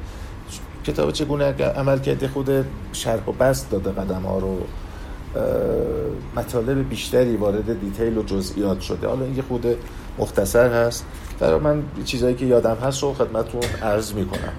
کتاب 0.84 1.12
چگونه 1.12 1.46
عمل 1.54 2.00
کرده 2.00 2.28
خود 2.28 2.66
شرح 2.94 3.30
و 3.30 3.32
بست 3.32 3.72
داده 3.72 3.92
قدم 3.92 4.22
ها 4.22 4.40
رو. 4.40 4.60
مطالب 6.36 6.90
بیشتری 6.90 7.36
وارد 7.36 7.80
دیتیل 7.82 8.18
و 8.18 8.24
جزئیات 8.24 8.82
شده. 8.82 9.08
حالا 9.08 9.26
این 9.26 9.42
خود 9.42 9.66
مختصر 10.18 10.88
هست 10.88 11.06
برای 11.40 11.60
من 11.60 11.84
چیزایی 12.06 12.36
که 12.36 12.46
یادم 12.46 12.76
هست 12.76 13.04
رو 13.04 13.14
خدمتون 13.14 13.62
عرض 13.82 14.14
می‌کنم. 14.14 14.54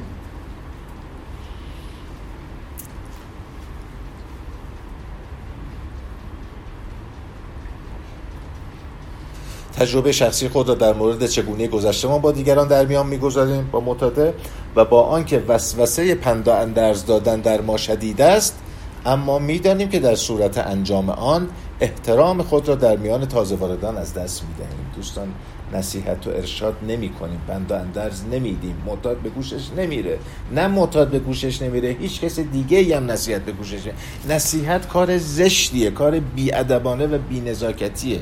تجربه 9.77 10.13
شخصی 10.13 10.49
خود 10.49 10.69
را 10.69 10.75
در 10.75 10.93
مورد 10.93 11.27
چگونه 11.27 11.69
گذشته 11.69 12.09
ما 12.09 12.19
با 12.19 12.33
دیگران 12.33 12.69
در 12.69 12.87
میان 12.87 13.07
می‌گذاریم 13.07 13.69
با 13.73 13.81
متاده 13.81 14.35
و 14.77 14.85
با 14.85 15.03
آنکه 15.03 15.43
وسوسه 15.49 16.15
پندا 16.15 16.55
اندرز 16.57 17.07
دادن 17.07 17.41
در 17.41 17.61
ما 17.61 17.77
شدید 17.77 18.21
است 18.21 18.59
اما 19.07 19.39
می‌دانیم 19.39 19.89
که 19.89 20.01
در 20.01 20.15
صورت 20.15 20.59
انجام 20.59 21.11
آن 21.11 21.49
احترام 21.81 22.43
خود 22.43 22.69
را 22.69 22.75
در 22.75 22.97
میان 22.97 23.27
تازه 23.27 23.57
واردان 23.57 23.97
از 23.97 24.15
دست 24.15 24.43
می‌دهیم. 24.43 24.91
دوستان 24.97 25.29
نصیحت 25.73 26.27
و 26.27 26.31
ارشاد 26.31 26.77
نمی 26.89 27.09
کنیم 27.09 27.41
بند 27.49 27.71
و 27.71 27.75
اندرز 27.75 28.25
نمیدیم. 28.33 28.83
معتاد 28.87 29.17
به 29.17 29.29
گوشش 29.29 29.71
نمیره. 29.77 30.19
نه 30.55 30.67
معتاد 30.67 31.09
به 31.09 31.19
گوشش 31.19 31.63
نمیره. 31.63 31.97
هیچ 32.01 32.21
کس 32.21 32.39
دیگه 32.41 32.97
هم 32.97 33.11
نصیحت 33.11 33.43
به 33.43 33.53
گوشش 33.53 33.81
نصیحت 34.29 34.89
کار 34.89 35.19
زشتیه 35.19 35.91
کار 35.91 36.21
بیادبانه 36.21 37.07
و 37.07 37.19
بینزاکتیه. 37.19 38.21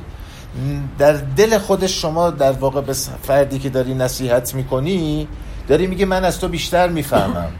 در 0.98 1.12
دل 1.12 1.58
خود 1.58 1.86
شما 1.86 2.30
در 2.30 2.52
واقع 2.52 2.80
به 2.80 2.92
فردی 3.22 3.58
که 3.58 3.68
داری 3.68 3.94
نصیحت 3.94 4.54
می‌کنی 4.54 5.28
داری 5.68 5.86
میگه 5.86 6.06
من 6.06 6.24
از 6.24 6.40
تو 6.40 6.48
بیشتر 6.48 6.88
می‌فهمم. 6.88 7.52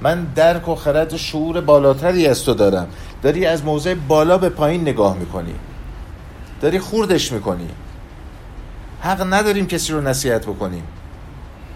من 0.00 0.24
درک 0.24 0.68
و 0.68 0.74
خرد 0.74 1.12
و 1.12 1.18
شعور 1.18 1.60
بالاتری 1.60 2.26
از 2.26 2.44
تو 2.44 2.54
دارم. 2.54 2.88
داری 3.22 3.46
از 3.46 3.64
موضع 3.64 3.94
بالا 3.94 4.38
به 4.38 4.48
پایین 4.48 4.80
نگاه 4.80 5.18
می‌کنی. 5.18 5.54
داری 6.60 6.78
خوردش 6.78 7.32
می‌کنی. 7.32 7.68
حق 9.00 9.32
نداریم 9.32 9.66
کسی 9.66 9.92
رو 9.92 10.00
نصیحت 10.00 10.46
بکنیم. 10.46 10.82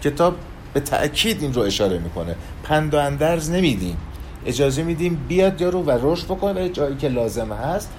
کتاب 0.03 0.35
به 0.73 0.79
تأکید 0.79 1.41
این 1.41 1.53
رو 1.53 1.61
اشاره 1.61 1.99
می‌کنه. 1.99 2.35
پند 2.63 2.93
و 2.93 2.97
اندرز 2.97 3.51
نمیدیم. 3.51 3.97
اجازه 4.45 4.83
میدیم 4.83 5.25
بیاد 5.27 5.61
یارو 5.61 5.83
و 5.83 5.97
رشد 6.01 6.25
بکنه. 6.25 6.69
جایی 6.69 6.95
که 6.95 7.07
لازم 7.07 7.53
هست 7.53 7.89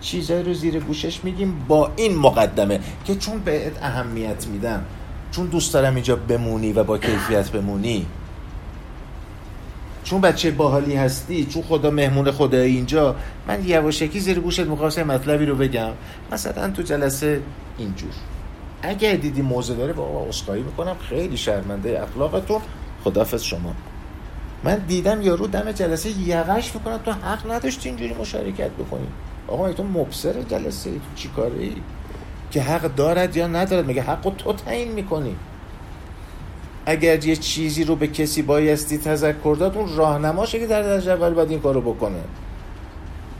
چیزایی 0.00 0.42
رو 0.42 0.54
زیر 0.54 0.80
گوشش 0.80 1.24
میگیم. 1.24 1.64
با 1.68 1.90
این 1.96 2.16
مقدمه 2.16 2.80
که 3.04 3.14
چون 3.14 3.38
به 3.38 3.72
اهمیت 3.82 4.46
میدم 4.46 4.84
چون 5.30 5.46
دوست 5.46 5.74
دارم 5.74 5.94
اینجا 5.94 6.16
بمونی 6.16 6.72
و 6.72 6.84
با 6.84 6.98
کیفیت 6.98 7.50
بمونی 7.50 8.06
چون 10.10 10.20
بچه 10.20 10.50
باحالی 10.50 10.94
هستی 10.94 11.44
چون 11.44 11.62
خدا 11.62 11.90
مهمون 11.90 12.30
خدا 12.30 12.58
اینجا 12.58 13.16
من 13.48 13.64
یواشکی 13.64 14.20
زیر 14.20 14.40
گوشت 14.40 14.60
می‌خواستم 14.60 15.02
مطلبی 15.02 15.46
رو 15.46 15.54
بگم. 15.54 15.90
مثلا 16.32 16.70
تو 16.70 16.82
جلسه 16.82 17.40
اینجور. 17.78 18.10
اگه 18.82 19.16
دیدی 19.16 19.42
موزه 19.42 19.74
داره 19.74 19.92
با 19.92 20.26
اسخایی 20.28 20.62
می‌کنم 20.62 20.96
خیلی 21.08 21.36
شرمنده 21.36 22.02
اخلاقتون. 22.02 22.60
خدافظ 23.04 23.42
شما. 23.42 23.74
من 24.64 24.78
دیدم 24.88 25.22
یارو 25.22 25.46
دم 25.46 25.72
جلسه 25.72 26.10
یقش 26.20 26.74
می‌کنم 26.74 26.98
تو 27.04 27.12
حق 27.12 27.52
نداشتی 27.52 27.88
اینجوری 27.88 28.14
مشارکت 28.14 28.70
بکنی. 28.70 29.06
آقا 29.48 29.72
تو 29.72 29.82
مبصر 29.82 30.42
جلسه 30.42 30.90
تو 30.90 30.98
چی 31.16 31.28
کاره 31.28 31.58
ای 31.58 31.72
که 32.50 32.62
حق 32.62 32.94
دارد 32.94 33.36
یا 33.36 33.46
ندارد؟ 33.46 33.90
مگه 33.90 34.02
حق 34.02 34.32
تو 34.38 34.52
تعیین 34.52 34.92
می‌کنی؟ 34.92 35.36
اگر 36.86 37.24
یه 37.24 37.36
چیزی 37.36 37.84
رو 37.84 37.96
به 37.96 38.06
کسی 38.06 38.42
بایستی 38.42 38.98
تذکر 38.98 39.56
داد 39.60 39.76
اون 39.76 39.96
راهنماشه 39.96 40.58
که 40.58 40.66
در 40.66 40.82
درجه 40.82 41.12
اول 41.12 41.34
باید 41.34 41.50
این 41.50 41.60
کارو 41.60 41.80
بکنه. 41.80 42.20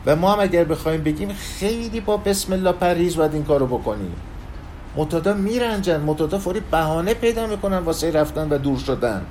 و 0.06 0.16
ما 0.16 0.32
هم 0.32 0.40
اگر 0.40 0.64
بخوایم 0.64 1.02
بگیم 1.02 1.32
خیلی 1.32 2.00
با 2.00 2.16
بسم 2.16 2.52
الله 2.52 2.72
پرهیز 2.72 3.16
باید 3.16 3.34
این 3.34 3.44
کارو 3.44 3.66
بکنیم. 3.66 4.12
متدا 4.96 5.34
میرنجن 5.34 6.00
متدا 6.00 6.38
فوری 6.38 6.60
بهانه 6.70 7.14
پیدا 7.14 7.46
می‌کنن 7.46 7.78
واسه 7.78 8.10
رفتن 8.10 8.48
و 8.48 8.58
دور 8.58 8.78
شدن 8.78 9.22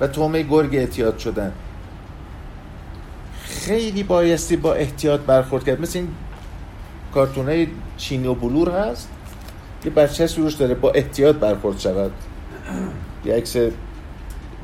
و 0.00 0.06
تومه 0.06 0.42
گرگ 0.42 0.76
احتیاط 0.76 1.18
شدن. 1.18 1.52
خیلی 3.42 4.02
بایستی 4.02 4.56
با 4.56 4.74
احتیاط 4.74 5.20
برخورد 5.20 5.64
کرد. 5.64 5.80
مثل 5.80 5.98
این 5.98 6.08
کارتونه 7.14 7.66
چینی 7.96 8.26
و 8.26 8.34
بلور 8.34 8.70
هست 8.70 9.08
یه 9.84 9.90
بچه 9.90 10.26
روش 10.36 10.54
داره 10.54 10.74
با 10.74 10.90
احتیاط 10.90 11.36
برخورد 11.36 11.78
شود. 11.78 12.10
یه 13.24 13.34
عکس 13.34 13.56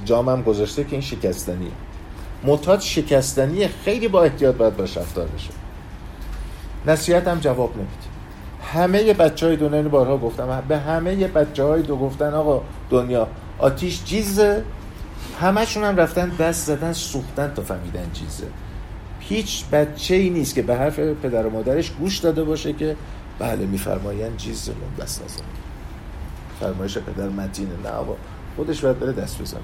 جامم 0.05 0.42
گذاشته 0.42 0.84
که 0.84 0.92
این 0.92 1.00
شکستنیه. 1.00 1.70
متاد 2.44 2.80
شکستنیه 2.80 3.70
خیلی 3.84 4.09
با 4.09 4.22
احتیاط 4.22 4.55
باید 4.55 4.76
باش 4.76 4.96
رفتار 4.96 5.26
بشه. 5.26 5.50
نصیحت 6.86 7.28
هم 7.28 7.38
جواب 7.38 7.74
نمیده. 7.76 7.92
همه 8.72 9.12
بچه 9.12 9.46
های 9.46 9.57
دنیا 9.57 9.82
بارها 9.82 10.18
گفتم 10.18 10.62
به 10.68 10.78
همه 10.78 11.28
بچه 11.28 11.64
های 11.64 11.82
دو 11.82 11.96
گفتن 11.96 12.34
آقا 12.34 12.62
دنیا 12.90 13.28
آتیش 13.59 14.05
جیزه. 14.05 14.64
همشون 15.40 15.84
هم 15.84 15.96
رفتن 15.96 16.28
دست 16.28 16.66
زدن 16.66 16.92
سوختن 16.92 17.52
تا 17.55 17.62
فهمیدن 17.62 18.11
چیزه 18.12 18.46
هیچ 19.20 19.64
بچه 19.72 20.14
ای 20.14 20.30
نیست 20.30 20.55
که 20.55 20.62
به 20.62 20.76
حرف 20.76 20.98
پدر 20.98 21.46
و 21.46 21.50
مادرش 21.50 21.90
گوش 21.90 22.18
داده 22.18 22.44
باشه 22.44 22.72
که 22.72 22.96
بله 23.38 23.66
میفرمایند 23.66 24.36
چیز 24.36 24.70
دست 25.00 25.24
نزن 25.24 25.42
فرمایش 26.61 26.98
پدر 26.98 27.28
متینه 27.28 27.70
نه 27.84 27.90
آقا. 27.90 28.16
خودش 28.57 28.80
باید 28.80 29.00
بره 29.00 29.12
دست 29.12 29.42
بزنه 29.42 29.61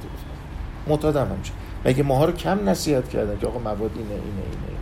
معتادم 0.86 1.28
همچه 1.28 1.52
مگه 1.84 2.02
ماها 2.02 2.24
رو 2.24 2.32
کم 2.32 2.68
نصیحت 2.68 3.08
کردن 3.08 3.38
که 3.38 3.46
آقا 3.46 3.58
مواد 3.58 3.90
اینه 3.94 4.10
اینه 4.10 4.20
اینه, 4.20 4.66
اینه. 4.68 4.80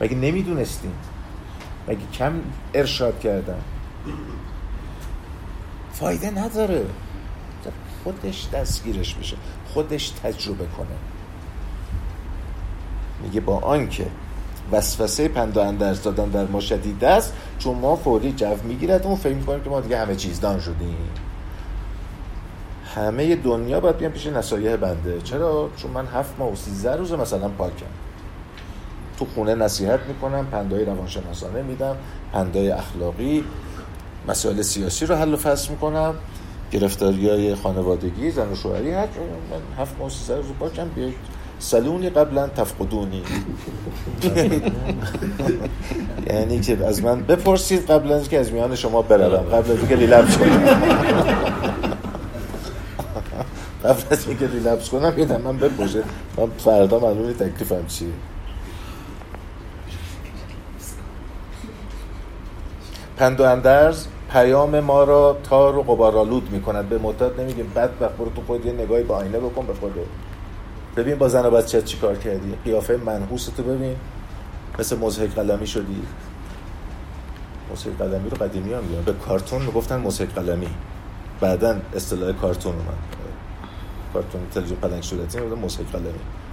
مگه 0.00 0.16
نمی‌دونستیم 0.16 0.92
مگه 1.88 2.06
کم 2.12 2.32
ارشاد 2.74 3.20
کردن؟ 3.20 3.58
فایده 5.92 6.30
نداره. 6.30 6.86
خودش 8.04 8.48
دستگیرش 8.52 9.14
بشه. 9.14 9.36
خودش 9.74 10.08
تجربه 10.08 10.66
کنه. 10.66 10.86
میگه 13.22 13.40
با 13.40 13.58
آنکه 13.58 14.06
وسوسه 14.72 15.28
پند 15.28 15.56
و 15.56 15.60
اندرز 15.60 16.02
دادن 16.02 16.28
در 16.28 16.46
ما 16.46 16.60
شدید 16.60 17.04
است 17.04 17.32
چون 17.58 17.78
ما 17.78 17.96
فوری 17.96 18.32
جو 18.32 18.56
می‌گیرد 18.64 19.06
اون 19.06 19.16
فکر 19.16 19.34
می‌کنیم 19.34 19.64
که 19.64 19.70
ما 19.70 19.80
دیگه 19.80 19.98
همه 19.98 20.16
چیز 20.16 20.40
دان 20.40 20.60
شدیم. 20.60 20.96
همه 22.94 23.36
دنیا 23.36 23.80
باید 23.80 23.98
بیان 23.98 24.12
پیش 24.12 24.26
نصایح 24.26 24.76
بنده. 24.76 25.20
چرا؟ 25.24 25.70
چون 25.76 25.90
من 25.90 26.06
هفت 26.06 26.34
ماه 26.38 26.52
و 26.52 26.56
سیزده 26.56 26.96
روز 26.96 27.12
مثلا 27.12 27.48
پاکم. 27.48 27.86
تو 29.18 29.26
خونه 29.34 29.54
نصیحت 29.54 30.00
می‌کنم 30.08 30.46
پندای 30.46 30.84
روانشناسانه 30.84 31.62
میدم 31.62 31.96
پندای 32.32 32.70
اخلاقی 32.70 33.44
مسائل 34.28 34.62
سیاسی 34.62 35.06
رو 35.06 35.14
حل 35.14 35.34
و 35.34 35.36
فصل 35.36 35.70
می‌کنم 35.70 36.14
گرفتاری 36.72 37.28
های 37.28 37.54
خانوادگی 37.54 38.30
زن 38.30 38.52
و 38.52 38.54
شوهری 38.54 38.90
هر 38.90 39.06
من 39.50 39.82
هفت 39.82 39.98
ماه 39.98 40.06
و 40.06 40.10
سیزده 40.10 40.36
روز 40.36 40.46
پاکم 40.60 40.88
بیاید 40.88 41.14
سلونی 41.58 42.10
قبلا 42.10 42.48
تفقدونی. 42.48 43.22
یعنی 46.30 46.60
که 46.60 46.86
از 46.86 47.02
من 47.02 47.22
بپرسید 47.22 47.90
قبل 47.90 48.12
از 48.12 48.28
که 48.28 48.38
از 48.40 48.52
میان 48.52 48.74
شما 48.74 49.02
بروم. 49.02 49.42
قبل 49.42 49.72
از 49.72 49.90
ریلپس 49.90 50.38
کنم 50.38 51.71
قبل 53.84 54.02
از 54.10 54.28
اینکه 54.28 54.46
ریلپس 54.48 54.88
کنم 54.88 55.18
یه 55.18 55.38
من 55.38 55.56
بپرسید 55.56 56.04
من 56.36 56.46
فردا 56.58 56.98
معلومی 56.98 57.34
تکلیفم 57.34 57.86
چیه. 57.86 58.08
پند 63.16 63.40
و 63.40 63.44
اندرز 63.44 64.06
پیام 64.32 64.80
ما 64.80 65.04
را 65.04 65.36
تار 65.44 65.78
و 65.78 65.82
قبارالود 65.82 66.50
می‌کند. 66.50 66.88
به 66.88 66.98
معتاد 66.98 67.40
نمیگیم. 67.40 67.72
بد 67.76 67.98
برو 67.98 68.30
تو 68.36 68.42
خود 68.46 68.66
یه 68.66 68.72
نگاهی 68.72 69.02
با 69.02 69.16
آینه 69.16 69.38
بکن 69.38 69.66
به 69.66 69.74
خودت. 69.74 69.94
ببین 70.96 71.18
با 71.18 71.28
زن 71.28 71.46
و 71.46 71.50
بچه 71.50 71.82
چی 71.82 71.98
کار 71.98 72.16
کردی. 72.16 72.54
قیافه 72.64 72.96
منحوس 72.96 73.46
تو 73.46 73.62
ببین. 73.62 73.96
مثل 74.78 74.98
مزهک 74.98 75.30
قلمی 75.30 75.66
شدی. 75.66 76.02
مزهک 77.72 77.98
قلمی 77.98 78.30
رو 78.30 78.36
قدیمی 78.36 78.72
هم 78.72 78.82
به 79.06 79.12
کارتون 79.12 79.62
می‌گفتن 79.62 80.00
مزهک 80.00 80.28
قلمی. 80.28 80.68
بعدا 81.40 81.76
اصطلاح 81.96 82.32
کارتون 82.32 82.72
اومد. 82.72 83.21
کارتون 84.12 84.40
تلویزیون 84.54 84.80
پلنگ 84.80 85.02
صورتی 85.02 85.40
می‌گفتن 85.40 85.64
مزهک 85.64 85.86
قلمی. 85.92 86.08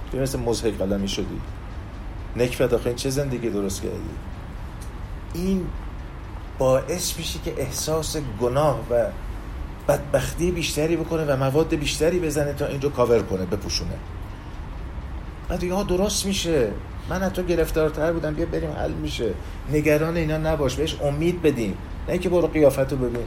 ببین 0.08 0.22
مثل 0.22 0.38
مزهک 0.38 0.74
قلمی 0.78 1.08
شدی. 1.08 1.40
نکفت 2.36 2.72
آخه 2.72 2.94
چه 2.94 3.10
زندگی 3.10 3.50
درست 3.50 3.82
کردی؟ 3.82 4.10
این 5.34 5.66
باعث 6.58 7.18
میشه 7.18 7.38
که 7.44 7.54
احساس 7.58 8.16
گناه 8.40 8.80
و 8.90 9.06
بدبختی 9.88 10.50
بیشتری 10.50 10.96
بکنه 10.96 11.24
و 11.24 11.36
مواد 11.36 11.74
بیشتری 11.74 12.18
بزنه 12.18 12.52
تا 12.52 12.66
اینجا 12.66 12.88
کاور 12.88 13.22
کنه 13.22 13.46
بپوشونه. 13.46 13.96
بعد 15.48 15.64
ها 15.64 15.82
درست 15.82 16.26
میشه. 16.26 16.70
من 17.08 17.28
تو 17.28 17.42
گرفتارتر 17.42 18.12
بودم 18.12 18.34
بیا 18.34 18.46
بریم 18.46 18.70
حل 18.70 18.92
میشه. 18.92 19.34
نگران 19.72 20.16
اینا 20.16 20.36
نباش 20.38 20.74
بهش 20.74 20.96
امید 21.02 21.42
بدیم. 21.42 21.76
نه 22.08 22.18
که 22.18 22.28
برو 22.28 22.46
قیافت 22.46 22.92
رو 22.92 22.98
ببین. 22.98 23.26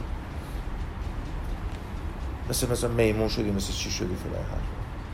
مثل 2.50 2.70
مثلا 2.70 2.90
میمون 2.90 3.28
شدی 3.28 3.50
مثل 3.50 3.72
چی 3.72 3.90
شدی 3.90 4.14
فلان 4.14 4.44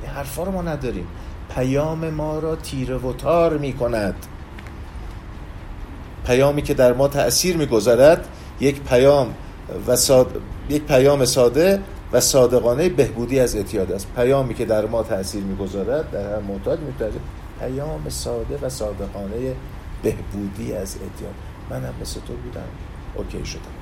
این 0.03 0.11
حرفا 0.11 0.43
رو 0.43 0.53
ما 0.53 0.63
نداریم. 0.63 1.07
پیام 1.55 2.11
ما 2.11 2.39
را 2.39 2.57
تیره 2.57 2.97
و 2.97 3.13
تار 3.13 3.59
می‌کند. 3.59 4.15
پیامی 6.27 6.63
که 6.63 6.75
در 6.75 6.93
ما 6.93 7.09
تأثیر 7.09 7.57
می‌گذارد 7.57 8.29
یک 8.61 8.81
پیام 8.83 9.35
و 9.89 9.97
یک 10.69 10.83
پیام 10.83 11.25
ساده 11.25 11.83
و 12.13 12.21
صادقانه 12.21 12.89
بهبودی 12.89 13.41
از 13.41 13.57
اعتیاد 13.57 13.93
است. 13.93 14.07
پیامی 14.17 14.55
که 14.55 14.65
در 14.65 14.87
ما 14.87 15.03
تاثیر 15.03 15.43
می‌گذارد 15.43 16.11
در 16.11 16.33
هر 16.33 16.41
معتاد 16.41 16.81
می‌تونه 16.81 17.11
پیام 17.61 18.09
ساده 18.09 18.59
و 18.63 18.69
صادقانه 18.69 19.55
بهبودی 20.03 20.73
از 20.73 20.97
اعتیاد. 20.97 21.35
منم 21.71 21.95
مثل 22.01 22.21
تو 22.21 22.33
بودم. 22.33 22.69
اوکی 23.15 23.47
شدم. 23.47 23.80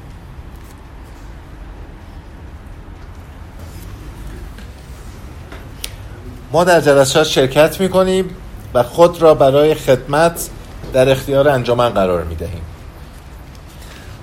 ما 6.52 6.64
در 6.64 6.80
جلسات 6.80 7.26
شرکت 7.26 7.80
می‌کنیم 7.80 8.30
و 8.74 8.82
خود 8.82 9.22
را 9.22 9.34
برای 9.34 9.74
خدمت 9.74 10.48
در 10.92 11.10
اختیار 11.10 11.48
انجمن 11.48 11.88
قرار 11.88 12.24
می‌دهیم. 12.24 12.62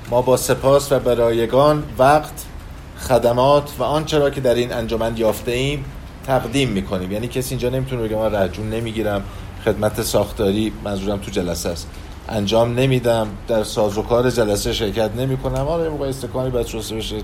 ما 0.09 0.21
با 0.21 0.37
سپاس 0.37 0.91
و 0.91 0.99
برایگان 0.99 1.83
وقت 1.99 2.45
خدمات 2.99 3.69
و 3.79 3.83
آنچه 3.83 4.17
را 4.17 4.29
که 4.29 4.41
در 4.41 4.55
این 4.55 4.73
انجمن 4.73 5.17
یافته 5.17 5.51
ایم 5.51 5.85
تقدیم 6.27 6.69
می‌کنیم. 6.69 7.11
یعنی 7.11 7.27
کسی 7.27 7.49
اینجا 7.49 7.69
نمی‌تونه 7.69 8.01
بگه 8.01 8.15
من 8.15 8.35
رجون 8.35 8.69
نمی‌گیرم 8.69 9.23
خدمت 9.65 10.01
ساختاری 10.01 10.73
منظورم 10.83 11.17
تو 11.17 11.31
جلسه 11.31 11.69
است. 11.69 11.87
انجام 12.29 12.79
نمیدم 12.79 13.27
در 13.47 13.63
سازوکار 13.63 14.29
جلسه 14.29 14.73
شرکت 14.73 15.09
نمی‌کنم. 15.17 15.65
حالا 15.65 15.83
یه 15.83 15.89
موقع 15.89 16.07
استکانی 16.07 16.63
شسته 16.63 16.95
بشه 16.95 17.15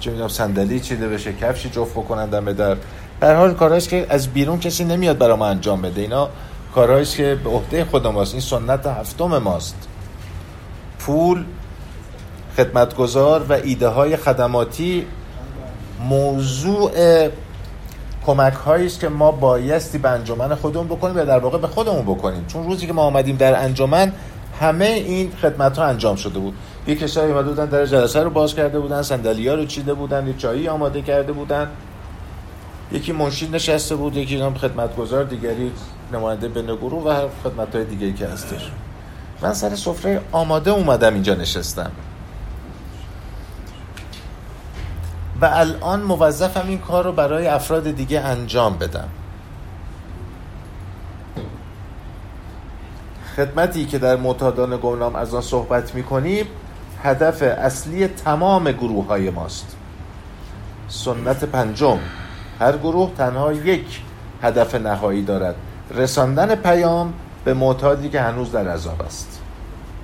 چه 0.00 0.10
می‌دونم 0.10 0.28
صندلی 0.28 0.80
چیده 0.80 1.08
بشه 1.08 1.32
کفشی 1.32 1.70
جفت 1.70 1.92
بکنن 1.92 2.26
در. 2.26 2.76
در 3.20 3.34
حال 3.34 3.54
کارهاییست 3.54 3.88
که 3.88 4.06
از 4.08 4.28
بیرون 4.28 4.60
کسی 4.60 4.84
نمیاد 4.84 5.18
برای 5.18 5.36
ما 5.36 5.46
انجام 5.46 5.82
بده. 5.82 6.00
اینا 6.00 6.28
کارهاییست 6.74 7.16
که 7.16 7.38
به 7.44 7.50
عهده 7.50 7.84
خود 7.84 8.06
ماست. 8.06 8.32
این 8.32 8.40
سنت 8.40 8.86
هفتم 8.86 9.38
ماست. 9.38 9.76
پول 10.98 11.44
خدمتگزار 12.56 13.42
و 13.48 13.52
ایده 13.52 13.88
های 13.88 14.16
خدماتی 14.16 15.06
موضوع 16.08 16.90
کمک 18.26 18.52
هایی 18.52 18.86
است 18.86 19.00
که 19.00 19.08
ما 19.08 19.32
بایستی 19.32 19.98
به 19.98 20.08
انجمن 20.08 20.54
خودمون 20.54 20.86
بکنیم 20.86 21.16
و 21.16 21.24
در 21.24 21.38
واقع 21.38 21.58
به 21.58 21.66
خودمون 21.66 22.02
بکنیم. 22.02 22.44
چون 22.46 22.64
روزی 22.64 22.86
که 22.86 22.92
ما 22.92 23.02
آمدیم 23.02 23.36
در 23.36 23.62
انجمن 23.62 24.12
همه 24.60 24.84
این 24.84 25.32
خدمت 25.42 25.78
ها 25.78 25.84
انجام 25.84 26.16
شده 26.16 26.38
بود. 26.38 26.54
یک 26.86 26.98
کسایی 26.98 27.32
اومده 27.32 27.48
بودن 27.48 27.66
در 27.66 27.86
جلسه 27.86 28.22
رو 28.22 28.30
باز 28.30 28.54
کرده 28.54 28.80
بودن 28.80 29.02
صندلی 29.02 29.48
ها 29.48 29.54
رو 29.54 29.64
چیده 29.64 29.94
بودن 29.94 30.26
یه 30.26 30.34
چایی 30.38 30.68
آماده 30.68 31.02
کرده 31.02 31.32
بودن. 31.32 31.68
یکی 32.94 33.12
منشید 33.12 33.54
نشسته 33.54 33.96
بود 33.96 34.16
یکی 34.16 34.40
هم 34.40 34.54
خدمتگزار 34.54 35.24
دیگری 35.24 35.72
نماینده 36.12 36.48
به 36.48 36.62
گروه 36.62 37.04
و 37.04 37.08
هر 37.08 37.28
خدمت 37.44 37.74
های 37.74 37.84
دیگری 37.84 38.12
که 38.12 38.26
هستش. 38.26 38.70
من 39.42 39.54
سر 39.54 39.74
سفره 39.74 40.20
آماده 40.32 40.70
اومدم 40.70 41.14
اینجا 41.14 41.34
نشستم. 41.34 41.90
و 45.40 45.44
الان 45.44 46.02
موظفم 46.02 46.68
این 46.68 46.78
کار 46.78 47.04
رو 47.04 47.12
برای 47.12 47.46
افراد 47.46 47.90
دیگه 47.90 48.20
انجام 48.20 48.78
بدم. 48.78 49.08
خدمتی 53.36 53.84
که 53.84 53.98
در 53.98 54.16
معتادان 54.16 54.78
گمنام 54.82 55.16
از 55.16 55.34
آن 55.34 55.42
صحبت 55.42 55.94
می 55.94 56.02
کنیم 56.02 56.46
هدف 57.02 57.42
اصلی 57.42 58.06
تمام 58.06 58.72
گروه 58.72 59.06
های 59.06 59.30
ماست. 59.30 59.76
سنت 60.88 61.44
پنجم. 61.44 61.98
هر 62.60 62.76
گروه 62.76 63.10
تنها 63.18 63.52
یک 63.52 64.00
هدف 64.42 64.74
نهایی 64.74 65.22
دارد. 65.22 65.54
رساندن 65.90 66.54
پیام 66.54 67.12
به 67.44 67.54
معتادی 67.54 68.08
که 68.08 68.20
هنوز 68.20 68.52
در 68.52 68.68
عذاب 68.68 69.02
است. 69.02 69.40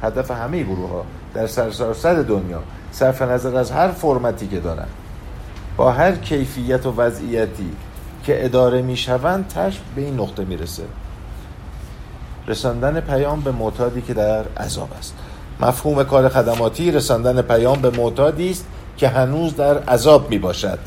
هدف 0.02 0.30
همه 0.30 0.62
گروه 0.62 0.90
ها 0.90 1.04
در 1.34 1.46
سرسراسر 1.46 2.14
دنیا 2.14 2.62
صرف 2.92 3.22
نظر 3.22 3.56
از 3.56 3.70
هر 3.70 3.88
فرمتی 3.88 4.48
که 4.48 4.60
دارند. 4.60 4.88
با 5.76 5.92
هر 5.92 6.12
کیفیت 6.12 6.86
و 6.86 6.94
وضعیتی 6.96 7.70
که 8.24 8.44
اداره 8.44 8.82
می‌شوند 8.82 9.48
تش 9.48 9.80
به 9.96 10.02
این 10.02 10.20
نقطه 10.20 10.44
می‌رسه. 10.44 10.82
رساندن 12.48 13.00
پیام 13.00 13.40
به 13.40 13.52
معتادی 13.52 14.02
که 14.02 14.14
در 14.14 14.44
عذاب 14.56 14.88
است. 14.98 15.14
مفهوم 15.60 16.04
کار 16.04 16.28
خدماتی 16.28 16.90
رساندن 16.90 17.42
پیام 17.42 17.80
به 17.80 17.90
معتادی 17.90 18.50
است 18.50 18.66
که 18.96 19.08
هنوز 19.08 19.56
در 19.56 19.78
عذاب 19.78 20.30
می 20.30 20.38
باشد 20.38 20.78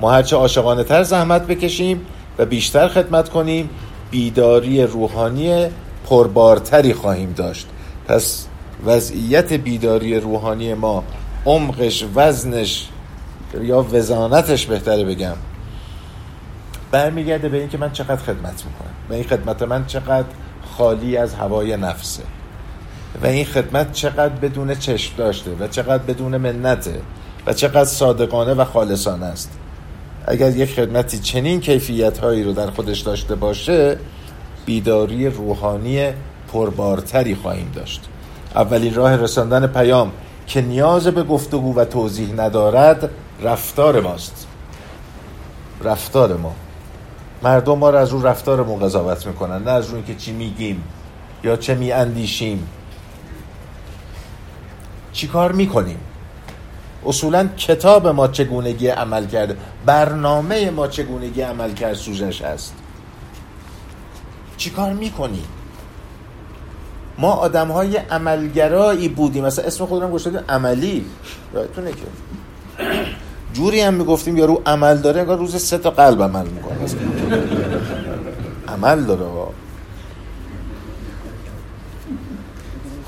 ما 0.00 0.12
هرچه 0.12 0.36
عاشقانه 0.36 0.84
تر 0.84 1.02
زحمت 1.02 1.46
بکشیم 1.46 2.06
و 2.38 2.44
بیشتر 2.44 2.88
خدمت 2.88 3.28
کنیم 3.28 3.70
بیداری 4.10 4.82
روحانی 4.82 5.66
پربارتری 6.06 6.94
خواهیم 6.94 7.32
داشت. 7.32 7.66
پس 8.08 8.46
وضعیت 8.86 9.52
بیداری 9.52 10.20
روحانی 10.20 10.74
ما 10.74 11.04
عمقش 11.46 12.04
وزنش 12.14 12.88
یا 13.60 13.82
وزانتش 13.82 14.66
بهتره 14.66 15.04
بگم. 15.04 15.36
برمیگرده 16.90 17.48
به 17.48 17.58
اینکه 17.58 17.78
من 17.78 17.92
چقدر 17.92 18.16
خدمت 18.16 18.64
می‌کنم. 18.64 18.94
و 19.10 19.12
این 19.12 19.24
خدمت 19.24 19.62
من 19.62 19.86
چقدر 19.86 20.26
خالی 20.78 21.16
از 21.16 21.34
هوای 21.34 21.76
نفسه. 21.76 22.22
و 23.22 23.26
این 23.26 23.44
خدمت 23.44 23.92
چقدر 23.92 24.34
بدون 24.34 24.74
چشم 24.74 25.16
داشته 25.16 25.50
و 25.60 25.68
چقدر 25.68 26.02
بدون 26.02 26.36
منته 26.36 27.00
و 27.46 27.52
چقدر 27.52 27.84
صادقانه 27.84 28.54
و 28.54 28.64
خالصانه 28.64 29.26
است. 29.26 29.50
اگر 30.26 30.56
یک 30.56 30.74
خدمتی 30.74 31.18
چنین 31.18 31.60
کیفیت 31.60 32.18
هایی 32.18 32.42
رو 32.42 32.52
در 32.52 32.70
خودش 32.70 33.00
داشته 33.00 33.34
باشه 33.34 33.98
بیداری 34.66 35.28
روحانی 35.28 36.12
پربارتری 36.52 37.34
خواهیم 37.34 37.72
داشت. 37.74 38.08
اولین 38.54 38.94
راه 38.94 39.16
رساندن 39.16 39.66
پیام 39.66 40.12
که 40.46 40.60
نیاز 40.60 41.06
به 41.06 41.22
گفتگو 41.22 41.74
و 41.74 41.84
توضیح 41.84 42.32
ندارد 42.32 43.10
رفتار 43.42 44.00
ماست. 44.00 44.46
رفتار 45.84 46.36
ما. 46.36 46.54
مردم 47.42 47.78
ما 47.78 47.90
رو 47.90 47.98
از 47.98 48.10
رو 48.10 48.26
رفتارمون 48.26 48.80
قضاوت 48.80 49.26
می‌کنن 49.26 49.62
نه 49.62 49.70
از 49.70 49.88
رو 49.88 49.94
اینکه 49.94 50.14
چی 50.14 50.32
میگیم 50.32 50.82
یا 51.44 51.56
چه 51.56 51.74
میاندیشیم. 51.74 52.68
چی 55.12 55.26
کار 55.26 55.52
می‌کنیم؟ 55.52 55.98
اصولا 57.06 57.48
کتاب 57.56 58.08
ما 58.08 58.28
چگونگی 58.28 58.88
عمل 58.88 59.26
کرده 59.26 59.56
برنامه 59.86 60.70
ما 60.70 60.88
چگونگی 60.88 61.40
عمل 61.40 61.72
کرد 61.72 61.94
سوزش 61.94 62.42
هست. 62.42 62.74
چی 64.56 64.70
کار 64.70 64.92
می‌کنیم 64.92 65.44
ما 67.18 67.32
آدم 67.32 67.68
های 67.68 67.96
عملگرایی 67.96 69.08
بودیم. 69.08 69.44
مثلا 69.44 69.64
اسم 69.64 69.86
خودم 69.86 70.10
گوشتیم 70.10 70.38
عملی. 70.48 71.04
یادتونه 71.54 71.90
که؟ 71.90 71.96
جوری 73.52 73.80
هم 73.80 73.94
می‌گفتیم 73.94 74.36
یارو 74.36 74.62
عمل 74.66 74.96
داره 74.96 75.20
انگار 75.20 75.38
روز 75.38 75.62
سه 75.62 75.78
تا 75.78 75.90
قلب 75.90 76.22
عمل 76.22 76.46
می‌کنه. 76.46 76.76
عمل 78.68 79.04
داره 79.04 79.26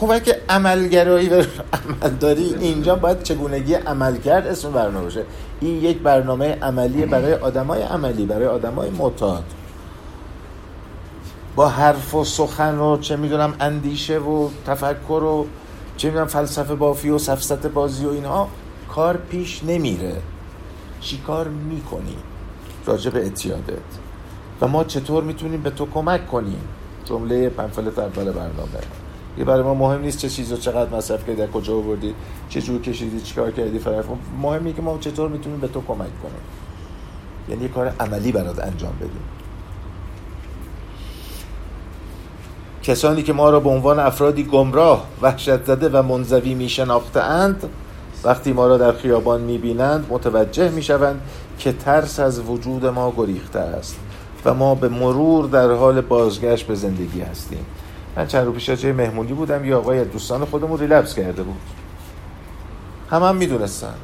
اگه 0.01 0.41
عملگرایی 0.49 1.29
و 1.29 1.35
عمل 1.73 2.11
داری 2.21 2.55
اینجا 2.61 2.95
باید 2.95 3.23
چگونگی 3.23 3.75
عمل 3.75 4.17
کرد 4.17 4.47
اسم 4.47 4.73
برنامه 4.73 5.05
باشه. 5.05 5.25
این 5.61 5.85
یک 5.85 5.99
برنامه 5.99 6.59
عملی 6.63 7.07
برای 7.07 7.35
آدمای 7.35 7.83
عملی 7.83 8.27
برای 8.27 8.47
آدمای 8.47 8.91
معتاد. 8.91 9.45
با 11.57 11.69
حرف 11.69 12.15
و 12.15 12.25
سخن 12.25 12.79
و 12.79 12.99
چه 12.99 13.17
می‌دونم 13.17 13.55
اندیشه 13.61 14.19
و 14.19 14.49
تفکر 14.67 15.13
و 15.13 15.47
چه 15.97 16.09
می‌دونم 16.09 16.27
فلسفه 16.27 16.75
بافی 16.75 17.11
و 17.11 17.19
سفست 17.19 17.67
بازی 17.67 18.05
و 18.07 18.11
اینها 18.11 18.49
کار 18.89 19.17
پیش 19.17 19.65
نمیره. 19.65 20.17
چی 21.01 21.19
کار 21.19 21.49
می‌کنی؟ 21.49 22.17
راجع 22.87 23.11
به 23.11 23.27
اتیادت 23.27 23.73
و 24.61 24.69
ما 24.69 24.85
چطور 24.85 25.25
می‌تونیم 25.25 25.63
به 25.63 25.71
تو 25.71 25.87
کمک 25.87 26.29
کنیم؟ 26.29 26.61
جمله 27.05 27.49
پنفلت 27.49 27.99
اول 27.99 28.25
برنامه. 28.25 28.81
یه 29.39 29.45
برای 29.45 29.63
ما 29.63 29.75
مهم 29.75 30.01
نیست 30.01 30.19
چه 30.19 30.29
چیز 30.29 30.53
رو 30.53 30.59
چقدر 30.59 30.97
مصرف 30.97 31.27
کردی 31.27 31.53
کجا 31.53 31.77
آوردی 31.77 32.15
چه 32.49 32.63
جور 32.63 32.81
کشیدی 32.81 33.21
چیکار 33.21 33.51
کردی 33.51 33.79
فرق 33.79 34.05
مهمه 34.43 34.73
که 34.73 34.83
ما 34.83 34.99
چطور 34.99 35.29
می‌تونیم 35.29 35.61
به 35.61 35.69
تو 35.69 35.83
کمک 35.89 35.99
کنیم. 35.99 36.43
یعنی 37.49 37.63
یه 37.63 37.69
کار 37.69 37.93
عملی 38.01 38.33
برات 38.33 38.59
انجام 38.59 38.93
بدیم. 38.97 39.23
کسانی 42.83 43.23
که 43.23 43.33
ما 43.33 43.51
را 43.51 43.61
به 43.61 43.69
عنوان 43.69 43.99
افرادی 43.99 44.45
گمراه 44.45 45.05
وحشت 45.23 45.65
زده 45.65 45.89
و 45.89 46.03
منزوی 46.03 46.55
می 46.55 46.71
اند 47.15 47.69
وقتی 48.25 48.53
ما 48.53 48.67
را 48.67 48.79
در 48.79 48.93
خیابان 48.93 49.41
می 49.41 49.59
بینند 49.59 50.07
متوجه 50.11 50.71
می 50.71 50.83
شوند 50.83 51.21
که 51.59 51.73
ترس 51.73 52.21
از 52.21 52.41
وجود 52.41 52.87
ما 52.87 53.13
گریخته 53.17 53.59
است 53.59 53.99
و 54.45 54.55
ما 54.55 54.75
به 54.75 54.89
مرور 54.89 55.47
در 55.47 55.73
حال 55.73 56.01
بازگشت 56.01 56.67
به 56.67 56.75
زندگی 56.75 57.21
هستیم. 57.21 57.67
من 58.19 58.27
چند 58.27 58.47
رو 58.47 58.53
پیش 58.53 58.71
جای 58.71 58.93
مهمونی 58.93 59.33
بودم 59.33 59.65
یه 59.65 59.75
آقای 59.75 60.05
دوستان 60.05 60.45
خودمون 60.45 60.79
ریلپس 60.79 61.15
کرده 61.15 61.43
بود. 61.43 61.61
هم 63.11 63.23
هم 63.23 63.37
می‌دونستن. 63.37 63.95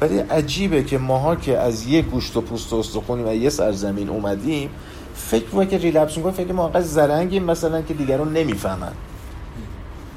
ولی 0.00 0.18
عجیبه 0.18 0.82
که 0.82 0.98
ماها 0.98 1.36
که 1.36 1.58
از 1.58 1.86
یه 1.86 2.02
گوشت 2.02 2.36
و 2.36 2.40
پوست 2.40 2.72
و 2.72 2.76
استخونی 2.76 3.22
و 3.22 3.34
یه 3.34 3.50
سرزمین 3.50 4.08
اومدیم 4.08 4.70
فکر 5.14 5.64
که 5.64 5.78
ریلپس 5.78 6.16
می‌کنه 6.16 6.32
فکر 6.32 6.52
ما 6.52 6.64
انقدر 6.64 6.80
زرنگیم 6.80 7.44
مثلا 7.44 7.82
که 7.82 7.94
دیگران 7.94 8.32
نمی‌فهمن. 8.32 8.92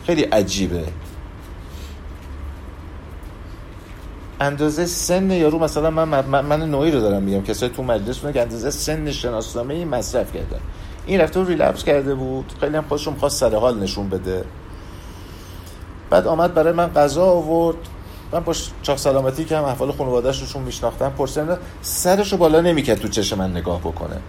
خیلی 0.05 0.21
عجیبه. 0.23 0.83
اندازه 4.39 4.85
سن 4.85 5.31
یارو 5.31 5.59
مثلا 5.59 5.89
من 5.89 6.25
من, 6.41 6.69
نوعی 6.69 6.91
رو 6.91 6.99
دارم 6.99 7.23
میگم. 7.23 7.43
کسایی 7.43 7.71
تو 7.71 7.83
مجلس 7.83 8.19
که 8.33 8.41
اندازه 8.41 8.71
سن 8.71 9.11
شناسنامه 9.11 9.85
مصرف 9.85 10.33
کردن. 10.33 10.59
این 11.05 11.21
رفته 11.21 11.45
ریلپس 11.45 11.83
کرده 11.83 12.15
بود. 12.15 12.53
خیلی 12.59 12.77
هم 12.77 12.85
خودشون 12.89 13.15
خواست 13.15 13.39
سر 13.39 13.55
حال 13.55 13.79
نشون 13.79 14.09
بده. 14.09 14.45
بعد 16.09 16.27
آمد 16.27 16.53
برای 16.53 16.73
من 16.73 16.87
غذا 16.87 17.25
آورد. 17.25 17.77
من 18.31 18.39
با 18.39 18.53
چاق 18.81 18.97
سلامتی 18.97 19.45
که 19.45 19.57
هم 19.57 19.63
احوال 19.63 19.91
خانواده‌اش 19.91 20.41
روشون 20.41 20.61
میشناختم 20.61 21.09
پرسیدم 21.09 21.57
سرشو 21.81 22.37
بالا 22.37 22.61
نمی‌کرد 22.61 22.99
تو 22.99 23.07
چش 23.07 23.33
من 23.33 23.51
نگاه 23.51 23.79
بکنه. 23.79 24.19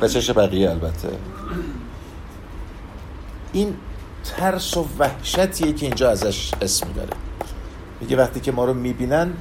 و 0.00 0.08
چش 0.08 0.30
بقیه 0.30 0.70
البته. 0.70 1.08
این 3.52 3.74
ترس 4.24 4.76
و 4.76 4.86
وحشتیه 4.98 5.72
که 5.72 5.86
اینجا 5.86 6.10
ازش 6.10 6.50
اسم 6.62 6.86
می‌بره. 6.86 7.16
میگه 8.00 8.16
وقتی 8.16 8.40
که 8.40 8.52
ما 8.52 8.64
رو 8.64 8.74
می‌بینن 8.74 9.32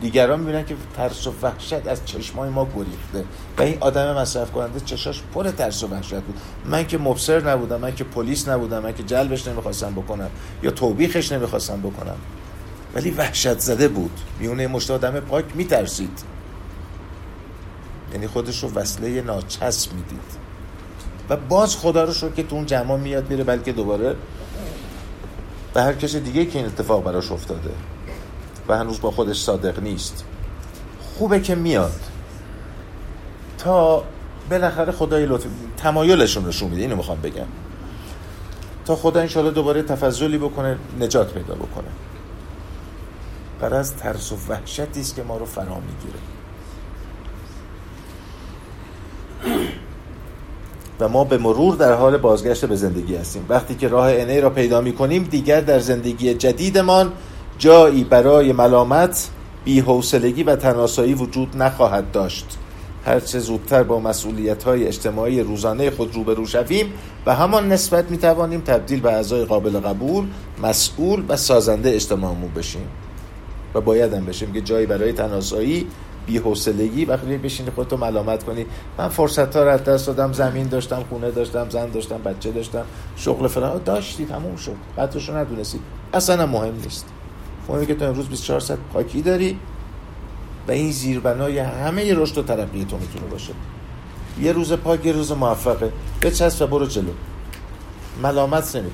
دیگران 0.00 0.40
می‌بینن 0.40 0.64
که 0.64 0.76
ترس 0.96 1.26
و 1.26 1.32
وحشت 1.42 1.86
از 1.86 2.04
چشمای 2.04 2.50
ما 2.50 2.68
گریخته. 2.76 3.28
و 3.58 3.62
این 3.62 3.76
آدم 3.80 4.16
مصرف 4.16 4.52
کننده 4.52 4.80
چشاش 4.80 5.22
پر 5.34 5.50
ترس 5.50 5.82
و 5.82 5.86
وحشت 5.86 6.20
بود. 6.20 6.40
من 6.64 6.86
که 6.86 6.98
مبصر 6.98 7.50
نبودم 7.50 7.80
من 7.80 7.94
که 7.94 8.04
پلیس 8.04 8.48
نبودم 8.48 8.78
من 8.78 8.94
که 8.94 9.02
جلبش 9.02 9.48
نمی‌خواستم 9.48 9.92
بکنم 9.92 10.30
یا 10.62 10.70
توبیخش 10.70 11.32
نمی‌خواستم 11.32 11.80
بکنم. 11.80 12.16
ولی 12.94 13.10
وحشت 13.10 13.58
زده 13.58 13.88
بود. 13.88 14.20
میونه 14.40 14.66
مشت 14.66 14.90
آدم 14.90 15.20
پاک 15.20 15.44
میترسید. 15.54 16.22
یعنی 18.12 18.26
خودش 18.26 18.62
رو 18.62 18.72
وصله 18.74 19.22
ناچسب 19.22 19.92
می‌دید. 19.92 20.40
و 21.28 21.36
باز 21.36 21.76
خدا 21.76 22.04
رو 22.04 22.12
شد 22.12 22.34
که 22.34 22.42
تو 22.42 22.56
اون 22.56 22.66
جمع 22.66 22.96
میاد 22.96 23.30
میره 23.30 23.44
بلکه 23.44 23.72
دوباره 23.72 24.16
به 25.74 25.82
هر 25.82 25.92
کسی 25.92 26.20
دیگه 26.20 26.46
که 26.46 26.58
این 26.58 26.66
اتفاق 26.66 27.04
براش 27.04 27.32
افتاده. 27.32 27.70
و 28.70 28.76
هنوز 28.76 29.00
با 29.00 29.10
خودش 29.10 29.40
صادق 29.40 29.80
نیست. 29.80 30.24
خوبه 31.18 31.40
که 31.40 31.54
میاد. 31.54 32.00
تا 33.58 34.04
بالاخره 34.50 34.92
خدای 34.92 35.26
لطف 35.26 35.46
تمایلشون 35.76 36.48
نشون 36.48 36.70
میده. 36.70 36.82
اینو 36.82 36.96
می‌خوام 36.96 37.20
بگم. 37.20 37.46
تا 38.84 38.96
خدا 38.96 39.20
انشالله 39.20 39.50
دوباره 39.50 39.82
تفضلی 39.82 40.38
بکنه 40.38 40.76
نجات 41.00 41.34
پیدا 41.34 41.54
بکنه. 41.54 41.88
بر 43.60 43.74
از 43.74 43.96
ترس 43.96 44.32
و 44.32 44.36
وحشتی 44.48 45.00
است 45.00 45.16
که 45.16 45.22
ما 45.22 45.36
رو 45.36 45.44
فرا 45.44 45.64
می‌گیره. 45.74 46.18
و 51.00 51.08
ما 51.08 51.24
به 51.24 51.38
مرور 51.38 51.76
در 51.76 51.94
حال 51.94 52.16
بازگشت 52.16 52.64
به 52.64 52.76
زندگی 52.76 53.16
هستیم. 53.16 53.46
وقتی 53.48 53.74
که 53.74 53.88
راه 53.88 54.10
انه 54.10 54.40
را 54.40 54.50
پیدا 54.50 54.80
می 54.80 54.92
کنیم 54.92 55.22
دیگر 55.22 55.60
در 55.60 55.78
زندگی 55.78 56.34
جدیدمان 56.34 57.12
جایی 57.60 58.04
برای 58.04 58.52
ملامت 58.52 59.28
بیحوصلگی 59.64 60.42
و 60.42 60.56
تناسایی 60.56 61.14
وجود 61.14 61.56
نخواهد 61.56 62.10
داشت. 62.10 62.58
هرچه 63.04 63.38
زودتر 63.38 63.82
با 63.82 64.00
مسئولیت 64.00 64.62
های 64.62 64.86
اجتماعی 64.86 65.40
روزانه 65.40 65.90
خود 65.90 66.14
روبرو 66.14 66.46
شویم 66.46 66.92
و 67.26 67.34
همان 67.34 67.72
نسبت 67.72 68.10
می 68.10 68.18
توانیم 68.18 68.60
تبدیل 68.60 69.00
به 69.00 69.12
اعضای 69.12 69.44
قابل 69.44 69.80
قبول 69.80 70.26
مسئول 70.62 71.24
و 71.28 71.36
سازنده 71.36 71.90
اجتماعمون 71.90 72.50
بشیم. 72.50 72.88
و 73.74 73.80
باید 73.80 74.12
هم 74.12 74.24
بشیم 74.24 74.52
که 74.52 74.60
جایی 74.60 74.86
برای 74.86 75.12
تناسایی 75.12 75.86
بی 76.26 76.38
حوصلگی 76.38 77.04
وقتی 77.04 77.36
بشینی 77.36 77.70
خودتو 77.70 77.96
ملامت 77.96 78.44
کنی. 78.44 78.66
من 78.98 79.08
فرصت 79.08 79.56
ها 79.56 79.62
رو 79.62 79.78
دست 79.78 80.06
دادم 80.06 80.32
زمین 80.32 80.68
داشتم 80.68 81.04
خونه 81.10 81.30
داشتم 81.30 81.70
زن 81.70 81.90
داشتم 81.90 82.22
بچه 82.22 82.50
داشتم 82.50 82.84
شغل 83.16 83.48
فلان. 83.48 83.80
داشتی 83.84 84.26
تموم 84.26 84.56
شد. 84.56 84.76
قدرشو 84.98 85.36
ندونستی. 85.36 85.80
اصلا 86.14 86.46
مهم 86.46 86.74
نیست. 86.84 87.06
مهمه 87.70 87.86
که 87.86 87.94
تو 87.94 88.04
امروز 88.04 88.28
24 88.28 88.60
ساعت 88.60 88.78
پاکی 88.92 89.22
داری 89.22 89.58
و 90.68 90.70
این 90.70 90.90
زیربنای 90.90 91.58
همه 91.58 92.14
رشد 92.14 92.38
و 92.38 92.42
ترقی 92.42 92.84
تو 92.84 92.96
می‌تونه 92.96 93.26
باشه. 93.30 93.52
یه 94.40 94.52
روز 94.52 94.72
پاک 94.72 95.06
یه 95.06 95.12
روز 95.12 95.32
موفقه. 95.32 95.92
بچسب 96.22 96.62
و 96.62 96.66
برو 96.66 96.86
جلو. 96.86 97.10
ملامت 98.22 98.76
نمی 98.76 98.90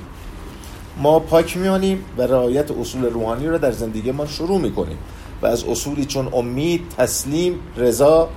ما 0.97 1.19
پاک 1.19 1.57
میانیم 1.57 2.03
و 2.17 2.21
رعایت 2.21 2.71
اصول 2.71 3.05
روحانی 3.05 3.47
رو 3.47 3.57
در 3.57 3.71
زندگی 3.71 4.11
ما 4.11 4.25
شروع 4.25 4.59
می‌کنیم 4.59 4.97
و 5.41 5.45
از 5.45 5.63
اصولی 5.63 6.05
چون 6.05 6.29
امید، 6.33 6.81
تسلیم، 6.97 7.59
رضا، 7.77 8.29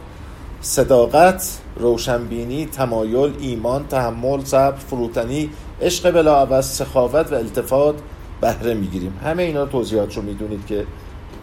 صداقت، 0.61 1.59
روشنبینی، 1.77 2.67
تمایل، 2.67 3.33
ایمان، 3.41 3.87
تحمل، 3.87 4.45
صبر، 4.45 4.77
فروتنی، 4.77 5.51
عشق 5.83 6.11
بلا 6.11 6.63
سخاوت 6.63 7.33
و 7.33 7.35
التفات 7.35 7.95
بهره 8.41 8.75
می‌گیریم. 8.75 9.13
همه 9.25 9.43
اینا 9.43 9.67
توضیحات 9.67 10.17
رو 10.17 10.23
می‌دونید 10.23 10.67
که 10.67 10.87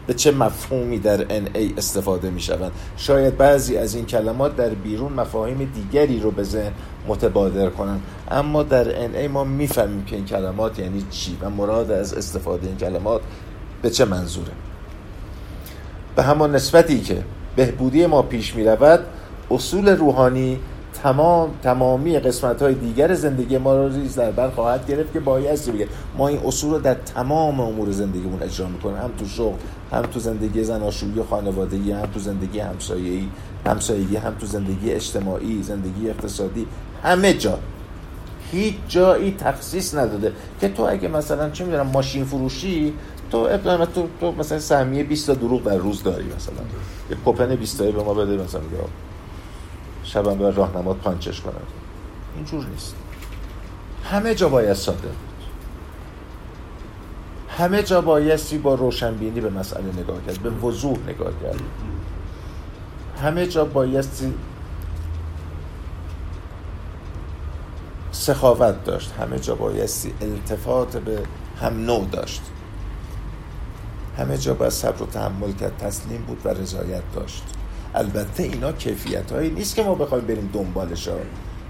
به 0.07 0.13
چه 0.13 0.31
مفهومی 0.31 0.99
در 0.99 1.25
ای 1.55 1.73
استفاده 1.77 2.29
می 2.29 2.41
شوند 2.41 2.71
شاید 2.97 3.37
بعضی 3.37 3.77
از 3.77 3.95
این 3.95 4.05
کلمات 4.05 4.55
در 4.55 4.69
بیرون 4.69 5.13
مفاهیم 5.13 5.71
دیگری 5.75 6.19
رو 6.19 6.31
به 6.31 6.43
ذهن 6.43 6.71
متبادر 7.07 7.69
کنند. 7.69 8.01
اما 8.31 8.63
در 8.63 9.01
ای 9.19 9.27
ما 9.27 9.43
می‌فهمیم 9.43 10.05
که 10.05 10.15
این 10.15 10.25
کلمات 10.25 10.79
یعنی 10.79 11.05
چی 11.11 11.37
و 11.41 11.49
مراد 11.49 11.91
از 11.91 12.13
استفاده 12.13 12.67
این 12.67 12.77
کلمات 12.77 13.21
به 13.81 13.89
چه 13.89 14.05
منظوره. 14.05 14.51
به 16.15 16.23
همان 16.23 16.55
نسبتی 16.55 17.01
که 17.01 17.23
بهبودی 17.55 18.05
ما 18.05 18.21
پیش 18.21 18.55
می 18.55 18.63
رود 18.63 18.99
اصول 19.51 19.89
روحانی 19.89 20.59
تمام 21.03 21.49
تمامی 21.63 22.19
قسمت 22.19 22.61
های 22.61 22.73
دیگر 22.73 23.13
زندگی 23.13 23.57
ما 23.57 23.75
رو 23.75 23.89
ریز 23.89 24.15
در 24.15 24.31
بر 24.31 24.49
خواهد 24.49 24.87
گرفت 24.87 25.13
که 25.13 25.19
بایستی 25.19 25.71
بگه؟ 25.71 25.87
ما 26.17 26.27
این 26.27 26.39
اصول 26.45 26.71
رو 26.71 26.79
در 26.79 26.93
تمام 26.93 27.59
امور 27.59 27.91
زندگیمون 27.91 28.43
اجرا 28.43 28.67
می‌کنیم. 28.67 28.97
هم 28.97 29.11
تو 29.17 29.25
شغل 29.25 29.55
هم 29.91 30.01
تو 30.01 30.19
زندگی 30.19 30.63
زناشویی 30.63 31.23
خانوادگی 31.29 31.91
هم 31.91 32.05
تو 32.05 32.19
زندگی 32.19 32.59
همسایگی 32.59 33.29
همسایگی 33.65 34.15
هم 34.15 34.35
تو 34.39 34.45
زندگی 34.45 34.91
اجتماعی 34.91 35.63
زندگی 35.63 36.09
اقتصادی. 36.09 36.67
همه 37.03 37.33
جا. 37.33 37.59
هیچ 38.51 38.75
جایی 38.87 39.35
تخصیص 39.39 39.95
نداده 39.95 40.31
که 40.61 40.69
تو 40.69 40.83
اگه 40.83 41.07
مثلا 41.07 41.49
چه 41.49 41.65
می‌دونم 41.65 41.87
ماشین 41.87 42.25
فروشی 42.25 42.93
تو 43.31 43.37
ابتدا 43.37 43.85
تو, 43.85 44.07
تو 44.19 44.31
مثلا 44.31 44.59
سهمیه 44.59 45.03
20 45.03 45.27
تا 45.27 45.33
دروغ 45.33 45.63
در 45.63 45.77
روز 45.77 46.03
داری 46.03 46.25
مثلا. 46.35 46.55
یه 47.09 47.17
کوپن 47.25 47.55
20 47.55 47.81
به 47.81 48.03
ما 48.03 48.13
بده 48.13 48.43
مثلا. 48.43 48.61
شبم 50.07 50.37
به 50.37 50.51
راهنمات 50.51 50.97
پانچش 50.97 51.41
کنن 51.41 51.53
اینجور 52.35 52.65
نیست. 52.65 52.95
همه 54.03 54.35
جا 54.35 54.49
باید 54.49 54.73
ساده 54.73 55.07
بود. 55.07 55.17
همه 57.49 57.83
جا 57.83 58.01
بایستی 58.01 58.57
با 58.57 58.75
روشنبینی 58.75 59.41
به 59.41 59.49
مسئله 59.49 59.93
نگاه 60.01 60.17
کرد 60.27 60.39
به 60.39 60.49
وضوح 60.49 60.97
نگاه 61.07 61.31
کرد. 61.43 61.61
همه 63.23 63.47
جا 63.47 63.65
بایستی 63.65 64.33
سخاوت 68.11 68.83
داشت. 68.83 69.11
همه 69.19 69.39
جا 69.39 69.55
بایستی 69.55 70.13
التفات 70.21 70.97
به 70.97 71.23
هم 71.61 71.85
نوع 71.85 72.05
داشت. 72.05 72.41
همه 74.17 74.37
جا 74.37 74.53
باید 74.53 74.71
صبر 74.71 75.03
و 75.03 75.05
تحمل 75.05 75.51
کرد 75.51 75.77
تسلیم 75.77 76.21
بود 76.21 76.41
و 76.45 76.49
رضایت 76.49 77.03
داشت. 77.15 77.43
البته 77.97 78.43
اینا 78.43 78.71
کیفیت 78.71 79.31
هایی 79.31 79.49
نیست 79.49 79.75
که 79.75 79.83
ما 79.83 79.95
بخوایم 79.95 80.25
بریم 80.25 80.49
دنبالش 80.53 81.07
ها 81.07 81.15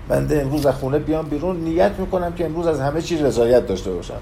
بنده 0.07 0.41
امروز 0.41 0.65
از 0.65 0.75
خونه 0.75 0.99
بیام 0.99 1.25
بیرون 1.25 1.55
نیت 1.55 1.91
می‌کنم 1.99 2.33
که 2.33 2.45
امروز 2.45 2.67
از 2.67 2.79
همه 2.79 3.01
چیز 3.01 3.21
رضایت 3.21 3.67
داشته 3.67 3.91
باشم. 3.91 4.21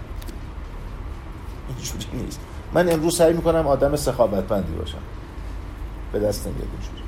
اینجوری 1.68 2.24
نیست. 2.24 2.40
من 2.74 2.90
امروز 2.90 3.18
سعی 3.18 3.34
می‌کنم 3.34 3.68
آدم 3.68 3.96
سخاوتمندی 3.96 4.72
باشم. 4.72 4.98
به 6.12 6.20
دست 6.20 6.48
نمیاد 6.48 6.68
اینجوری. 6.72 7.04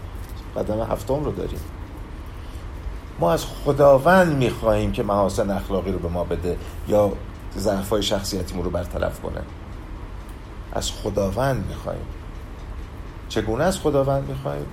قدم 0.56 0.91
هفتم 0.91 1.24
رو 1.24 1.32
داریم. 1.32 1.60
ما 3.20 3.32
از 3.32 3.45
خداوند 3.45 4.38
می‌خواهیم 4.38 4.91
که 4.91 5.04
محاسن 5.04 5.50
اخلاقی 5.50 5.91
رو 5.91 6.00
به 6.00 6.10
ما 6.10 6.24
بده 6.24 6.58
یا 6.88 7.12
ضعفای 7.58 8.04
شخصیتیمون 8.04 8.66
رو 8.66 8.72
برطرف 8.72 9.22
کنه. 9.22 9.41
از 10.74 10.91
خداوند 10.91 11.66
می‌خواهیم. 11.70 12.06
چگونه 13.30 13.64
از 13.64 13.80
خداوند 13.80 14.30
می‌خواهیم؟ 14.30 14.66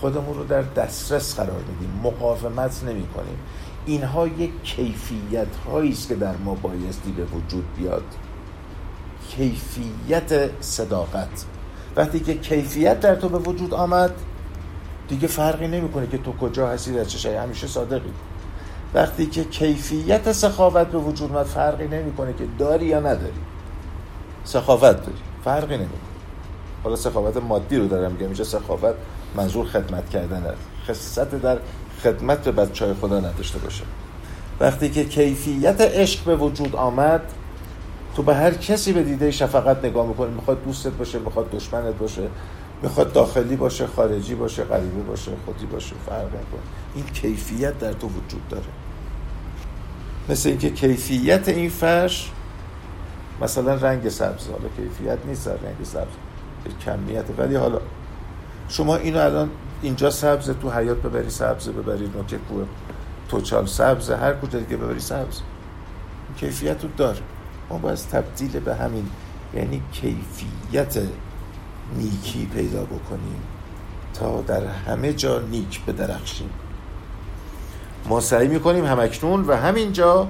خودمون 0.00 0.36
رو 0.36 0.44
در 0.44 0.62
دسترس 0.62 1.36
قرار 1.36 1.62
میدیم 1.68 2.00
مقاومت 2.04 2.84
نمی 2.84 3.06
کنیم 3.06 3.38
اینها 3.86 4.26
یک 4.26 4.62
کیفیت 4.62 5.56
هایی 5.56 5.92
است 5.92 6.08
که 6.08 6.14
در 6.14 6.36
ما 6.36 6.54
بایستی 6.54 7.12
به 7.12 7.24
وجود 7.24 7.64
بیاد. 7.76 8.04
کیفیت 9.28 10.50
صداقت. 10.60 11.44
وقتی 11.96 12.20
که 12.20 12.34
کیفیت 12.34 13.00
در 13.00 13.14
تو 13.14 13.28
به 13.28 13.38
وجود 13.38 13.74
آمد 13.74 14.14
دیگه 15.08 15.26
فرقی 15.26 15.68
نمی‌کنه 15.68 16.06
که 16.06 16.18
تو 16.18 16.32
کجا 16.32 16.68
هستی 16.68 16.92
در 16.92 17.04
چه 17.04 17.40
همیشه 17.40 17.66
صادقی. 17.66 18.12
وقتی 18.94 19.26
که 19.26 19.44
کیفیت 19.44 20.32
سخاوت 20.32 20.86
به 20.86 20.98
وجود 20.98 21.32
آمد 21.32 21.46
فرقی 21.46 21.88
نمی‌کنه 21.88 22.32
که 22.32 22.44
داری 22.58 22.86
یا 22.86 23.00
نداری. 23.00 23.32
سخاوت 24.44 24.96
داری. 24.96 25.18
فرقی 25.44 25.76
نمی‌کنه. 25.76 26.00
حالا 26.84 26.96
سخاوت 26.96 27.36
مادی 27.36 27.76
رو 27.76 27.88
دارم 27.88 28.12
میگم 28.12 28.24
اینجا 28.24 28.44
سخاوت 28.44 28.94
منظور 29.36 29.66
خدمت 29.66 30.10
کردن 30.10 30.42
است. 30.42 30.62
خصیصت 30.86 31.34
در 31.34 31.58
خدمت 32.02 32.44
به 32.44 32.52
بچه 32.52 32.84
های 32.84 32.94
خدا 32.94 33.20
نداشته 33.20 33.58
باشه. 33.58 33.84
وقتی 34.60 34.90
که 34.90 35.04
کیفیت 35.04 35.80
عشق 35.80 36.24
به 36.24 36.36
وجود 36.36 36.76
آمد 36.76 37.22
تو 38.16 38.22
به 38.22 38.34
هر 38.34 38.54
کسی 38.54 38.92
به 38.92 39.02
دیده 39.02 39.30
شفقت 39.30 39.84
نگاه 39.84 40.06
می‌کنی. 40.06 40.34
می‌خواد 40.34 40.64
دوستت 40.64 40.92
باشه 40.92 41.18
می‌خواد 41.18 41.50
دشمنت 41.50 41.94
باشه 41.94 42.22
می‌خواد 42.82 43.12
داخلی 43.12 43.56
باشه 43.56 43.86
خارجی 43.86 44.34
باشه 44.34 44.64
غریبه 44.64 45.02
باشه 45.02 45.30
خودی 45.46 45.66
باشه 45.66 45.94
فرق 46.06 46.26
نکنه 46.26 46.60
این 46.94 47.04
کیفیت 47.04 47.78
در 47.78 47.92
تو 47.92 48.06
وجود 48.06 48.48
داره. 48.48 48.64
مثل 50.28 50.48
اینکه 50.48 50.70
کیفیت 50.70 51.48
این 51.48 51.70
فرش 51.70 52.30
مثلا 53.42 53.74
رنگ 53.74 54.08
سبز 54.08 54.46
حالا 54.46 54.68
کیفیت 54.76 55.18
نیست 55.26 55.48
رنگ 55.48 55.84
سبز 55.84 56.14
کمیت. 56.84 57.24
ولی 57.38 57.54
حالا 57.54 57.80
شما 58.68 58.96
اینو 58.96 59.18
الان 59.18 59.50
اینجا 59.82 60.10
سبز 60.10 60.50
تو 60.50 60.70
حیات 60.70 60.96
ببری 60.96 61.30
سبز 61.30 61.68
ببری 61.68 62.10
نوک 62.16 62.34
کوه 62.48 62.66
توچال 63.28 63.66
سبز 63.66 64.10
هر 64.10 64.34
کجا 64.34 64.58
دیگه 64.58 64.76
ببری 64.76 65.00
سبز. 65.00 65.40
کیفیت 66.36 66.82
رو 66.84 66.90
داره 66.96 67.18
ما 67.70 67.78
باید 67.78 67.98
تبدیل 67.98 68.60
به 68.60 68.74
همین 68.74 69.06
یعنی 69.54 69.82
کیفیت 69.92 70.98
نیکی 71.96 72.46
پیدا 72.46 72.84
بکنیم 72.84 73.42
تا 74.14 74.40
در 74.40 74.66
همه 74.66 75.12
جا 75.12 75.40
نیک 75.40 75.84
بدرخشیم. 75.84 76.50
ما 78.08 78.20
سعی 78.20 78.48
می‌کنیم 78.48 78.84
همکنون 78.84 79.44
و 79.44 79.56
همینجا 79.56 80.28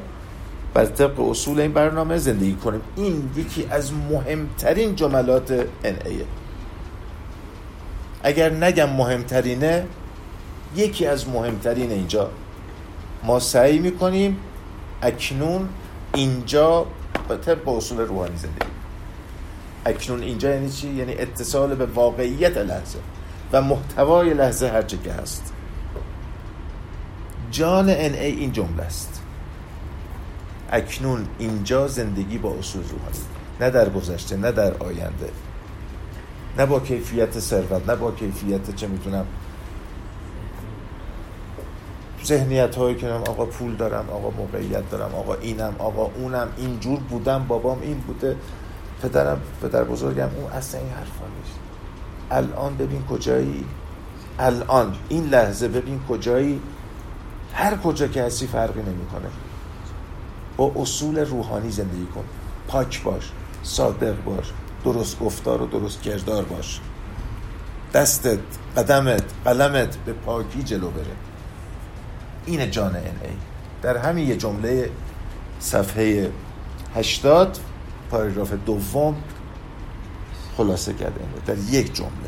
بر 0.74 0.84
طبق 0.84 1.20
اصول 1.20 1.60
این 1.60 1.72
برنامه 1.72 2.18
زندگی 2.18 2.54
کنیم. 2.54 2.80
این 2.96 3.30
یکی 3.36 3.66
از 3.70 3.92
مهمترین 3.92 4.94
جملات 4.94 5.60
NA 5.84 6.37
اگر 8.22 8.50
نگم 8.50 8.90
مهمترینه 8.90 9.86
یکی 10.76 11.06
از 11.06 11.28
مهمترین 11.28 11.90
اینجا. 11.90 12.30
ما 13.22 13.38
سعی 13.38 13.78
می‌کنیم 13.78 14.36
اکنون 15.02 15.68
اینجا 16.14 16.86
به 17.28 17.36
طبق 17.36 17.68
اصول 17.68 17.98
روحانی 17.98 18.36
زندگی. 18.36 18.66
اکنون 19.86 20.22
اینجا 20.22 20.50
یعنی 20.50 20.70
چی؟ 20.70 20.88
یعنی 20.88 21.12
اتصال 21.12 21.74
به 21.74 21.86
واقعیت 21.86 22.56
لحظه 22.56 22.98
و 23.52 23.62
محتوای 23.62 24.34
لحظه 24.34 24.68
هر 24.68 24.82
که 24.82 25.12
هست. 25.12 25.52
جان 27.50 27.88
ان 27.88 28.14
ای 28.14 28.32
این 28.32 28.52
جمله 28.52 28.82
است. 28.82 29.22
اکنون 30.70 31.26
اینجا 31.38 31.88
زندگی 31.88 32.38
با 32.38 32.54
اصول 32.58 32.82
روحانی. 32.82 33.18
نه 33.60 33.70
در 33.70 33.88
گذشته 33.88 34.36
نه 34.36 34.52
در 34.52 34.74
آینده. 34.74 35.30
نه 36.58 36.66
با 36.66 36.80
کیفیت 36.80 37.38
ثروت 37.38 37.88
نه 37.88 37.96
با 37.96 38.12
کیفیت 38.12 38.76
چه 38.76 38.86
می‌تونم 38.86 39.26
ذهنیت 42.24 42.76
هایی 42.76 42.96
که 42.96 43.08
آقا 43.08 43.44
پول 43.44 43.76
دارم 43.76 44.10
آقا 44.10 44.30
موقعیت 44.30 44.90
دارم 44.90 45.14
آقا 45.14 45.34
اینم 45.34 45.74
آقا 45.78 46.10
اونم 46.16 46.48
اینجور 46.56 46.98
بودم 46.98 47.44
بابام 47.48 47.80
این 47.82 47.98
بوده. 47.98 48.36
پدرم 49.02 49.40
پدر 49.62 49.84
بزرگم 49.84 50.28
اون 50.36 50.52
اصلا 50.52 50.80
این 50.80 50.90
حرفا 50.90 51.24
نیست. 51.38 51.58
الان 52.30 52.76
ببین 52.76 53.04
کجایی؟ 53.06 53.64
الان 54.38 54.96
این 55.08 55.24
لحظه 55.24 55.68
ببین 55.68 56.00
کجایی؟ 56.08 56.60
هر 57.54 57.76
کجا 57.76 58.08
که 58.08 58.22
هستی 58.22 58.46
فرقی 58.46 58.82
نمی‌کنه. 58.82 59.28
با 60.56 60.72
اصول 60.76 61.18
روحانی 61.18 61.70
زندگی 61.70 62.06
کن. 62.14 62.24
پاک 62.68 63.02
باش 63.02 63.32
صادق 63.62 64.24
باش. 64.24 64.52
درست 64.84 65.18
گفتار 65.18 65.62
و 65.62 65.66
درست 65.66 66.02
کردار 66.02 66.44
باش. 66.44 66.80
دستت 67.94 68.38
قدمت 68.76 69.24
قلمت 69.44 69.96
به 69.96 70.12
پاکی 70.12 70.62
جلو 70.62 70.90
بره. 70.90 71.04
این 72.46 72.70
جان 72.70 72.96
این 72.96 73.04
ای 73.04 73.30
در 73.82 73.96
همین 73.96 74.28
یه 74.28 74.36
جمله 74.36 74.90
صفحه 75.60 76.32
80 76.94 77.58
پاراگراف 78.10 78.52
دوم 78.52 79.16
خلاصه 80.56 80.92
کرده 80.92 81.20
در 81.46 81.58
یک 81.58 81.94
جمله. 81.94 82.27